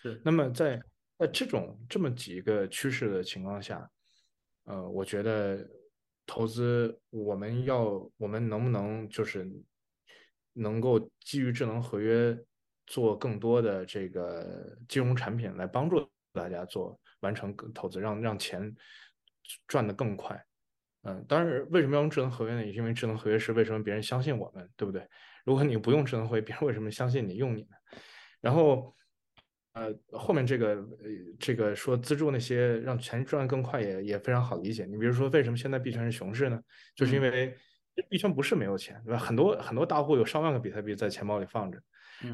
[0.02, 0.22] 是。
[0.24, 0.82] 那么在
[1.18, 3.86] 在这种这么几个趋势的情况下，
[4.64, 5.70] 呃，我觉得
[6.26, 9.46] 投资我们要我们能不能就是
[10.54, 12.38] 能够基于智能合约
[12.88, 16.98] 做更多的这个金融产品来帮助大家做。
[17.22, 18.74] 完成投资，让让钱
[19.68, 20.42] 赚得更快。
[21.04, 22.66] 嗯，当然，为什么要用智能合约呢？
[22.66, 25.08] 也是因为智能合约是为什么别人相信我们，对不对？
[25.46, 27.70] 如果你不用智能合约，别人为什么相信你用你呢？
[28.42, 28.94] 然后，
[29.72, 31.08] 呃，后面这个呃
[31.40, 34.86] 这个说资助那些让钱赚得更快也也非常好理解。
[34.86, 36.62] 你比如说，为什么现在币圈是熊市呢？
[36.96, 37.56] 就是因为
[38.10, 39.18] 币圈不是没有钱，对吧？
[39.18, 41.82] 很多很多大户有上万个比特币在钱包里放着。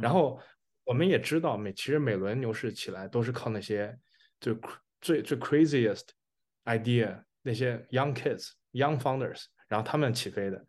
[0.02, 0.40] 然后
[0.86, 3.96] 我们也知道，每其实每轮牛市起来都是靠那些。
[4.40, 4.58] 就
[5.02, 6.10] 最最 craziest
[6.66, 10.66] idea 那些 young kids young founders，然后他们起飞的，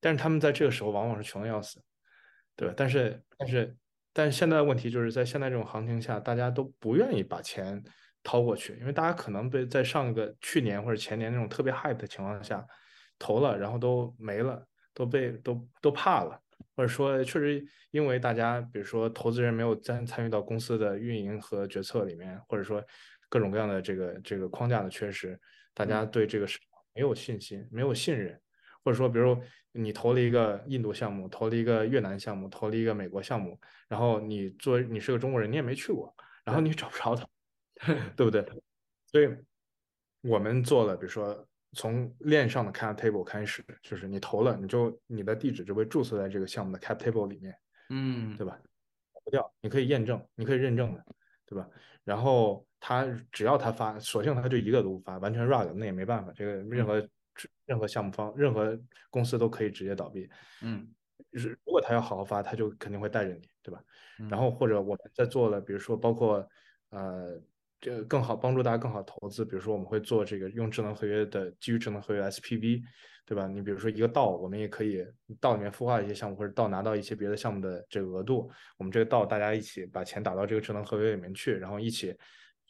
[0.00, 1.82] 但是他们在这个时候往往是穷的要死，
[2.56, 2.74] 对吧？
[2.76, 3.76] 但是但是
[4.12, 7.82] 但是现在的问题就是在现在这种行情下，大家都不愿意把钱
[8.22, 12.66] 掏过去，因为大家可能被在上一个去年或者前年那种特别 hype 的情况下
[13.18, 16.40] 投了，然后都没了，都被都都怕了。
[16.76, 22.82] 或者说，确实因为大家，比如说投资人没有参参与到公司的运营和决策里面，或者说
[23.28, 25.38] 各种各样的这个这个框架的缺失，
[25.74, 28.40] 大家对这个市场没有信心，没有信任。
[28.84, 29.36] 或者说，比如
[29.72, 33.58] 你投了一个印度项目，投了一个越南项目，投了一个美国项目，
[33.88, 36.14] 然后你作为你是个中国人，你也没去过，
[36.44, 37.26] 然后你找不着他，
[38.16, 38.46] 对不对？
[39.06, 39.28] 所以
[40.22, 41.46] 我们做了，比如说。
[41.72, 47.54] 从链上的 cap table 开始，就是你投了，你就你的地址就被注册在这个项目的 cap table 里面，
[47.90, 48.58] 嗯，对吧？
[49.24, 51.04] 不掉，你可以验证，你可以认证的，
[51.44, 51.68] 对吧？
[52.04, 57.08] 然后他只要他发，索性他就一个都不发，完全 rug，那也没办法，这个任何
[57.66, 58.78] 任何项目方、任何
[59.10, 60.28] 公司都可以直接倒闭，
[60.62, 60.88] 嗯，
[61.30, 63.82] 就是如果他要好好发，他就肯定会带着你，对吧？
[64.30, 66.48] 然后或者我们在做了，比如说包括
[66.90, 67.40] 呃。
[67.80, 72.82] 这更好帮助大家更好投资，比如说我们会做这个用智能合约的基于智能合约 SPV，
[73.24, 73.46] 对吧？
[73.46, 75.04] 你比如说一个道，我们也可以
[75.40, 82.16] 道里面孵化一些项目，或者道拿到一些别的项目的这个额度，我们这个道大家一起把钱打到这个智能合约里面去，然后一起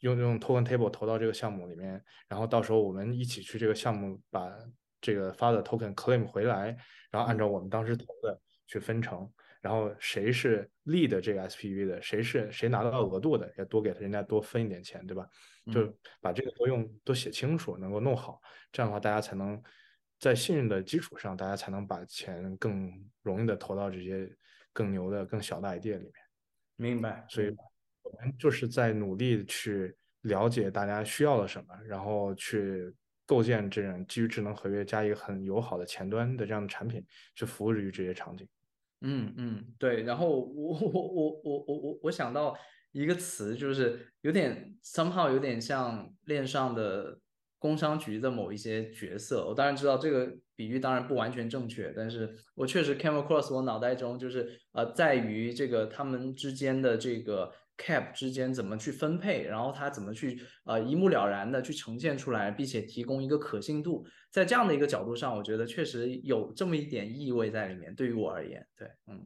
[0.00, 4.52] 用用 token table 投到这个项目里面，然后到时候我们一起去这个项目把
[5.00, 6.76] 这个发的 token claim 回来，
[7.10, 9.30] 然后按照我们当时投的去分成。
[9.60, 15.26] 然后谁是 lead 这个 SPV 的，谁是谁拿到额度的，也多给他人家多分一点钱，对吧？
[15.72, 18.40] 就把这个都用都写清楚，能够弄好，
[18.72, 19.60] 这样的话大家才能
[20.18, 22.90] 在信任的基础上，大家才能把钱更
[23.22, 24.30] 容易的投到这些
[24.72, 26.12] 更牛的、更小的 idea 里面。
[26.76, 27.26] 明白。
[27.28, 27.54] 所以
[28.02, 32.94] 我们就是在努力去了解大家需要了什么，然后去
[33.26, 37.04] 构建这种基于智能合约加一个很友好的前端的这样的产品，
[37.34, 38.48] 去服务于这些场景。
[39.02, 42.56] 嗯嗯，对，然后我 我我我我我我想到
[42.92, 47.18] 一个词，就是有点 somehow 有点像链上的
[47.58, 49.46] 工商局的某一些角色。
[49.46, 67.94] 我当然知道这个比喻当然不完全正确，但是我确实 came across 我脑袋中就是呃，在于这个他们之间的这个 cap 之间怎么去分配，然后它怎么去呃一目了然的去呈现出来，并且提供一个可信度，在这样的一个角度上，我觉得确实有这么一点意味在里面。
[67.94, 69.24] 对于我而言，对，嗯，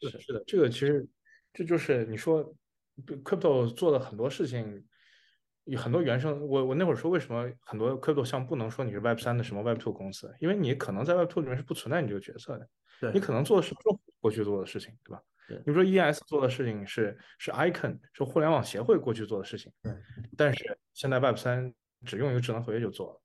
[0.00, 1.06] 是是的，这个其实
[1.54, 2.54] 这就是你说
[3.24, 4.84] crypto 做的很多事情，
[5.64, 6.40] 有很多原生。
[6.46, 12.68] 我我那会儿说为什么很多 crypto 项不能说你是 Web 三的什么 Web two 公司，因为你可能在 Web two 里面是不存在你这个角色的，
[13.00, 15.22] 对你可能做的是政府过去做的事情，对吧？
[15.66, 19.72] 你说 ES 做的事情是是 Icon 是互联网协会过去做的事情，
[20.36, 21.72] 但是现在 Web 三
[22.04, 23.18] 只用一个智能合约就做了。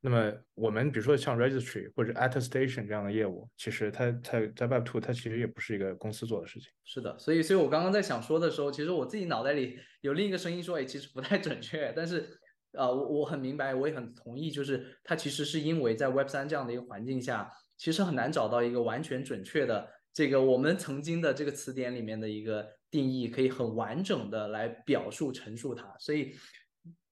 [0.00, 6.68] 那么我们比如说像 Registry 或者 Attestation 这样的业务，其实它它在 Web Two 它其实也不是一个公司做的事情。
[6.84, 11.90] 是的，所以所以我刚刚在想说的时候，其实我自己脑袋里有另一个声音说，哎，其实不太准确。
[11.96, 12.28] 但是
[12.72, 19.88] 呃，我我很明白，我也很同意，就是它其实是因为在 Web 三这样的一个环境下，其实很难找到一个完全准确的。
[20.14, 26.32] 这个我们曾经的这个词典里面的一个定义，可以很完整的来表述陈述它，所以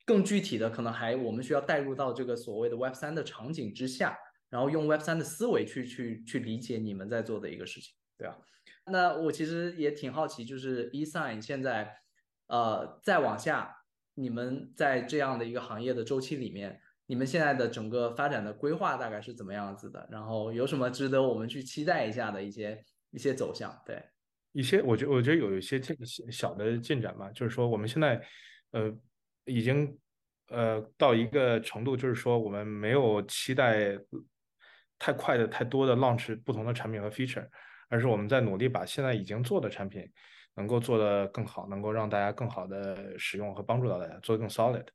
[0.07, 4.17] 更具体的可能还我们需要带入到这个所谓的 Web 三的场景之下，
[4.49, 8.39] 然后用 Web 三的思维去去去理解你们在做的一个事情，对吧？
[8.87, 11.93] 那我其实也挺好奇，就是 eSign 现在
[12.47, 13.75] 呃再往下，
[14.15, 16.81] 你们在这样的一个行业的周期里面。
[17.13, 20.09] 你们现在的整个发展的规划大概是怎么样子的？
[20.11, 23.71] 然后有什么值得我们去期待一下的一些一些走向？
[23.85, 24.03] 对，
[24.53, 25.95] 一些我觉得我觉得有一些进
[26.33, 28.19] 小的进展吧，就是说我们现在
[28.71, 28.91] 呃
[29.45, 29.95] 已经
[30.49, 33.95] 呃到一个程度，就是说我们没有期待
[34.99, 37.47] 太快的太多的 launch 不同的产品和 feature，
[37.91, 40.11] 而是我们在努力把现在已经做的产品
[40.55, 44.87] 能够做得更好，能够让大家更好的使用和帮助到大家，做得更 solid。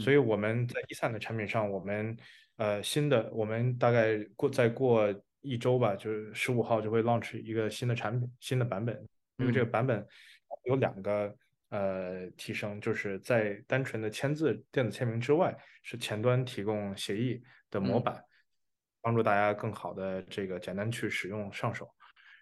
[0.00, 2.16] 所以我们在一三的产品上，我们
[2.56, 8.96] 呃新的，我们大概过再过一周吧，就是十五号就会 launch 一个新的产品，新的版本。
[9.38, 10.06] 因为这个版本
[10.64, 11.34] 有两个
[11.70, 18.22] 呃提升，就是在单纯的签字电子签名之外，是前端提供协议的模板，
[19.00, 21.88] 帮助大家更好的这个简单去使用上手。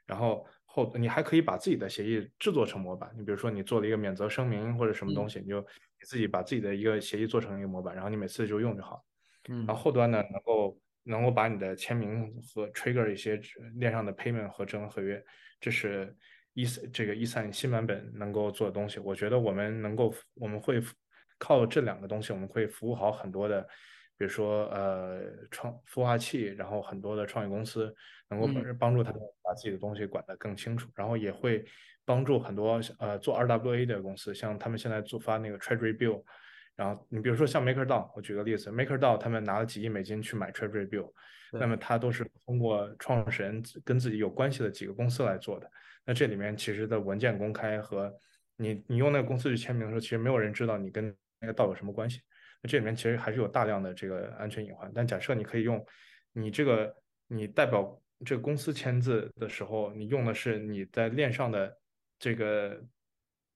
[0.04, 5.64] 然后后你还可以把自己的协议制作成模板，你比如说你做了一个免责声明或者什么东西，你就。
[6.00, 9.04] 你自己把自己的一个协议做成一个模板，然后你每次就用就好。
[9.50, 13.38] 嗯，然后后端呢，能够能够把你的签名和 trigger 一些
[13.74, 15.22] 链上的 payment 和智能合约，
[15.60, 16.16] 这是
[16.54, 18.98] 一这个一三新版本能够做的东西。
[18.98, 20.80] 我觉得我们能够，我们会
[21.38, 23.62] 靠这两个东西，我们会服务好很多的，
[24.16, 27.94] 比如说呃创孵化器，然后很多的创业公司
[28.28, 28.48] 能够
[28.78, 31.62] 帮助他们把自己的东西管得更清楚，然后也会。
[32.04, 36.22] 帮助很多呃做 RWA 的公司，像他们现在做发那个 Treasury Bill，
[36.74, 41.12] 然后你比如说像 MakerDAO，我举个例子，MakerDAO 他们拿了几亿美金去买 Treasury Bill，
[41.52, 45.70] 那么他都是通过创始人跟自己有关系的几个公司来做的。
[46.04, 48.12] 那这里面其实的文件公开和
[48.56, 52.20] 你你用那个公司去签名的时候，其实没有人知道你跟那个道有什么关系。
[52.62, 54.90] 那这里面其实还是有大量的这个安全隐患。
[54.94, 55.84] 但假设你可以用
[56.32, 56.94] 你这个
[57.28, 61.76] 你代表这个公司签字的时候，你用的是你在链上的。
[62.20, 62.80] 这个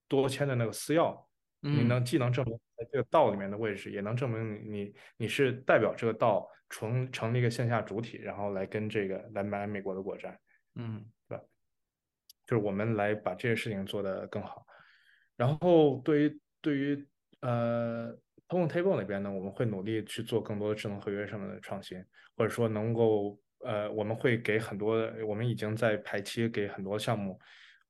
[0.08, 1.16] 多签的那个私钥，
[1.60, 10.40] 你能既能证明在这个道里面的位置，也能证明你你你是代表这个道成成立一个线下主体，然后来跟这个来买美国的国债，
[10.74, 11.44] 嗯，对吧？
[12.46, 14.66] 就是我们来把这些事情做得更好。
[15.36, 17.06] 然后对于对于
[17.40, 18.16] 呃
[18.48, 22.02] Token Table 那边呢，我们会努力去做更多的智能合约上面的创新，
[22.36, 24.96] 或者说能够呃，我们会给很多，
[25.26, 27.38] 我们已经在排期给很多项目。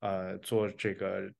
[0.05, 1.33] 呃，做这个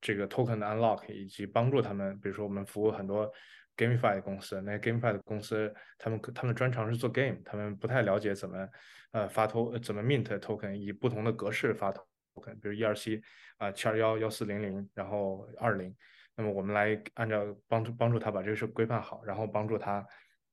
[0.00, 3.32] 这个 token 的 unlock，以及帮助他们，比如说我们服务很多
[3.76, 8.68] gamify 的公司，那 gamify 的公司，他们他们专长是做 game，他们不太了解怎么
[9.12, 13.22] 呃发 token 怎么 mint token，以不同的格式发 token，比如 ERC
[13.58, 15.94] 啊七二幺幺四零零，然后二零，
[16.34, 20.04] 那么我们来按照帮助帮助他把这个事规范好，然后帮助他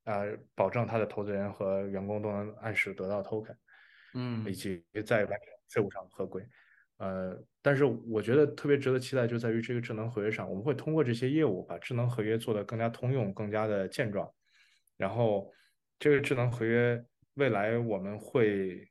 [0.04, 3.56] 呃保证他的投资人和员工都能按时得到 token，
[4.14, 6.48] 嗯，以及在完成税务上合规。
[6.98, 14.32] 呃，但是我觉得特别值得期待，就在于这个智能合约上，我们会通过这些业务把智能合约做得更加通用、更加的健壮。
[14.98, 15.52] 然后，
[15.98, 18.88] 这个智能合约未来我们会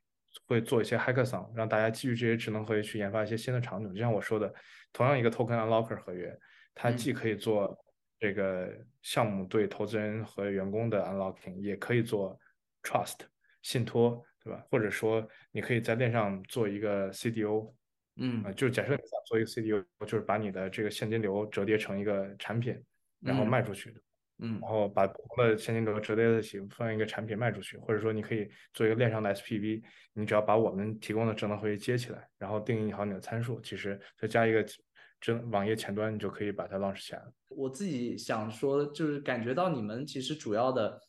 [0.49, 3.95] 会做一些 hackathon，让大家基于这些智能合约去研发一些新的场景。
[3.95, 4.53] 就像我说的，
[4.93, 6.37] 同样一个 token unlocker 合约，
[6.75, 7.79] 它既可以做
[8.19, 8.69] 这个
[9.03, 12.37] 项目对投资人和员工的 unlocking，也可以做
[12.83, 13.21] trust
[13.63, 14.67] 信托，对吧？
[14.69, 17.73] 或者说，你可以在链上做一个 CDO。
[18.17, 22.81] 嗯，就假设你想做一个 CDO，就是把你的这个现金流折叠成一个产品，
[23.21, 23.93] 然后卖出去，
[24.39, 29.83] 嗯，然后把不同的现金流折叠在一起，放一个产品卖出去，或者说你可以做一个链上的 SPV，
[30.13, 34.65] 你只要把我们提供的智能合约接起来，然后定义好你的参数，其实再加一个
[35.21, 37.33] 这网页前端，你就可以把它 launch 起来了。
[37.49, 41.01] 我自己想说，就是感觉到你们其实主要的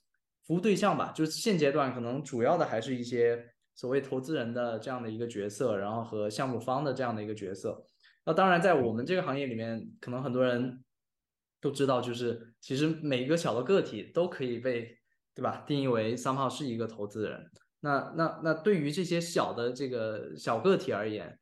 [0.48, 3.46] 服务对象吧，就是现阶段可能主要的还是一些
[3.76, 7.86] 所谓投资人的这样的一个角色，然后和项目方的这样的一个角色。
[8.26, 10.84] 那当然，在我们这个行业里面，可能很多人
[11.62, 14.98] 都知道，就是其实每一个小的个体都可以被，
[15.36, 15.64] 对吧？
[15.68, 17.52] 定义为三号是一个投资人。
[17.82, 21.38] 那那那对于这些小的这个小个体而言，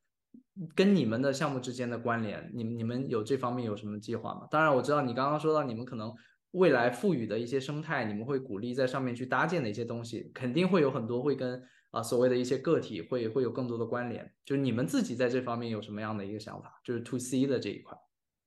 [0.76, 4.48] 跟你们的项目之间的关联，你们你们有这方面有什么计划吗？
[4.52, 6.14] 当然，我知道你刚刚说到你们可能
[6.52, 14.34] 未来赋予的一些生态，你们会鼓励在上面去搭建的一些东西，肯定会有很多会跟啊所谓的一些个体会会有更多的关联。
[14.44, 16.82] 就是你们自己在这方面有什么样的一个想法？
[16.84, 17.96] 就是 to C 的这一块。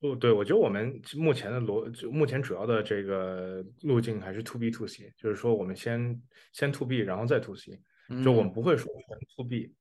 [0.01, 6.21] 哦，对，我觉得我们目前的逻，就目前主要的这个路径还是 to B to C，就是说我们先
[6.53, 7.81] 先 to B，然后再 to C，
[8.23, 9.75] 就我们不会说全 to B。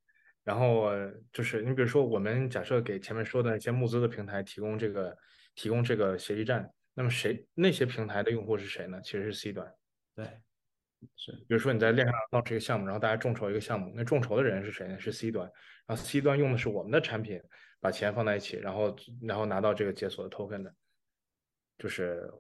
[0.43, 0.91] 然后
[1.33, 5.17] 就是你比如说，我们假设给前面说的那些募资的平台提供这个
[5.55, 9.01] 提供这个协议站，那么谁那些平台的用户是谁呢？
[9.03, 9.73] 其实是 C 端。
[10.15, 10.25] 对，
[11.15, 11.32] 是。
[11.48, 14.99] 比如说你在链上造这个项目，然后大家众筹一个项目，那众筹的人是谁呢？
[14.99, 15.49] 是 C 端。
[15.86, 17.41] 然后 C 端用的是我们的产品，
[17.80, 20.73] 把钱放在一起，然后然后拿到这个解锁的 token 的，
[21.77, 22.32] 就是。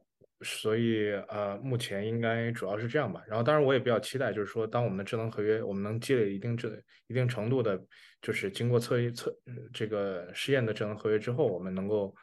[0.41, 3.23] 所以呃，目前应该主要是这样吧。
[3.25, 6.69] 然后，当然我也比较期待，就是说，当我们的智能合约我们能积累一定这
[7.07, 7.81] 一定程度的，
[8.21, 9.33] 就是经过测一测
[9.73, 12.13] 这个试验的智能合约之后，我们能够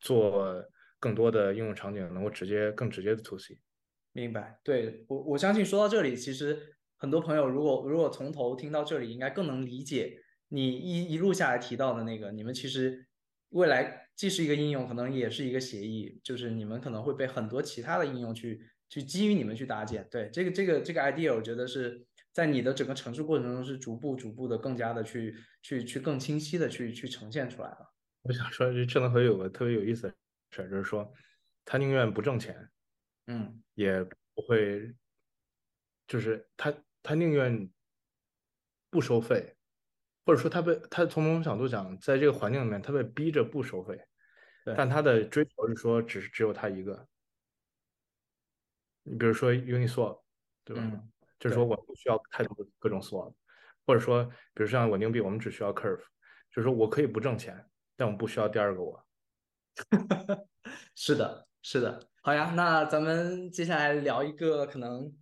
[0.00, 0.62] 做
[1.00, 3.58] 更多的应用场景，能够直接更直接的 to C。
[4.12, 4.58] 明白。
[4.62, 10.18] 对我我相信说到这里，其实很多朋友如果如果从头听到这里，应该更能理解
[10.48, 13.06] 你一一路下来提到的那个，你们其实。
[13.52, 18.58] 未来既是一个应用，可能也是一个协议，就是你们可能会被很多其他的应用去
[18.88, 20.08] 去基于你们去搭建。
[20.10, 22.02] 对这个这个这个 idea，我觉得是
[22.32, 27.92] 在你的整个城市过程中是逐步逐步的更加的去去去更清晰的去去呈现出来了。
[28.22, 30.14] 我想说，这智能合约有个特别有意思的
[30.50, 31.12] 事儿，就是说
[31.66, 32.56] 他宁愿不挣钱，
[33.32, 34.94] 嗯，也不会，
[36.06, 37.70] 就是他他宁愿
[38.90, 39.56] 不收费。
[40.24, 44.00] 或者说他被他从某种角度讲，在这个环境里面，他被逼着不收费，
[44.76, 47.08] 但他的追求是说，只是只有他一个。
[49.02, 50.22] 你比如说 Uniswap，
[50.62, 51.02] 对吧？
[51.40, 53.34] 就是说我不需要太多各种 swap，
[53.84, 56.04] 或者说，比如像稳定币，我们只需要 Curve，
[56.52, 59.04] 就是说我可以不挣钱，但我不需要第二个我。
[60.94, 62.08] 是的，是的。
[62.24, 65.12] 好呀，那咱们接下来聊一个可能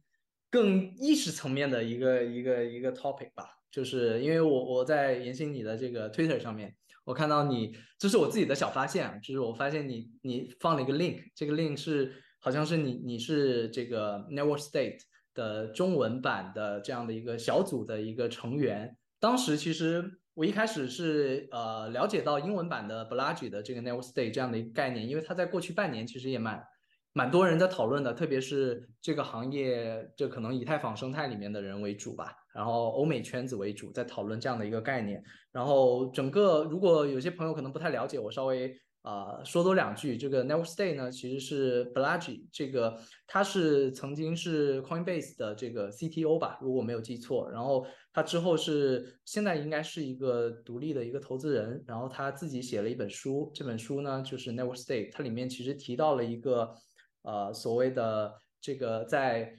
[0.51, 3.47] 更意识层面的一个一个一个 topic 吧。
[3.71, 14.99] 就是因为我我在研兴你的这个 Twitter 上面，我看到你，这是我自己的小发现，就是我发现你你放了一个 link，这个 link 是好像是你你是这个 Network State
[15.33, 18.95] 的中文版的这样的一个小组的一个成员。
[19.19, 20.05] 当时其实
[20.35, 26.63] 我一开始是呃了解到英文版的 b l a g i 的这个 Network State 这样的一个概念，因为它在过去半年其实也蛮。
[27.13, 35.21] 蛮多人在讨论的，特别是这个行业，就可能以太坊生态里面的人为主吧，然后欧美圈子为主，在讨论这样的一个概念。
[35.51, 38.73] 然后整个，如果有些朋友可能不太了解，我稍微
[39.03, 40.17] 啊说多两句。
[40.17, 42.97] 这个 Network State 呢，其实是 b l a g i 这个
[43.27, 47.51] 他是曾经是 Coinbase 的这个 CTO 吧，如果我没有记错。
[47.51, 56.73] 然后他之后是现在应该是一个独立的一个投资人，然后他自己写了一本书，这本书呢就是 Network State，它里面其实提到了一个。
[57.23, 59.53] 呃，所谓的这个在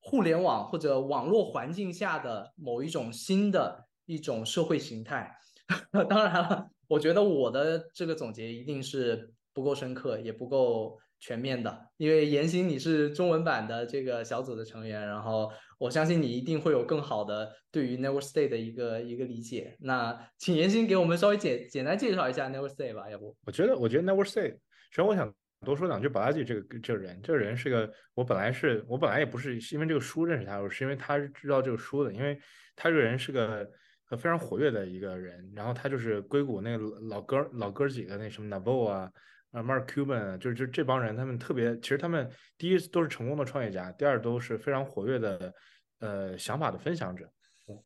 [0.00, 5.30] 互联网或者网络环境下的某一种新的一种社会形态，
[6.08, 19.76] 当然了，我觉得我的这个总结一定是不够深刻，也不够全面的，因为严欣你是中文版的这个小组的成员，然后我相信你一定会有更好的对于 Never Stay 的一个一个理解。
[19.80, 23.36] 那请严欣给我们稍微简简单介绍一下 Never Stay 吧，要不？
[23.44, 24.52] 我觉得，我觉得 Never Stay，
[24.90, 25.34] 首先我想。
[25.64, 32.40] 多说两句，宝拉吉这个这个人，这个人是个，我本来是我本来也不是因为这个书认识他，我是因为他知道这个书的，因为
[32.74, 33.70] 他这个人是个
[34.12, 39.12] 非常活跃的一个人，然后他就是硅谷那个老哥老哥几个那什么 Navo 啊
[39.50, 45.54] 啊 Mark Cuban，就是就这帮人，他们特别，其实他们第一都是成功的创业家，第二都是非常活跃的
[45.98, 47.30] 呃想法的分享者，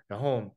[0.06, 0.56] 然后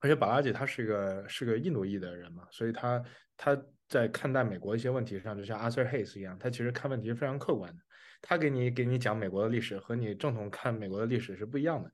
[0.00, 3.04] 而且宝拉吉他是个是个印度裔的人嘛，所以他
[3.36, 3.62] 他。
[3.88, 7.82] 在看待美国一些问题上，就像 Arthur Hayes 一样，他其实看问题是非常客观的。
[8.20, 11.90] 他给你给你讲美国的历史，和你正统看美国的历史是不一样的。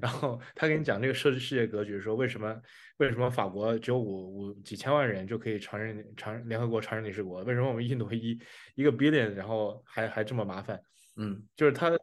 [0.00, 2.58] 然后他给你讲这个设置世界格局，说为什么
[2.96, 7.42] 为什么法国只有五五几千万人就可以承认承联合国承认理事国？
[7.44, 8.40] 为什么我们印度一
[8.74, 10.80] 一个 billion，然后还还这么麻烦？
[11.16, 11.96] 嗯，就是他他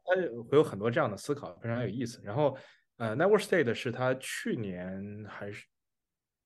[0.50, 2.22] 会有很多这样的思考，非常有意思。
[2.24, 2.56] 然后
[2.98, 5.66] 呃，Never State 是他去年还是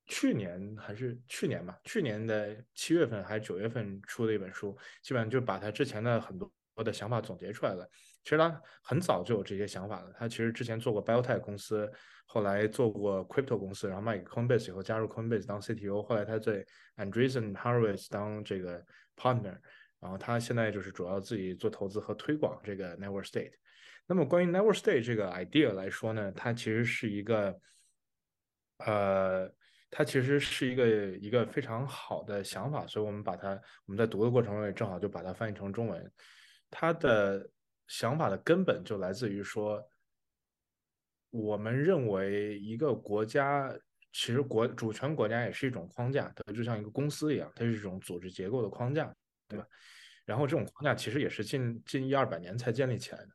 [0.06, 6.52] 去年还是去年吧，去年的七月份还是九月份出的一本书，基本上就把他之前的很多
[6.84, 7.88] 的想法总结出来了。
[8.24, 10.12] 其实他很早就有这些想法了。
[10.18, 11.90] 他其实之前做过 Biotech 公司，
[12.26, 16.66] 后来做过 Crypto 公司，然后卖给 Coinbase 以后加入 Coinbase 当 CTO，后来他在
[16.98, 18.86] Andreessen Horowitz 当这个
[19.16, 19.58] partner，
[20.02, 23.54] 然后他现在就是主要自己做投资和推广这个 Network State。
[24.06, 27.58] 那么关于 Network State 这个 idea 来说呢，它其实是一个，
[28.80, 29.50] 呃。
[29.96, 30.88] 它其实是一个
[31.18, 33.50] 一个非常好的想法，所以我们把它
[33.86, 36.12] 我们在读的过程中也正好就把它翻译成中文。
[36.72, 37.48] 它的
[37.86, 39.88] 想法的根本就来自于说，
[41.30, 43.72] 我们认为一个国家
[44.12, 49.16] 其实国主权国家也是一种框架，它就像一个公司一样，它是一种组织结构的框架，
[49.48, 49.68] 对吧？
[50.26, 53.30] 然后这种框架其实也是近近一二百年才建立起来的。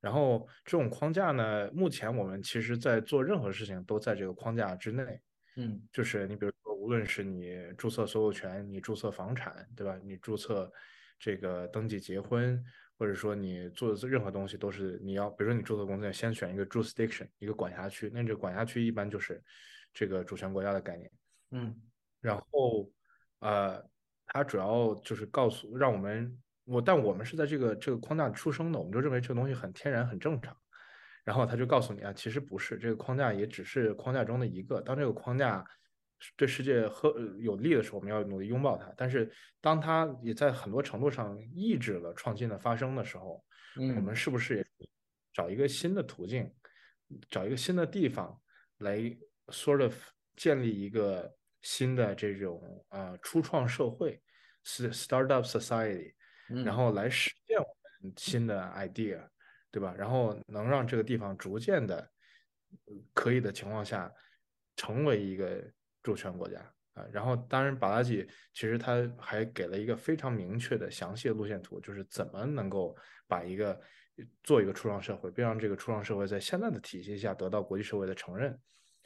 [0.00, 5.20] 然后这种框架呢，目前我们其实在做任何事情都在这个框架之内。
[5.60, 9.98] 嗯，就是你比如说，无论是你注册所有权，你注册房产，对吧？
[10.04, 10.72] 你注册
[11.18, 12.64] 这个登记结婚，
[12.96, 18.08] 或者说你做的任何东西，都是你要，比如说你注册公司，先选一个 jurisdiction，一个管辖区。
[18.14, 19.42] 那这个管辖区一般就是
[19.92, 21.10] 这个主权国家的概念。
[21.50, 21.74] 嗯，
[22.20, 22.88] 然后
[23.40, 23.84] 呃，
[24.26, 30.56] 它主要就是告诉让我们，我但我们是在这个这个框架出生的，我们就认为这个东西很天然，很正常。
[31.28, 34.80] 然后他就告诉你啊，其实不是这个框架，也只是框架中的一个。
[34.80, 35.62] 当这个框架
[36.38, 38.90] 对世界和有利的时候，我们要努力拥抱它。
[38.96, 39.30] 但是，
[39.60, 43.44] 当它也在很多程度上抑制了创新的发生的时候，
[43.76, 44.88] 我们是不是也
[45.34, 46.50] 找一个新的途径，
[47.28, 48.34] 找一个新的地方
[48.78, 48.96] 来
[49.48, 49.94] sort of
[50.34, 51.30] 建立一个
[51.60, 54.18] 新的这种呃初创社会，
[54.64, 56.14] 是 startup society，
[56.64, 59.28] 然后来实现我们新的 idea。
[59.70, 59.94] 对吧？
[59.96, 62.10] 然后能让这个地方逐渐的
[63.12, 64.10] 可以的情况下，
[64.76, 65.62] 成为一个
[66.02, 66.58] 主权国家
[66.94, 67.04] 啊。
[67.12, 72.96] 然后，当然，巴拉吉其实他还给了一个非常明确的、详细的路线图，就是怎么能够
[73.26, 73.78] 把一个
[74.42, 78.58] 做一个初创社会，并让这个初创社会在现在的体系下得到国际社会的承认。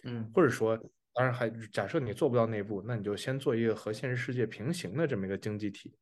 [0.04, 0.76] 嗯，或者说，
[1.12, 5.96] 当然还假设你做不到那步，那你就先做一个和现实世界平行的这么一个经济体，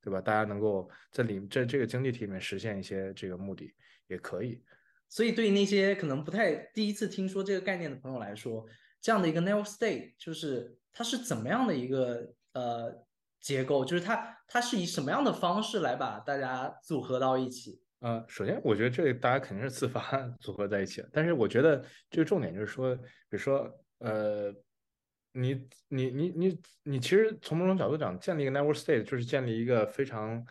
[0.00, 0.20] 对吧？
[0.20, 3.74] 大家能够在里在这个经济体里面实现一些这个目的。
[4.08, 4.62] 也可以，
[5.08, 8.64] 所以对于那些可能不太第一次听说这个概念的朋友来说，
[9.00, 13.04] 这样的一个 network state 就是它是怎么样的一个呃
[13.40, 13.84] 结构？
[13.84, 17.80] 就是它它是以什么样的方式来把大家组合到一起？
[18.00, 20.00] 呃，首先我觉得这个大家肯定是自发
[20.40, 23.68] 组合在一起的，但是我觉得这个重点就是说，比如说
[23.98, 24.54] 呃，
[25.32, 30.44] 你你你你你其实从某种角度讲，建立一个 network state 就是建立一个非常。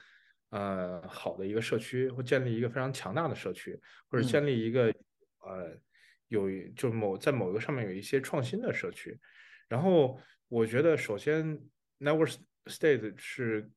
[0.50, 3.78] 呃，好的一个社区，或建立一个非常强大的社区，
[4.08, 4.94] 或者建立一个
[5.40, 5.76] 呃
[6.28, 9.20] 有就某在某一个上面有一些创新的社区。
[9.68, 10.18] 然后
[10.48, 11.60] 我觉得，首先
[12.00, 13.70] ，network state 是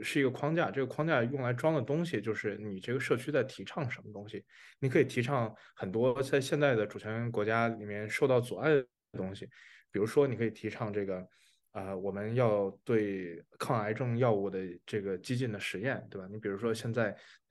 [0.00, 4.44] 是一个框架，这个框架用来装的东西就是你这个社区在提倡什么东西。
[4.78, 9.46] 你可以提倡很多在现在的主权国家里面受到阻碍的东西，
[9.90, 11.26] 比如说你可以提倡这个。
[11.74, 16.28] 啊，我们要对抗癌症药物的这个激进的实验，对吧？
[16.30, 17.10] 你比如说，现在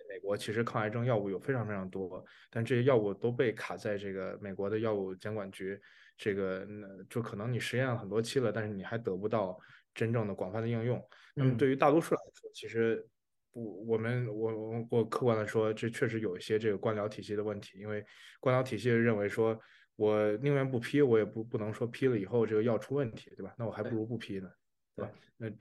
[0.10, 5.78] 美国其实抗癌症药物有非常非常多，但这些药物都被卡在这个美国的药物监管局，
[6.16, 6.66] 这个
[7.10, 9.60] 就可能你实验了很多期了，但是你还得不到
[9.94, 11.06] 真正的广泛的应用。
[11.36, 13.06] 那么对于大多数来说，其实
[13.52, 18.02] 不，我们我我我客观的说，这确实有一些这个官僚体系的问题，因为
[18.40, 19.60] 官僚体系认为说。
[19.96, 23.54] 我宁愿不批，我也不不能说批了以后这个药出问题，对吧？
[23.58, 24.50] 那我还不如不批呢，
[24.96, 25.12] 对吧？
[25.38, 25.52] 那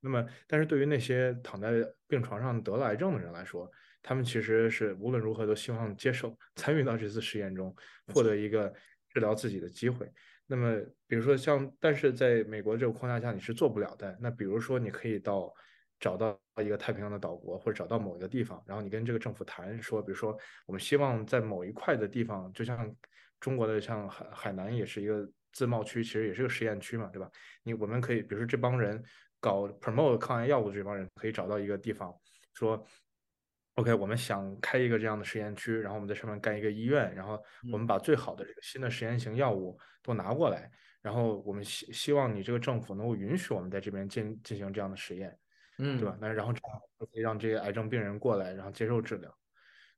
[0.00, 1.72] 那么，但是对于那些躺在
[2.08, 3.70] 病床上得了癌症的人来说，
[4.02, 7.74] 他们其实是无论如何都希望接受 参与到这次实验中，
[8.12, 8.72] 获得一个
[9.10, 10.10] 治疗自己的机会。
[10.46, 14.16] 那么，比如说像，但是在美国这个框架下你是做不了的。
[14.20, 15.52] 那比如说，你可以到
[16.00, 20.36] 找到一个太平洋的岛国，或者找到某一个地方，然后你跟这个政府谈说，比如说
[20.66, 22.92] 我们希望在某一块的地方，就像。
[23.40, 27.30] 中国的像海海南也是一个自贸区，其实也是个实验区嘛，对吧？
[27.62, 29.02] 你我们可以，比如说这帮人
[29.40, 32.14] 搞 promote 抗癌药物，这帮人可以找到一个地方，
[32.54, 32.82] 说
[33.74, 37.42] ，OK，我们想开一个这样的实验区，然后我们在上面盖一个医院，然后
[37.72, 40.70] 我们把最好的这个新的实验型药物都拿过来，
[41.02, 45.38] 然后我们希希望你这个政府能够允许我们在这边进进行这样的实验，
[45.78, 46.16] 嗯，对吧？
[46.20, 49.32] 那然后这样可以让这些癌症病人过来，然后接受治疗。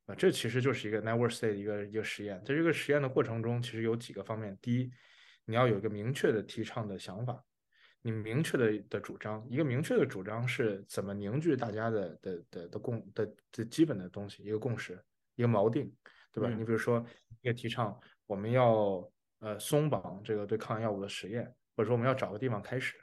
[0.08, 4.56] 啊，这其实就是一个 network state 一个一个实验，在这个实验的过程中，其实有几个方面。
[4.62, 4.90] 第一，
[5.44, 7.44] 你要有一个明确的提倡的想法，
[8.00, 14.98] 你明确的的主张，一个明确的主张是怎么凝聚大家的的的的共的的基本的东西，一个共识，
[15.34, 15.94] 一个锚定，
[16.32, 16.48] 对吧？
[16.48, 17.04] 你比如说，
[17.42, 17.94] 一个提倡
[18.26, 19.06] 我们要
[19.40, 22.96] 呃松绑这个对抗癌药物的实验，或者说我们要找个地方开始，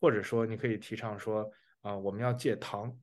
[0.00, 1.50] 或者说你可以提倡说
[1.80, 2.96] 啊、我们要戒糖，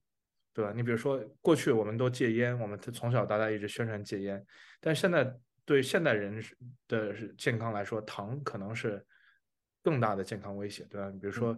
[0.53, 0.71] 对吧？
[0.75, 4.45] 你比如说过去我们都戒烟，我们从小到大一直宣传戒烟，
[4.79, 5.35] 但现在
[5.65, 6.43] 对现代人
[6.87, 9.03] 的健康来说，糖可能是
[9.81, 11.09] 更大的健康威胁，对吧？
[11.19, 11.57] 比如说，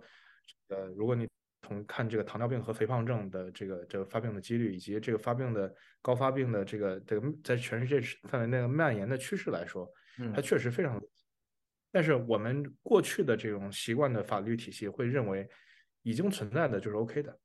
[0.70, 1.28] 呃，如果你
[1.68, 9.92] 从看这个糖尿病和肥胖症的这个这个发病的几率，以及这个发病的高发病的这个这个在全世界范围内的蔓延的趋势来说，
[10.34, 11.02] 它确实非常。
[11.92, 15.50] 但是我们过去的这种习惯的法律体系会认为，
[16.04, 17.40] 已经存在的就是 OK 的，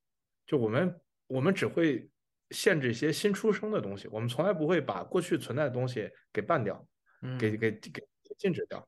[0.44, 0.94] 就我们
[1.30, 2.10] 我们只会
[2.50, 6.84] 限制一些新出生的东西，我们从来不会把过去存在的东西给办掉，
[7.38, 8.02] 给给给
[8.36, 8.86] 禁止掉。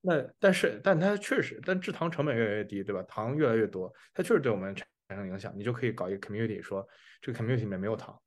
[0.00, 3.02] 那但是但它确实，但制糖成本越来越低，对吧？
[3.04, 5.52] 糖越来越多，它确实对我们产生影响。
[5.56, 6.86] 你就可以搞一个 community，说
[7.20, 8.20] 这个 community 里面没有糖，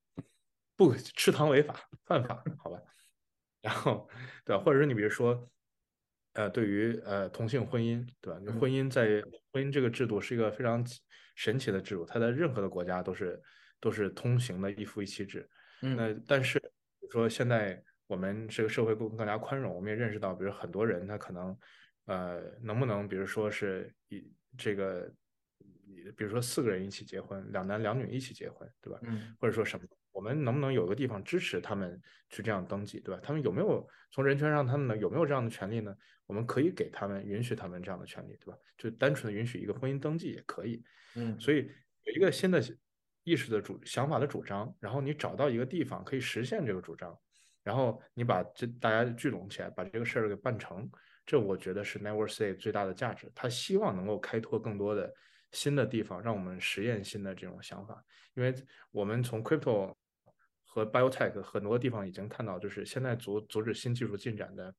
[0.76, 2.80] 不吃糖违法犯法，好吧？
[3.62, 4.10] 然后
[4.44, 4.64] 对吧？
[4.64, 5.48] 或者是你比如说。
[6.34, 8.40] 呃，对于呃同性婚姻，对吧？
[8.60, 9.22] 婚姻在
[9.52, 10.86] 婚姻这个制度是一个非常
[11.36, 13.42] 神奇的制度，它在任何的国家都是
[13.80, 15.50] 都是通行的一夫一妻制。
[15.82, 16.68] 嗯，那但是比
[17.02, 21.58] 如说现在我们这个社会更更加宽容，我们也认识到，比如很多人他可能
[22.06, 25.12] 呃能不能，比如说是以这个，
[26.16, 29.00] 比如说四个人一起结婚，两男两女一起结婚，对吧？
[29.04, 29.86] 嗯，或者说什么？
[30.12, 33.22] 我们能不能有个地方支持他们去这样登记，对吧？
[33.24, 35.96] 他们有没有从人权上，他们呢有没有这样的权利呢？
[36.26, 38.58] 我们可以给他们允许他们这样的权利，对吧？
[38.78, 40.82] 就单纯的允许一个婚姻登记也可以。
[41.16, 41.70] 嗯，所以
[42.04, 42.62] 有一个新的
[43.24, 47.18] 意识的主想法的主张，然后你找到一个地方可以实现这个主张，
[47.64, 50.90] 然后你把这大家聚拢起来，把这个事儿给办成，
[51.26, 53.32] 这我觉得是 Never Say 最大的价值。
[53.36, 55.14] 他希望能够开拓更多的
[55.52, 58.02] 新的地方，让我们实验新的这种想法，
[58.36, 58.54] 因为
[58.92, 59.94] 我们从 Crypto。
[60.74, 64.76] 和 biotech 很多地方已经看到，就是现在阻阻止新技术进展的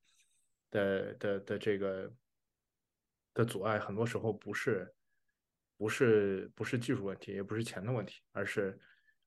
[0.71, 2.11] 的的的这个
[3.35, 4.91] 的阻碍，很多时候不是
[5.77, 8.81] 不是不是技术问题，也不是钱的问题，而是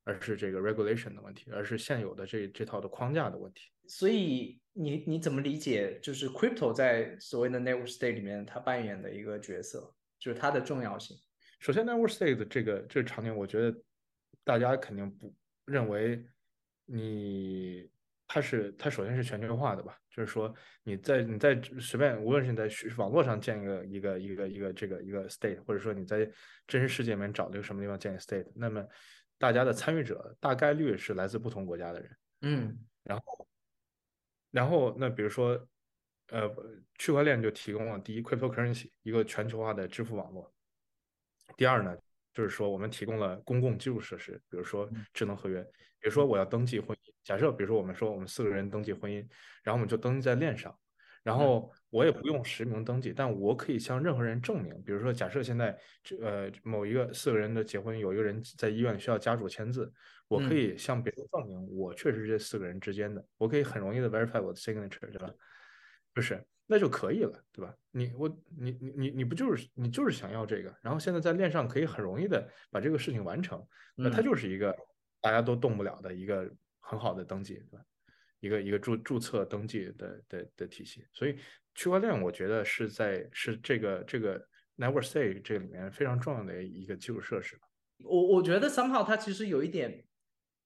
[0.06, 3.70] 而是这个 regulation 的问题，而是现有的这这套的框架的问题。
[3.88, 11.16] 所以你你怎么理解，就是 crypto 在所谓的 network state 里面它扮演的一个角色，就是它的重要性？
[11.60, 13.80] 首先，network state 这个这个场景，我觉得
[14.44, 15.32] 大家肯定不
[15.66, 16.26] 认为。
[16.86, 17.90] 你
[18.28, 20.54] 它是它首先是全球化的吧，就是说
[20.84, 26.30] 你在你在随便无论是你在网络上建一个一个一个一个这个一个 state，或者说你在
[26.68, 28.86] 真实世界里面找一个什么地方建一个 state，那么
[29.38, 33.48] 大家的参与者大概率是来自不同国家的人，嗯，然后
[34.52, 35.68] 然后那比如说
[36.30, 36.50] 呃
[36.98, 40.54] 区块链就提供了第一 cryptocurrency 一个全球化的支付网络，
[41.58, 41.96] 第二呢。
[42.36, 45.64] 就是说，我们提供了公共基础设施，比如说智能合约。
[46.00, 49.26] 比如说，我要登记婚姻，假设比如说我们说我们四个人登记婚姻，
[49.64, 50.78] 然后我们就登记在链上，
[51.24, 54.80] 然后我也不用实名登记，但我可以向任何人证明。
[54.84, 59.92] 比如说，假设现在这呃某一个四个人的结婚，有一个人在医院需要家属签字，
[60.28, 65.32] 我可以向别人证明我确实是这四个人之间的，我可以很容易的 verify 我的 signature，对吧？
[66.14, 66.46] 就是。
[66.68, 67.76] 那就可以了，对吧？
[67.92, 68.28] 你我
[68.58, 73.64] 你你你你不就是你就是想要这个，然后现在在链上可以很容易的把这个事情完成，
[73.96, 74.76] 那它就是一个
[75.22, 77.86] 大家都动不了的一个很好的登记，对吧？
[78.40, 81.06] 一个一个注注册登记的的的体系。
[81.14, 81.38] 所以
[81.76, 84.44] 区块链我觉得是在是这个这个
[84.76, 87.60] Never Say 这里面非常重要的一个基础设施。
[88.00, 90.04] 我我觉得 somehow 它其实有一点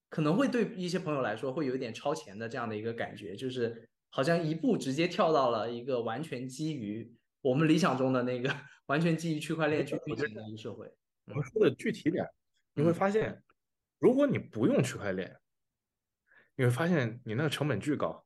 [0.10, 3.89] 可能会对一些朋友来说会有一点超前的这样的一个感觉，就是。
[4.10, 7.12] 好像一步直接跳到了一个完全基于
[7.42, 8.54] 我们理想中的那个
[8.88, 10.92] 完全基于区块链去运行的一个社会。
[11.26, 12.28] 我们说的具体点，
[12.74, 13.44] 你会发现，
[14.00, 15.38] 如果你不用区块链，
[16.56, 18.26] 你会发现你那个成本巨高。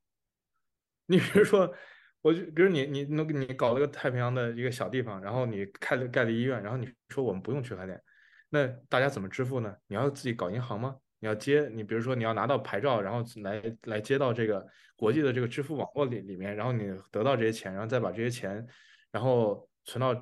[1.06, 1.74] 你比如说，
[2.22, 8.02] 我就比如你你能你搞了个太平洋的一个小地方，然后你开了盖了医院，然后你说我们不用区块链，
[8.48, 9.76] 那大家怎么支付呢？
[9.88, 10.96] 你要自己搞银行吗？
[11.24, 14.68] 你要接你，比如说你要拿到牌照，然后来来接到这个
[14.98, 16.84] 国际的这个支付网络里里面，然后你
[17.14, 18.68] 得到这些钱，然后再把这些钱，
[19.10, 20.14] 然后存到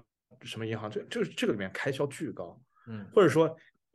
[0.44, 0.88] 什么银行？
[0.91, 3.52] 这这这个里面开销巨高，嗯，或者说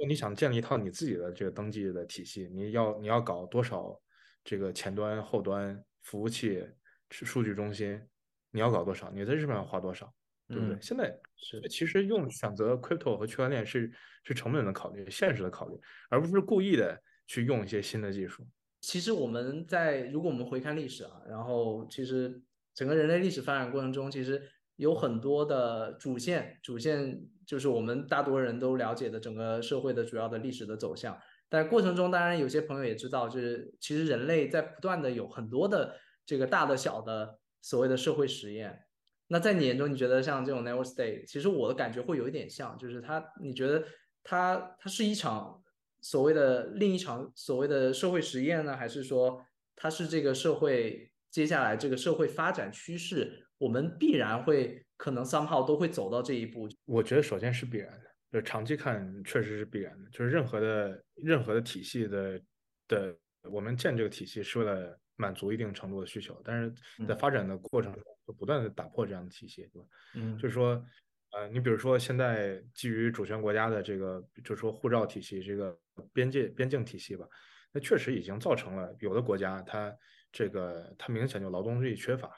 [0.09, 3.97] 你想建立一套你自己的这个登记的体系，你要你要搞多少
[4.43, 6.67] 这个前端、后端服务器、
[7.11, 8.03] 数据中心，
[8.51, 9.13] 你要搞多少？
[9.13, 10.13] 你在日本要花多少？
[10.49, 10.79] 对不对？
[10.81, 13.91] 现在是其实用选择 crypto 和区块链是
[14.25, 15.79] 是成本的考虑，现实的考虑，
[16.09, 18.47] 而不是故意的去用一些新的技术。
[18.81, 22.41] 其实我们在如果我们回看历史啊，然后其实
[22.75, 31.19] 整个人类历史发展过程中，其实有很多的主线，主线就是我们大多人都了解的整个社会的主要的历史的走向。
[31.49, 38.86] 但过程中，当然有些朋友也知道，就是其实人类在不断的有很多的这个大的小的所谓的社会实验。
[39.29, 43.85] 那在你眼中，你觉得像这种 Never state，其实我的感觉会有一点像，就是它，你觉得
[44.23, 45.61] 它它是一场
[46.01, 49.45] 所谓的另一场所谓的社会实验呢，还是说
[49.75, 56.69] 它是这个社会接下来这个社会发展趋势，我们必然会可能 somehow 都会走到这一步？
[56.85, 62.41] 我觉得首先是必然的，就长期看确实是必然的，就是任何的任何的体系的
[62.87, 63.17] 的，
[63.51, 64.97] 我们建这个体系是为了。
[65.17, 66.73] 满足一定程度的需求，但是
[67.07, 69.89] 在发展的过程中，就不断的打破这样的体系，对吧？
[70.15, 70.85] 嗯，就是说，
[71.33, 75.79] 呃，你比如说现在基于主权国家的这个，就是说护照体系，这个
[76.13, 77.27] 边界边境体系吧，
[77.73, 79.95] 那确实已经造成了有的国家它
[80.31, 82.31] 这个它明显就劳动力缺乏，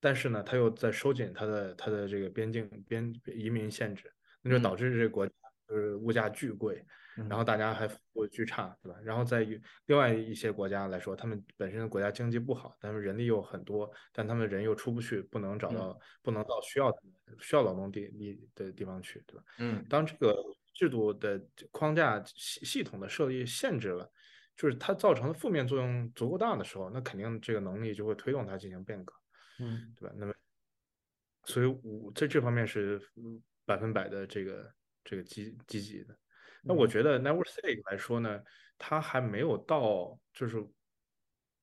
[0.00, 5.32] 但是呢，它又在收紧它的它的这个边境边移民限制，那就导致这个国家
[5.68, 6.84] 就是物价巨贵。
[7.16, 8.98] 然后大家还富富巨差，对吧？
[9.02, 9.40] 然后在
[9.86, 16.92] 另外一些国家来说，他们本身的国家经济不好，但是人力又很多，但他们人又出不去，不能找到，不能到需要
[17.40, 19.44] 需要劳动地地的地方去，对吧？
[19.58, 20.34] 嗯，当这个
[20.74, 24.10] 制度的框架系系统的设立限制了，
[24.56, 29.14] 就是它造成的负面作用足够大的时候，那肯定这个能力就会推动它进行变革，
[29.60, 30.14] 嗯，对吧？
[30.18, 30.34] 那么，
[31.44, 33.00] 所以我在这方面是
[33.64, 34.74] 百分百的这个
[35.04, 36.16] 这个积积极的。
[36.64, 38.40] 那我觉得 Network State 来说呢，
[38.78, 40.64] 它还没有到，就是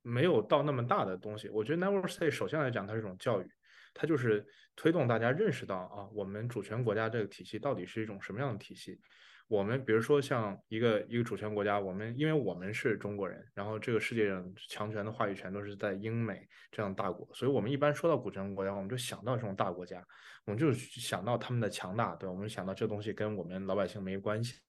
[0.01, 1.49] 没有到那么大的东西。
[1.49, 3.47] 我觉得 Network State 首先来讲，它是一种教育，
[3.93, 4.45] 它就是
[4.75, 8.99] 推动大家认识到啊，我们主权国家这个体系到底是一种什么样的体系。
[9.47, 20.01] 我们比如说像一个一个主权国家，我们因为我们是中国人，然后这个世界上强权的话语权都是在英美这样大国，所以我们一般说到主权国家，我们就想到这种大国家，
[20.45, 22.31] 我们就想到他们的强大，对吧？
[22.31, 24.61] 我们想到这东西跟我们老百姓没关系。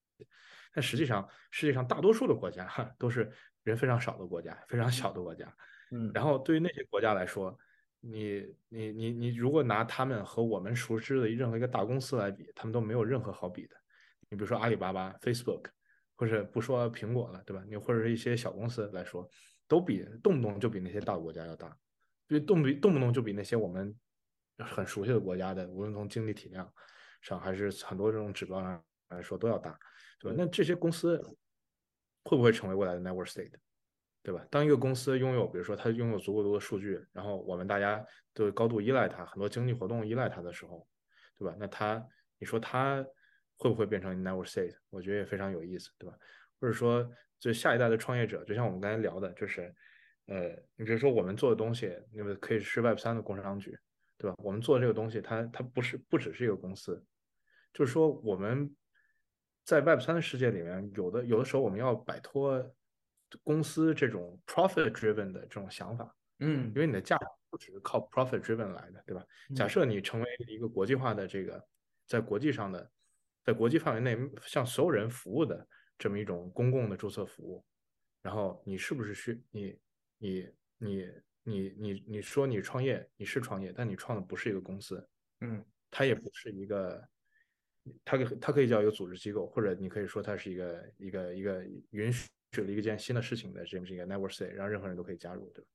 [0.74, 2.66] 但实际上，世界上大多数的国家
[2.98, 3.30] 都是
[3.62, 5.54] 人非常少的国家，非常小的国家。
[5.90, 7.56] 嗯，然后对于那些国家来说，
[8.00, 13.76] 你你你你如果拿他们和我们熟知的任何一个大公司来比，他们都没有任何好比的。
[14.30, 15.66] 你比如说阿里巴巴、Facebook，
[16.16, 17.62] 或者不说苹果了，对吧？
[17.68, 19.28] 你或者是一些小公司来说，
[19.68, 21.68] 都比动不动就比那些大国家要大，
[22.28, 23.94] 因为动不动不动就比那些我们
[24.58, 26.72] 很熟悉的国家的，无论从经济体量
[27.20, 29.78] 上还是很多这种指标上来说都要大。
[30.22, 31.20] 对，那这些公司
[32.22, 33.50] 会不会成为未来的 network state，
[34.22, 34.46] 对吧？
[34.48, 40.86] 当一个公司拥有，比如说它拥有足够多的数据，然后我们大家都高度依赖它，很多经济活动依赖它的时候，
[41.36, 41.56] 对吧？
[41.58, 42.06] 那它，
[42.38, 43.04] 你说它
[43.56, 44.76] 会不会变成 network state？
[44.90, 46.16] 我觉得也非常有意思，对吧？
[46.60, 49.74] 或者说，就下一代的创业者，就像我们刚才聊的，就是，
[50.26, 53.76] 呃，你比如说我们做的东西，那么可以是 Web 三的工商局，
[54.16, 54.36] 对吧？
[54.38, 57.04] 我们做的这个东西，它它不是不只是一个公司，
[57.74, 58.72] 就是说我们。
[59.64, 62.74] 在 Web 三的世界里面，有的有的时候我们要摆脱
[63.44, 69.24] 公司这种 profit driven 的这种想法，嗯，因为你的价值不只是靠 profit driven 来的，对吧？
[69.54, 71.64] 假设你成为一个国际化的这个，
[72.06, 72.90] 在国际上的，
[73.44, 75.66] 在国际范围内向所有人服务的
[75.96, 77.64] 这么一种公共的注册服务，
[78.20, 79.78] 然后你是不是需你
[80.18, 80.48] 你
[80.78, 81.08] 你
[81.44, 85.08] 你你你说你创业，你是创业，但你创的不是一个公司，
[85.40, 87.08] 嗯，它也不是一个。
[88.04, 92.28] 它可它可以叫一个组织机构，或者你可以说它是一个一个一个允许
[92.62, 95.68] 了一个件新的事情的这么一个 network state，让任何人都可以加入，对吧？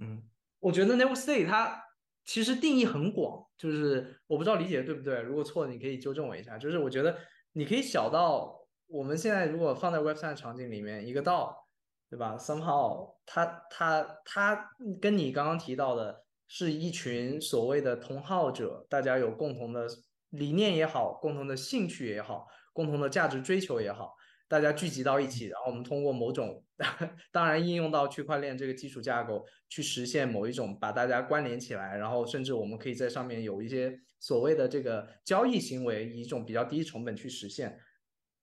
[0.00, 0.22] 嗯，
[0.60, 1.82] 我觉得 network say 它
[2.24, 6.58] 其实定义很广，就是我不知道理解对不对，如果错你可以纠正我一下。
[6.58, 7.16] 就是我觉得
[7.52, 8.54] 你可以小到
[8.86, 11.66] 我们现在如果放在 Web 三场景里面，一个道，
[12.10, 14.70] 对吧？somehow 它它它
[15.00, 19.88] 跟你刚刚提到的是一群所谓的同好者，大家有共同的。
[20.34, 24.14] 理念也好，共同的兴趣也好，共同的价值追求也好，
[24.48, 26.64] 大家聚集到一起，然后我们通过某种，
[27.30, 37.78] 当然应用到区块链这个基础架构，去实现某一种把大家关联起来，然后甚至我们可以在上面有一些所谓的这个交易行为，以一种比较低成本去实现。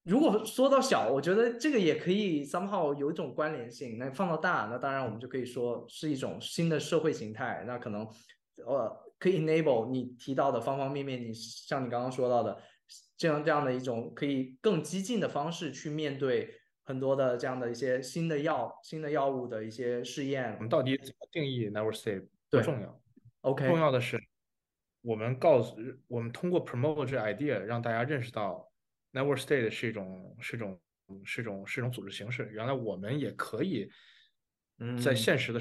[0.04, 3.98] 如果说到小，我觉得这个也可以 somehow 有一种关联性。
[4.00, 7.64] 那放到大，那当然我们就可以说是一种新的社会形态。
[7.68, 8.08] 那可能，
[8.66, 9.11] 呃。
[9.22, 12.60] 可以 enable 你提到的方方面面，你像你刚刚说到的，
[13.16, 20.56] 这样这样的一种可以更激进的方式去面对很多的这样的一些新的药、新的药物的一些试验。
[20.56, 23.00] 我们到底怎么定义 never 不重要
[23.42, 24.20] ，OK，重要的是
[25.02, 25.78] 我们告诉
[26.08, 28.68] 我们通过 promote 这 idea 让大家认识到
[29.14, 30.82] never state 是一种是一种
[31.24, 32.50] 是一种是一种组织形式。
[32.52, 33.88] 原来我们也可以
[35.00, 35.60] 在现实的。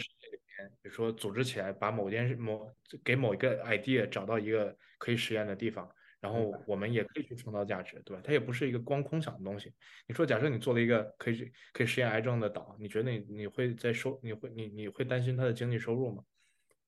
[0.82, 2.70] 比如说，组织起来，把某件事、某
[3.04, 5.88] 给某一个 idea 找到一个可以实验的地方，
[6.20, 8.22] 然后我们也可以去创造价值，对吧？
[8.24, 9.72] 它也不是一个光空想的东西。
[10.06, 16.22] 你说，假设你做了一个可以可以实验癌症的岛，你觉得你你会在收，你会你你会担心它的经济收入吗？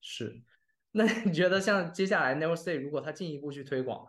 [0.01, 0.41] 是，
[0.91, 4.05] 那你觉得像接下来 Never Stay 如果它进一步去推广，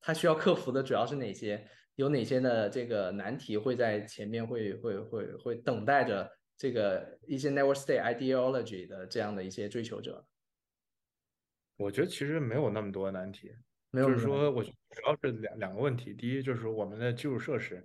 [0.00, 1.68] 它需要克服的主要是哪些？
[1.96, 10.26] 有哪些的这个难题会在前面会会会会等待着这个一些 Never Stay ideology 的这样的一些追求者？
[11.76, 13.52] 我觉得其实没有那么多难题，
[13.90, 14.70] 没有就是说，我主
[15.06, 16.14] 要是两两个问题。
[16.14, 17.84] 第一就是我们的基础设施，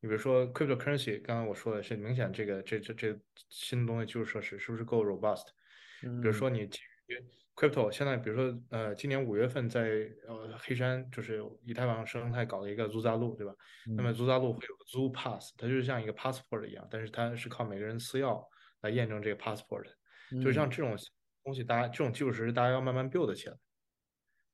[0.00, 3.18] 你比如说 cryptocurrency，刚刚我说的是明显这个这这这
[3.48, 5.46] 新的东西基础设施是不是够 robust？
[6.00, 6.78] 比如说你基
[7.10, 7.24] 于
[7.54, 13.54] crypto，现在比如说呃今年五月份在呃黑山就是以太坊生态搞了一个 Zuza 路，对吧？
[13.96, 18.42] 那么 Zuza 路会有个 Zoo Pass，它就是像一个 passport 一样，但是它是靠每个人私钥
[18.80, 19.84] 来验证这个 passport，
[20.42, 20.96] 就像这种。
[21.42, 23.56] 东西，大家这种基础设施，大家要慢慢 build 起来，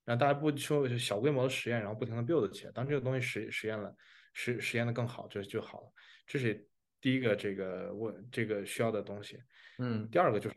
[0.04, 2.70] 然后大家不说小规模的实验，然后不停的 build 起来。
[2.70, 3.92] 当这个东西实实验了，
[4.32, 5.92] 实实验的更好，就就好了。
[6.28, 6.64] 这是
[7.00, 9.36] 第一个这个问这个需要的东西。
[9.80, 10.56] 嗯，第二个就是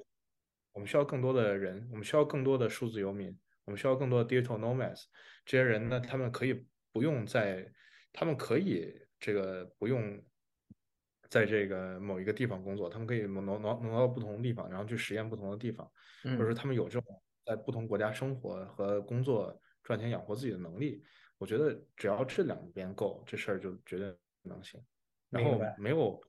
[0.73, 5.03] 我们需要更多的人，我们需要更多的数字游民，我们需要更多的 digital nomads。
[5.45, 7.71] 这些人呢，他们可以不用在，
[8.13, 10.23] 他们可以这个不用。
[11.29, 15.87] 在这个某一个地方工作，他们可以挪挪挪到不同的地方，然后去实验不同的地方，
[16.23, 21.03] 或者说他们有这种在不同国家生活和工作赚钱养活自己的能力。
[21.37, 24.83] 我觉得只要这两边够，这事儿就绝对能行。
[25.29, 26.19] 然后没有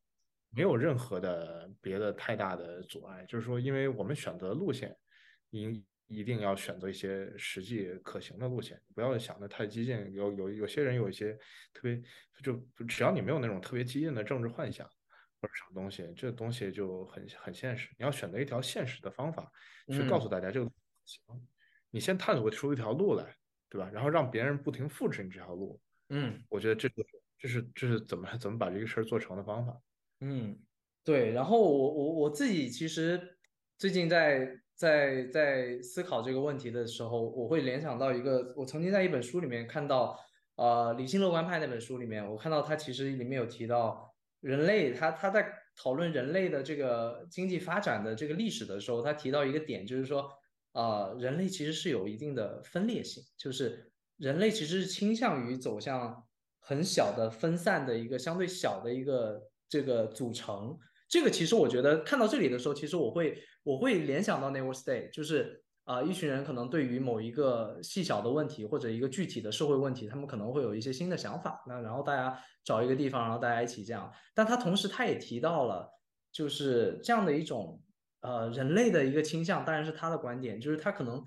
[0.50, 4.96] 没有任何的别的太大的阻碍，就是说，因为我们选择路线，
[5.50, 10.12] 一一定要选择一些实际可行的路线，不要想的太激进。
[10.12, 11.34] 有有有些人有一些
[11.72, 12.02] 特别，
[12.42, 14.86] 就只要你没有那种特别激进的政治幻想
[15.40, 17.94] 或者什么东西，这东西就很很现实。
[17.96, 19.50] 你要选择一条现实的方法
[19.88, 20.68] 去告诉大家这个
[21.04, 21.48] 行，
[21.90, 23.36] 你先探索出一条路来，
[23.68, 23.88] 对吧？
[23.92, 25.80] 然后让别人不停复制你这条路。
[26.08, 26.94] 嗯，我觉得这是
[27.38, 29.80] 这是这是怎么怎么把这个事儿做成的方法。
[30.20, 30.58] 嗯，
[31.04, 31.32] 对。
[31.32, 33.36] 然后我我我自己其实
[33.78, 34.56] 最近在。
[34.80, 40.18] 在在思考这个问题的时候，我会联想到一个，我曾经在一本书里面看到，
[40.56, 44.10] 呃，理性乐观派那本书里面，我看到他其实里面有提到
[44.40, 50.30] 人类，他他在讨论人类的这个经济发展的这个历史的时候，他提到一个点，就是说，
[50.72, 56.26] 呃，人类其实是有一定的分裂性，就是人类其实是倾向于走向
[56.58, 60.76] 很小的分散的一个相对小的一个这个组成。
[61.08, 71.64] 这个其实我觉得看到这里的时候，其实我会我会联想到 Never Stay，就是啊，一群人可能对于某一个细小的问题或者一个具体的社会问题，他们可能会有一些新的想法。
[71.66, 74.12] 那然后大家找一个地方，然后大家一起这样。
[74.34, 75.88] 但他同时他也提到了，
[76.30, 77.82] 就是这样的一种
[78.20, 81.24] 呃人类的一个倾向，当然是他的观点，就是他可能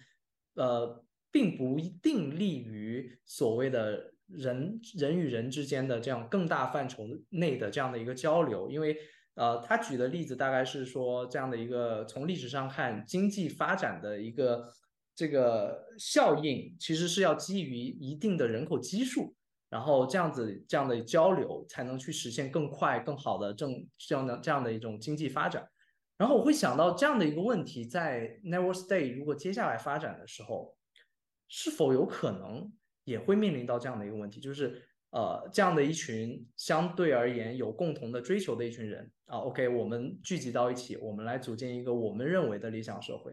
[0.56, 8.96] 呃并不一定利于所谓的人人与人之间的这样更大范畴内的这样的一个交流，因为。
[9.36, 14.64] 呃，他举的例子大概是说，这样的一个从历史上看，经济发展的一个
[15.16, 19.34] 这个效应，其实是要基于一定的人口基数，
[19.72, 25.68] 然后这样子这样的交流，才能去实现更快、更好的正这样的这样的一种经济发展。
[26.16, 30.78] 然后我会想到这样的一个问题，在 Never Stay 如果接下来发展的时候，
[31.48, 32.72] 是否有可能
[33.04, 34.82] 也会面临到这样的一个问题，就是。
[35.14, 43.32] 呃，这样的一群相对而言有共同的追求的一群人啊，OK，我们聚集到一起，我们来组建一个我们认为的理想社会。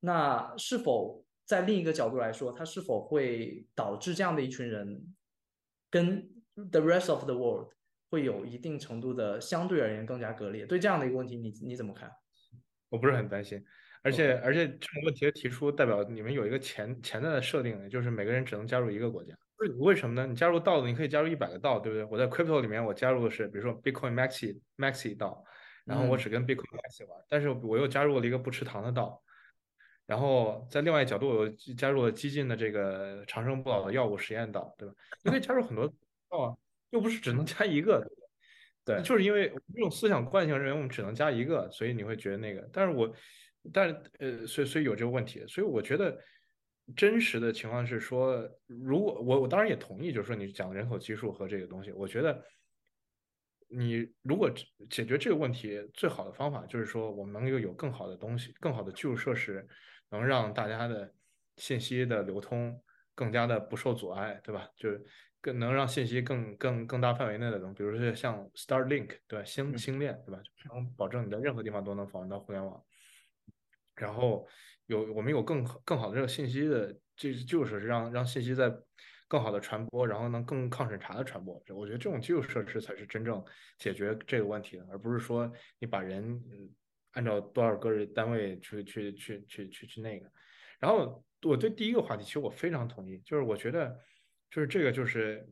[0.00, 5.14] 那是否在另一个角度来说，它是否会导致这样的一群人
[5.88, 7.68] 跟 the rest of the world
[8.10, 10.66] 会有一定程度的相对而言更加割裂？
[10.66, 12.10] 对这样的一个问题，你你怎么看？
[12.88, 13.64] 我不是很担心，
[14.04, 19.34] 而且而且这种问题的提出，代表你们有一个潜潜在的设定，就是每个人只能加入一个国家。
[19.78, 20.26] 为什么呢？
[20.26, 22.04] 你加入道的，你可以加入一百个道，对不对？
[22.04, 25.42] 我在 crypto 里面，我加入的是比如说 Bitcoin Maxi Maxi 道，
[25.86, 29.22] 然后我只跟 Bitcoin Maxi 玩，但是我又加入了一个不吃糖的道，
[30.06, 34.94] 然后在另外一角度，我又加入了激进的这个长生不老的药物实验道，对吧？
[35.22, 35.86] 你可以加入很多
[36.28, 36.56] 道啊，
[36.90, 38.06] 又不是只能加一个，
[38.84, 38.96] 对？
[38.96, 42.68] 对，就是因为这种思想惯性认为我们只能加一个，所以你会觉得那个。
[42.70, 43.10] 但是我，
[43.72, 46.18] 但是呃，所以所以有这个问题，所以我觉得。
[46.94, 52.44] 真实的情况是说，如果我我当然也同意，就是说你讲人口基数和这个东西，我觉得
[53.68, 54.50] 你如果
[54.90, 59.66] 解决这个问题，最好的方法就是说，我们能够有更好的东西，更好的基础设施，
[60.10, 61.10] 能让大家的
[61.56, 62.78] 信息的流通
[63.14, 64.68] 更加的不受阻碍，对吧？
[64.76, 65.02] 就是
[65.40, 69.44] 更能让信息更更更大范围内的东，比如说像 Starlink，对吧？
[69.46, 70.42] 星星链，对吧？
[70.68, 72.84] 能保证你在任何地方都能访问到互联网，
[73.96, 74.46] 然后。
[74.86, 78.70] 有我们有更更好的这个信息的，这就是让让信息在
[79.26, 81.54] 更好的传播，然后能更抗审查的传播。
[81.70, 83.42] 我觉得这种基础设施才是真正
[83.78, 86.38] 解决这个问题的，而不是说你把人
[87.12, 90.30] 按照多少个单位去去去去去去那个。
[90.78, 93.98] 然后我对第一个话题，其实我非常同意，就是我觉得
[94.50, 95.48] 就是这个就是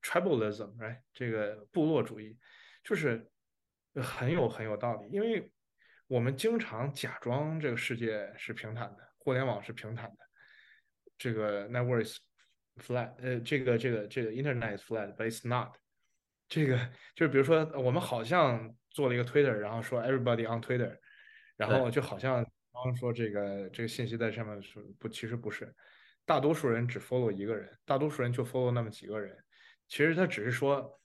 [0.00, 2.38] tribalism，哎，这个部落主义，
[2.84, 3.28] 就是
[3.96, 5.50] 很有很有道理，因为
[6.06, 10.16] 我们经常假装这个世界是平坦的，互联网是平坦的，
[11.18, 12.18] 这个 network is
[12.76, 15.76] flat，呃，这个这个这个 internet is flat，but it's not。
[16.48, 16.78] 这个
[17.16, 20.96] 就是比如说我们好像做了一个 Twitter，然后说 everybody on Twitter，
[21.56, 22.34] 然后就好像
[22.72, 25.74] 刚刚说这个这个信息在上面是不，其实不是，
[26.24, 29.36] 大多数人只 follow 一个人，大多数人就 follow 那么几个人，
[29.88, 31.00] 其实他只是说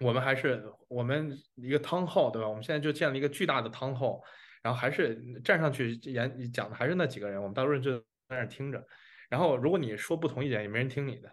[0.00, 2.48] 我们还是我们一个汤号，对吧？
[2.48, 4.20] 我们现在就建了一个巨大的汤号，
[4.62, 7.98] 然后还是站上去演讲的还是那几个人，我们大多数人就
[8.28, 8.84] 在那听着，
[9.28, 11.30] 然后如果你说不同意见，也没人听你的，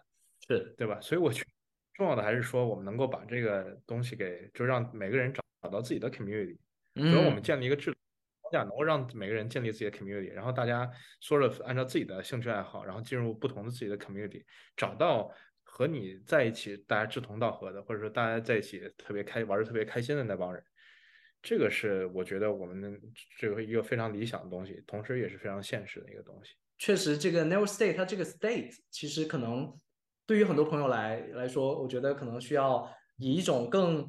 [0.47, 0.99] 是对吧？
[1.01, 1.49] 所以我觉得。
[1.95, 6.57] 重要的还是说，我们能够把这个东西给，就让每个人找找到自己的 community。
[6.95, 7.97] 所以我们建立一个制度
[8.41, 10.89] 框架，能够让每个人建立自己的 community，然后大家
[11.21, 14.43] 说着按照自己的兴趣爱好，然后进入不同的自己的 community，
[14.75, 15.31] 找到
[15.75, 20.63] 和你在一起大家志同道合的，或者说大家在一起特别开玩的特别开心的那帮人，
[21.41, 23.01] 这个是我觉得我们
[23.39, 26.53] 这个一个非常理想的东西，同时也是非常现实的一个东西。
[26.77, 29.73] 确实，这个 never state 它这个 state 其实可能。
[30.25, 34.07] 对于很多朋友来来说，我觉得可能需要以一种更，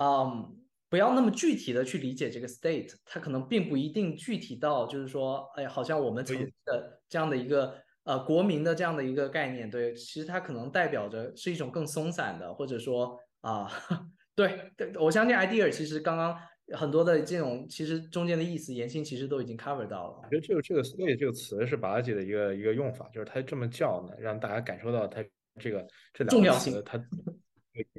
[0.00, 0.58] 嗯，
[0.88, 13.68] 不要那么具体的去理解这个 state，它可能并不一定具体到就是说，哎，好像我们曾经的这样的一个呃国民的这样的一个概念，对，其实它可能代表着是一种更松散的，或者说啊，
[14.34, 16.38] 对对，我相信 idea 其实刚刚
[16.72, 20.20] 很多的这种其实中间的意思，言心其实都已经 cover 到了。
[20.22, 25.22] 我觉得这个这个 “slay” 这个词是巴拉吉的一个一个用法，就是他这么叫呢，让大家感受到他。
[25.60, 27.04] 这个这两个词，它野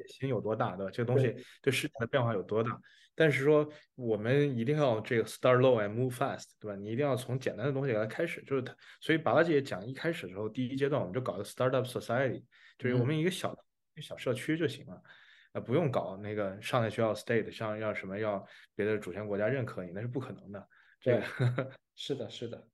[0.07, 0.91] 心有多大，对吧？
[0.91, 2.80] 这个东西对世界的变化有多大？
[3.18, 6.76] 但是说我们一定要这个 start low and move fast，对吧？
[6.76, 8.76] 你一定要从简单的东西来开始，就是它。
[8.99, 12.44] 所以巴拉姐讲一开始的时候，第一阶段我们就搞个 startup society，
[12.77, 13.57] 就是我们一个小
[14.02, 15.02] 小社区就行了，
[15.53, 18.45] 啊，不用搞那个上来需要 state，像要什么要
[18.76, 20.68] 别的主权国家认可你，那是不可能的。
[21.02, 21.22] 对，
[21.95, 22.68] 是的，是的，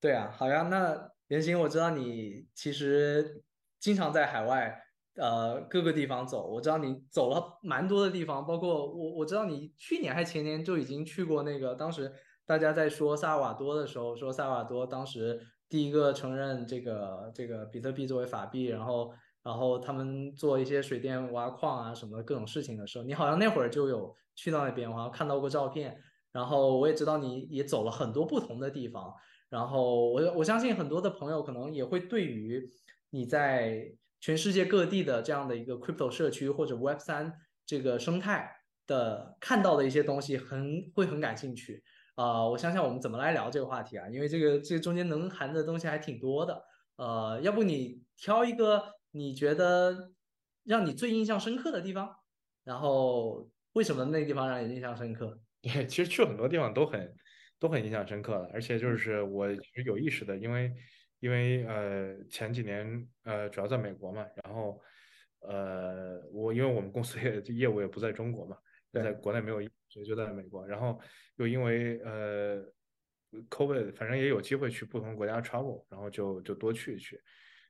[0.00, 0.62] 对啊，好呀。
[0.62, 3.42] 那袁行，我知道你其实。
[3.80, 4.82] 经常在海外，
[5.16, 6.48] 呃，各个地方走。
[6.48, 11.74] 我知道你走了蛮多的地方，包括我，我知道你去年还前年就已经去过那个。
[11.74, 12.12] 当时
[12.44, 19.12] 大家在说萨瓦多的时候，说萨瓦多当时第一个承认这个这个比特币作为法币，然后
[19.42, 25.96] 然后他们做一些水电挖矿啊什么各种事情的时候，你好像那会儿就有去到那边，我好像看到过照片。
[26.32, 29.14] 然后我也知道你也走了很多不同的地方。
[29.48, 32.68] 然后我我相信很多的朋友可能也会对于。
[33.10, 33.92] 你在
[34.24, 37.30] 全世界各地的这样的一个 crypto 社区或者 Web 三
[37.66, 38.50] 这个生态
[38.86, 41.82] 的看到的一些东西，很会很感兴趣
[42.14, 42.48] 啊！
[42.48, 44.08] 我想想我们怎么来聊这个话题啊？
[44.08, 46.64] 因为这个这中间能含的东西还挺多的。
[46.96, 50.14] 呃，要不你挑一个你觉得
[50.62, 52.10] 让你最印象深刻的地方，
[52.64, 55.38] 然后为什么那个地方让你印象深刻？
[55.60, 57.14] 对， 其实去很多地方都很
[57.58, 59.46] 都很印象深刻的，而且就是我
[59.84, 60.72] 有意识的，因为。
[61.24, 64.78] 因为呃前几年呃主要在美国嘛，然后
[65.40, 68.58] 呃我因为我们公司也业务也不在中国嘛，
[68.92, 70.66] 在国内没有，所以就在美国。
[70.66, 71.00] 然后
[71.36, 72.62] 又因为呃
[73.48, 77.18] COVID，反正也有机会去不同国家 travel，然后就就多去一去。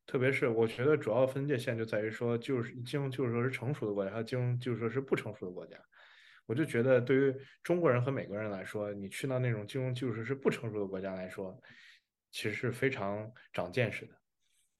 [0.05, 5.77] 特别是我觉得主要分界线就在于说，就是金融就是说是成熟的国家，和金融就是说是不成熟的国家。
[6.47, 7.33] 我就觉得对于
[7.63, 11.57] 中国人和美国人来说，你去到那种金融技术是不成熟的国家来说。
[12.35, 14.15] 其实是非常长见识的，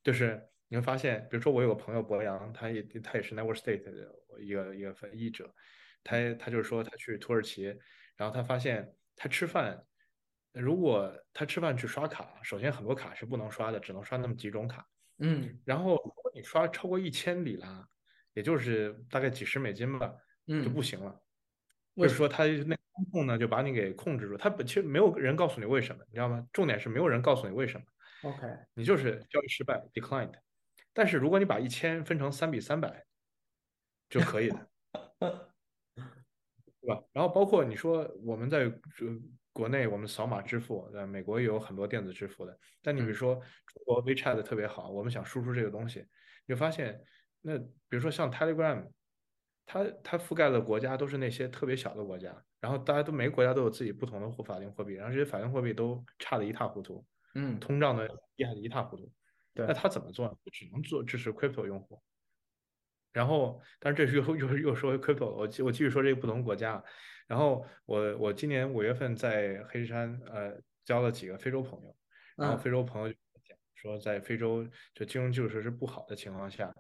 [0.03, 4.13] 就是你会发现，比如说我有个朋友博洋，他也他也是 Never State 的
[4.43, 5.55] 一个一个翻译者，
[6.03, 7.67] 他他就是说他去土耳其，
[8.17, 9.81] 然后他发现他吃饭，
[10.53, 14.85] 如果他吃饭去刷卡，首先很多卡是不能刷的，只能刷那么几种卡，
[15.19, 17.87] 嗯，然后如果你刷超过一千里拉，
[18.33, 20.13] 也就是大概几十美金吧，
[20.61, 21.24] 就不行了。
[21.97, 24.37] 就是说，他那风控呢，就把你给控制住。
[24.37, 26.45] 他本其实没有人告诉你为什么，你知道吗？
[26.53, 27.87] 重点是没有人告诉你为什么。
[28.23, 30.33] OK，你就是交易失败，declined。
[30.93, 33.05] 但是如果你把一千分成三比三百，
[34.09, 34.69] 就可以了，
[35.21, 37.01] 对吧？
[37.13, 38.73] 然后包括你说我们在
[39.53, 42.59] 国内，我们扫码支付，在美国也有很多电子支付的。
[42.83, 46.01] 但你比如说中国 WeChat 特别好，我们想输出这个东西，
[46.47, 47.01] 你就发现
[47.41, 48.89] 那比如说像 Telegram。
[49.67, 57.05] 它它覆盖的国家都是那些特别小的国家，然后大家都每个国家都有自己不同的货法定货币，然后这些法定货币都差的一塌糊涂，
[57.35, 59.11] 嗯，通胀的厉害的一塌糊涂。
[59.55, 60.35] 对，那它怎么做呢？
[60.53, 62.03] 只能做支持 crypto 用户。
[63.13, 66.83] 然后，但是这是又又又说回 crypto，我我继续说这个不同国家。
[67.29, 71.97] 然后我我今年五月份在黑山呃交了几个非洲朋友，
[72.37, 73.15] 然后嗯非洲朋友就
[73.45, 76.75] 讲说，在非洲就金融基础设施不好的情况下，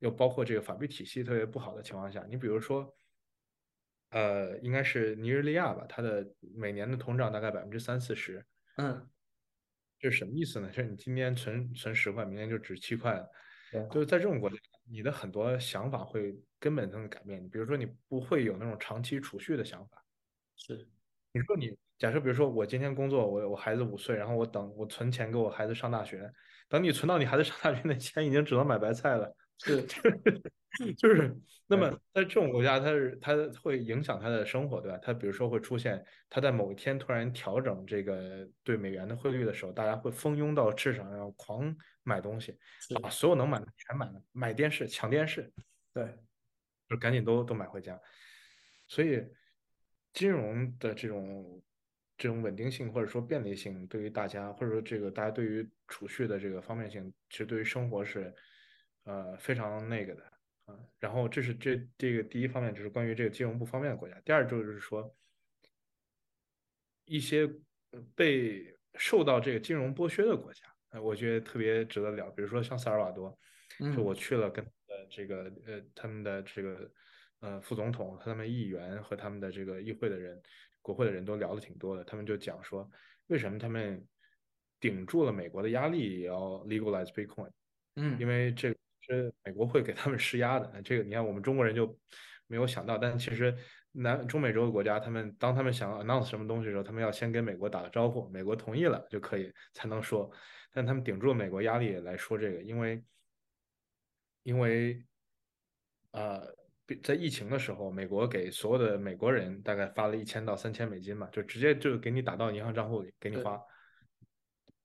[0.00, 2.92] 又包括这个法律体系特别不好的情况下，你比如说，
[4.10, 8.44] 呃，应该是尼日利亚吧，它的每年的通胀大概百分之三四十，
[8.76, 9.08] 嗯，
[9.98, 10.68] 这是什么意思呢？
[10.68, 13.30] 就是你今天存存十块，明天就值七块了。
[13.70, 14.56] 对就是在这种国家，
[14.90, 17.48] 你的很多想法会根本性的改变。
[17.50, 20.04] 比如说，你不会有那种长期储蓄的想法。
[20.56, 20.88] 是，
[21.32, 26.28] 你说你假设，比如说我今天工作，我我孩子五岁，然后我等我存钱给我孩子上大学，
[26.68, 29.32] 等你存到你孩子上大学，那钱已经只能买白菜了。
[30.72, 34.98] 是，就是那么在这种国家，它是它会影响他的生活，对吧？
[35.02, 42.56] 它比如说会出现，他在某一天突然调整这个对美元的汇率的时候，大家会蜂拥到市场上狂买东西，
[43.02, 45.52] 把所有能买的全买了，买电视、抢电视，
[45.92, 46.16] 对，
[46.88, 48.00] 就赶紧都都买回家。
[48.86, 49.22] 所以
[50.12, 51.62] 金融的这种
[52.16, 58.32] 这种稳定性或者说便利性，对于大家或者说这个大家对于储蓄的这个方便性，其实对于生活是
[59.04, 60.22] 呃非常那个的
[60.66, 60.78] 啊。
[60.98, 64.20] 然后这是这这个第一方面，就是关于这个金融不方便的国家。
[64.24, 65.14] 第二就是说
[67.04, 67.42] 一些
[67.92, 72.30] 呃被受到这个金融剥削的国家，呃，我觉得特别值得聊。
[72.30, 73.36] 比如说像萨尔瓦多，
[73.94, 76.90] 就我嗯去了跟呃这个呃他们的这个
[77.40, 80.40] 呃副总统和他们议员和他们的这个议会的人、
[80.82, 82.04] 国会的人都聊的挺多的。
[82.04, 82.88] 他们就讲说，
[83.28, 84.04] 为什么他们
[84.78, 87.50] 顶住了美国的压力，也要 legalize Bitcoin，
[87.96, 88.79] 嗯因嗯，为这个
[89.10, 90.82] 是美国会给他们施压的。
[90.82, 91.98] 这个你看我们中国人就
[92.46, 93.54] 没有想到，但其实
[93.92, 100.30] 南中美洲的国家，他们当他们想 announce 什么东西的时候，他们要先跟美国打个招呼，美国同意了就可以才能说。
[100.72, 103.02] 但他们顶住了美国压力来说这个，因为
[104.44, 105.04] 因为
[106.12, 106.42] 呃，
[107.02, 113.60] 在疫情的时候，美国给所有的美国人大概发了一千到三千美金嘛，就直接就给你打到银行账户里给你对花。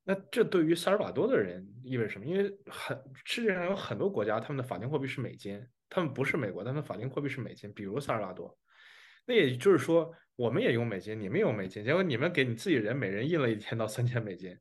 [0.07, 2.25] 那这对于萨尔瓦多的人意味着什么？
[2.25, 5.59] 因为很世界上有很多国家，他们的法定货币是美金，
[5.89, 8.55] 他们不是美国，他们法定货币是美金，比如萨尔瓦多。
[9.25, 14.55] 那也就是说，我们也用美金，你们用美金，结果你们给你自己人每人印了一千到三千美金，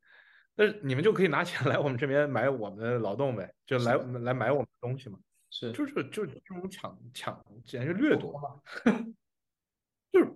[0.56, 5.18] 那你们就可以拿钱来我们这边买我们的劳动呗，就来来买我们的东西嘛。
[5.50, 8.58] 是，就是就是这种抢抢，简直掠夺嘛，
[10.10, 10.32] 就是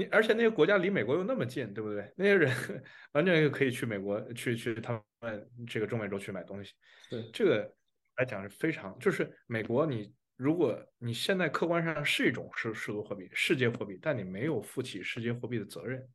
[0.00, 2.12] 你，而且那些国家离美国又那么近，对不对？
[2.16, 2.50] 那些人
[3.12, 6.72] 完全可以去美国去去他们这个中美洲去买东西，
[7.10, 7.76] 对，这个
[8.16, 16.08] 来讲是非常，就是美国你如果你现在客观上是一种世世俗货币、世界货币，但你没有负起世界货币的责任，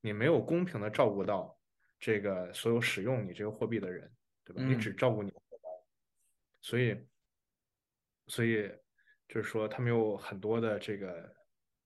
[0.00, 1.58] 你没有公平的照顾到
[1.98, 4.10] 这个所有使用你这个货币的人，
[4.44, 4.62] 对吧？
[4.62, 5.68] 你只嗯，照顾你的荷包，
[6.60, 6.96] 所以。
[8.28, 8.70] 所以
[9.28, 11.34] 就是说，他们有很多的这个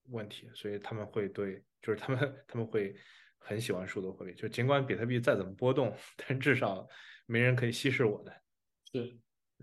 [0.09, 2.95] 问题，所以他们会对，就是他们 他们会
[3.39, 4.35] 很喜欢数字货币。
[4.35, 6.89] 就尽管比特币再怎么波动，但至少
[7.27, 8.33] 没人可以稀释我的。
[8.93, 9.05] 是，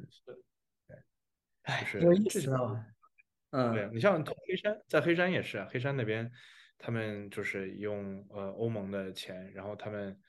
[0.10, 0.96] 是，就
[1.64, 2.86] 哎，是有意思啊，
[3.52, 6.30] 嗯你像黑山，在黑山也是啊，黑山那边
[6.78, 10.20] 他们就是用呃欧盟的钱，然后他们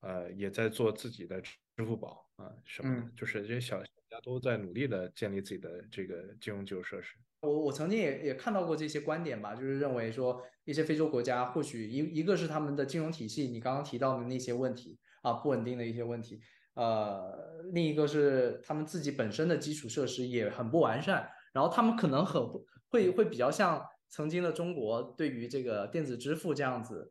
[0.00, 3.12] 呃也在做自己的支付宝啊什么的，嗯。
[3.16, 7.16] 就是这些小小家都在努力的建立自己的这个金融基础设施。
[7.40, 16.40] 我我曾经也也看到过这些观点吧，就是认为说一些非洲国家或许一一个是他们的金融体系，你刚刚提到的那些问题啊，不稳定的一些问题，
[16.74, 22.42] 呃，另一个是他们自己本身的基础设施也很不完善，然后他们可能很
[22.88, 27.10] 会会比较像曾经的中国对于这个电子支付这样子，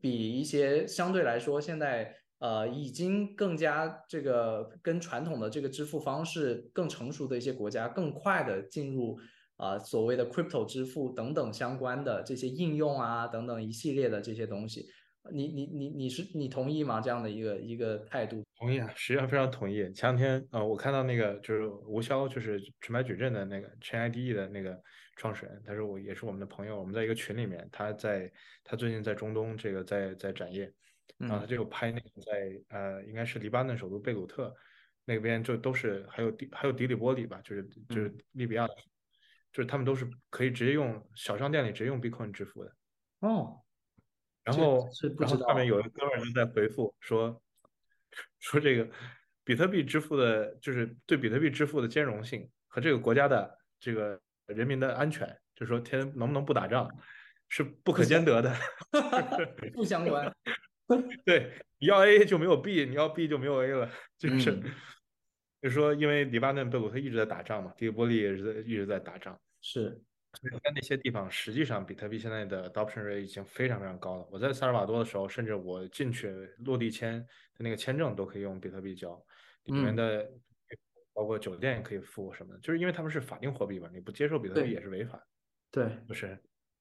[0.00, 2.14] 比一些相对来说现在。
[2.42, 9.16] 呃，已经更加这个跟传统的这个支付方式更成熟的一些国家，更快的进入
[9.62, 14.86] 啊、呃、所谓的 crypto 支付等等相关的这些应用啊等等一系列的这些东西。
[15.32, 17.00] 你你你你是你同意吗？
[17.00, 18.42] 这样的一个一个态度？
[18.58, 19.76] 同意啊，实际上非常同意。
[19.92, 24.76] 前两天呃，我看到那个就是吴潇，就是纯白矩阵的那个 ChainIDE 的那个
[25.14, 28.28] 创始人，他是我也是我们的朋友，我们在一个群里面，他在
[28.64, 30.72] 他最近在中东这个在在展业。
[31.18, 34.52] 然后他就拍那个在呃，应该是黎巴嫩首都贝鲁特
[35.04, 38.74] 那边，就都是还有迪还有迪里波里吧，就是就是利比亚的，
[39.52, 42.72] 就是他们都是可以直接用小商店里直接用 Bitcoin 支付的。
[43.20, 43.60] 哦，
[44.42, 44.88] 然后
[45.18, 47.42] 然后下面有一个哥们儿就在回复说
[48.40, 48.88] 说这个
[49.44, 56.90] 比特币支付的，就是对比特币支付的兼容性和这个国家的这个人民的安全，就是说天能不能不打仗
[57.48, 58.56] 是不可兼得的，
[59.74, 60.34] 不相关。
[61.24, 64.64] 对，你要 A 就没有 B，你要 B 就没有 A 了，就是，嗯、
[65.62, 70.02] 就是说，因为黎巴嫩贝鲁特一直在打仗嘛，迪利波利也是在一直在打仗，是，
[70.64, 74.26] 在那些地方，实际上比特币现在的 adoption rate 已经非常非常高了。
[74.32, 76.28] 我在萨尔瓦多的时候，甚至我进去
[76.58, 77.26] 落地签的
[77.58, 79.24] 那个签证都可以用比特币交，
[79.64, 80.28] 里面的
[81.12, 85.22] 包括酒店也可以付什么的，就是因为他们是法定货币嘛，你不接受比特币也是违法。
[85.70, 86.36] 对，就是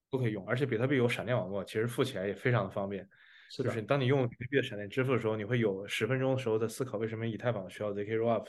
[0.09, 3.07] 都可以用，而且比特币有闪电网络，其实付起来也非常的方便。
[3.53, 8.45] 是就是当你用比特币的闪电支付的时候，你会有十分钟的时候在思考为什么以太坊需要 zk rollup，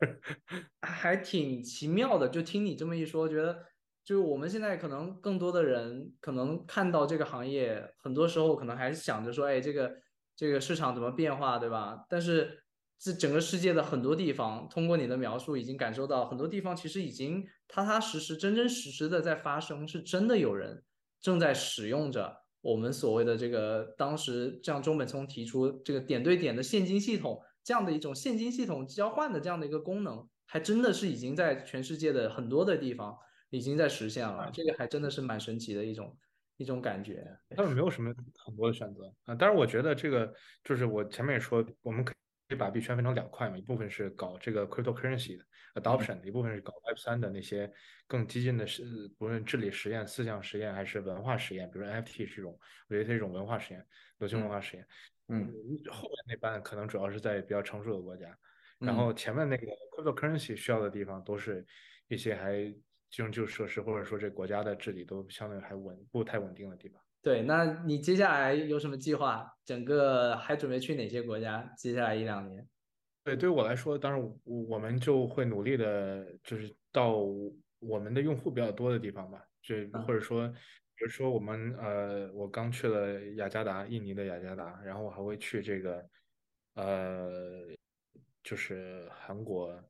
[0.80, 2.26] 还挺奇妙的。
[2.26, 3.62] 就听你这么一说，觉得
[4.02, 9.92] 就是我们现在可能更多的人可能看到这个行业，很多时候可能还是想着说，哎，这个
[10.34, 12.06] 这个市场怎么变化，对吧？
[12.08, 12.62] 但是
[12.98, 20.82] 这整个世界的很多地方，通过你的描述，已经感受到很多地方其实已经踏踏实实、真真实实的在发生，是真的有人
[21.20, 22.38] 正在使用着。
[22.60, 33.16] 我们所谓的这个，当时像中本聪提出这个点对点的现金系统这样的一种现金系统交换的这样的一个功能，还真的是已经在全世界的很多的地方
[33.50, 34.50] 已经在实现了。
[34.52, 36.16] 这个还真的是蛮神奇的一种
[36.58, 37.26] 一种感觉。
[37.56, 38.12] 他们没有什么
[38.44, 39.34] 很多的选择啊。
[39.34, 40.32] 但是我觉得这个
[40.62, 42.12] 就是我前面也说，我们可
[42.52, 45.44] 以把币圈分成两块嘛，一部分是搞这个 cryptocurrency 的
[45.74, 47.72] adoption，一部分是搞 Web 三的那些。
[48.06, 53.86] 更激进的是，不论治理实验、思想实验还是文化实验，比如 NFT 是一种，我觉得它是一种文化实验，
[54.18, 54.84] 流行文化实验。
[55.28, 55.46] 嗯，
[55.92, 58.36] 后面那半可能主要是在比较成熟的国家，
[58.80, 59.64] 然后前面那个
[59.96, 61.64] cryptocurrency 需要的地方都是
[62.08, 62.64] 一些还
[63.08, 67.00] 基础设施或者说这国家的治理都相对还稳不太稳定的地方。
[67.22, 69.46] 对，那你接下来有什么计划？
[69.64, 71.72] 整个还准备去哪些国家？
[71.78, 72.66] 接下来一两年？
[73.24, 77.24] 对，对于我来说，当然我们就会努力的，就是到。
[77.82, 80.46] 我们的用户比较多的地方吧，就或者说，
[80.94, 86.06] 比如说我们呃，我刚去了雅加达，印尼的雅加达，然后我还会去这个
[86.74, 87.40] 呃，
[88.42, 89.82] 就是韩国，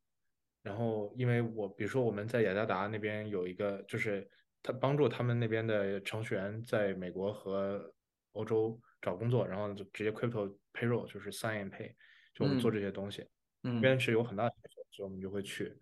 [0.63, 4.31] 然后因为我比如说我们在雅加达那边有一个，就是
[4.63, 7.93] 他帮助他们那边的程序员在美国和
[8.35, 11.93] 欧洲找工作，然后就直接 crypto payroll 就是 sign and pay，
[12.35, 13.27] 就我们做这些东西，
[13.61, 15.77] 那边是有很大的需求，所以我们就会去。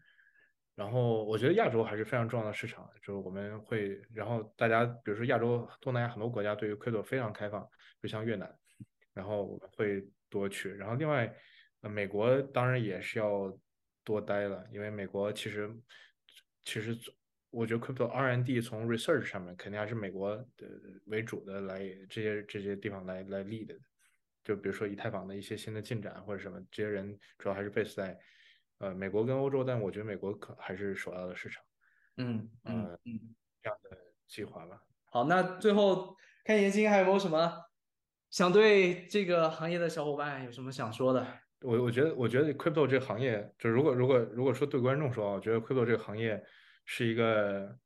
[0.74, 7.68] 然后我觉得亚洲还是非常重要的市场，就是我们会，然后大家比如说亚洲、东南亚很多国家对于 crypto 非常开放，
[8.00, 8.48] 就像越南，
[9.12, 10.70] 然后我们会多去。
[10.70, 11.34] 然后另外，
[11.80, 13.52] 呃，美国当然也是要
[14.04, 15.68] 多待了，因为美国其实
[16.64, 16.96] 其实
[17.50, 20.68] 我觉得 crypto R&D 从 research 上面肯定还是美国的
[21.06, 23.74] 为主的来这些这些地方来来 lead 的，
[24.48, 28.18] 就比如说以太坊的一些新的进展或者什么，这些人主要还是 base 在。
[28.78, 31.64] 呃，美国跟欧洲，但我觉得美国可还是首要的市场。
[32.16, 33.98] 嗯嗯嗯，这样的
[34.28, 34.80] 计划吧。
[35.06, 36.14] 好，那最后
[36.44, 37.52] 看严青还有没有什么
[38.30, 41.26] 想对这个行业的小伙伴有什么想说的？
[41.62, 46.40] 我我觉得，我觉得 crypto 这个行业，就如果如果如果说对观众说，我觉得 crypto 这个行业
[46.84, 47.76] 是一个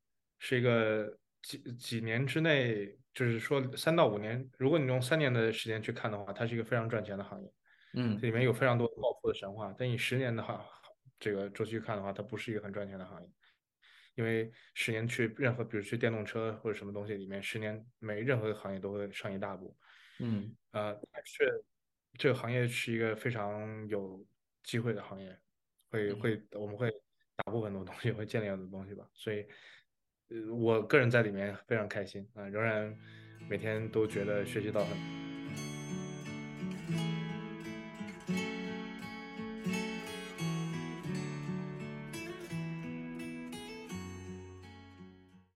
[0.40, 1.10] 是一个
[1.40, 7.52] 几几年之内，就是说三到五年，如果你用三年的时间去看的话，它是一个非常赚钱的行业。
[7.94, 10.64] 嗯，这里面有非常多的暴富的神话，但你十年的话。
[11.20, 13.28] 这个周期看的话，它不是一个很赚钱的行业，
[14.16, 19.78] 因为十年去任何，比如去电动车或者什么东西里面，十年每任何一个行业都会上一大步。
[20.18, 20.92] 嗯，呃，
[21.24, 21.64] 是
[22.18, 24.26] 这个行业是一个非常有
[24.64, 25.38] 机会的行业，
[25.90, 26.90] 会会我们会
[27.36, 29.08] 打破很多东西，会建立很多东西吧。
[29.14, 29.46] 所以，
[30.50, 32.94] 我个人在里面非常开心啊，仍然
[33.48, 34.96] 每天都觉得学习到很。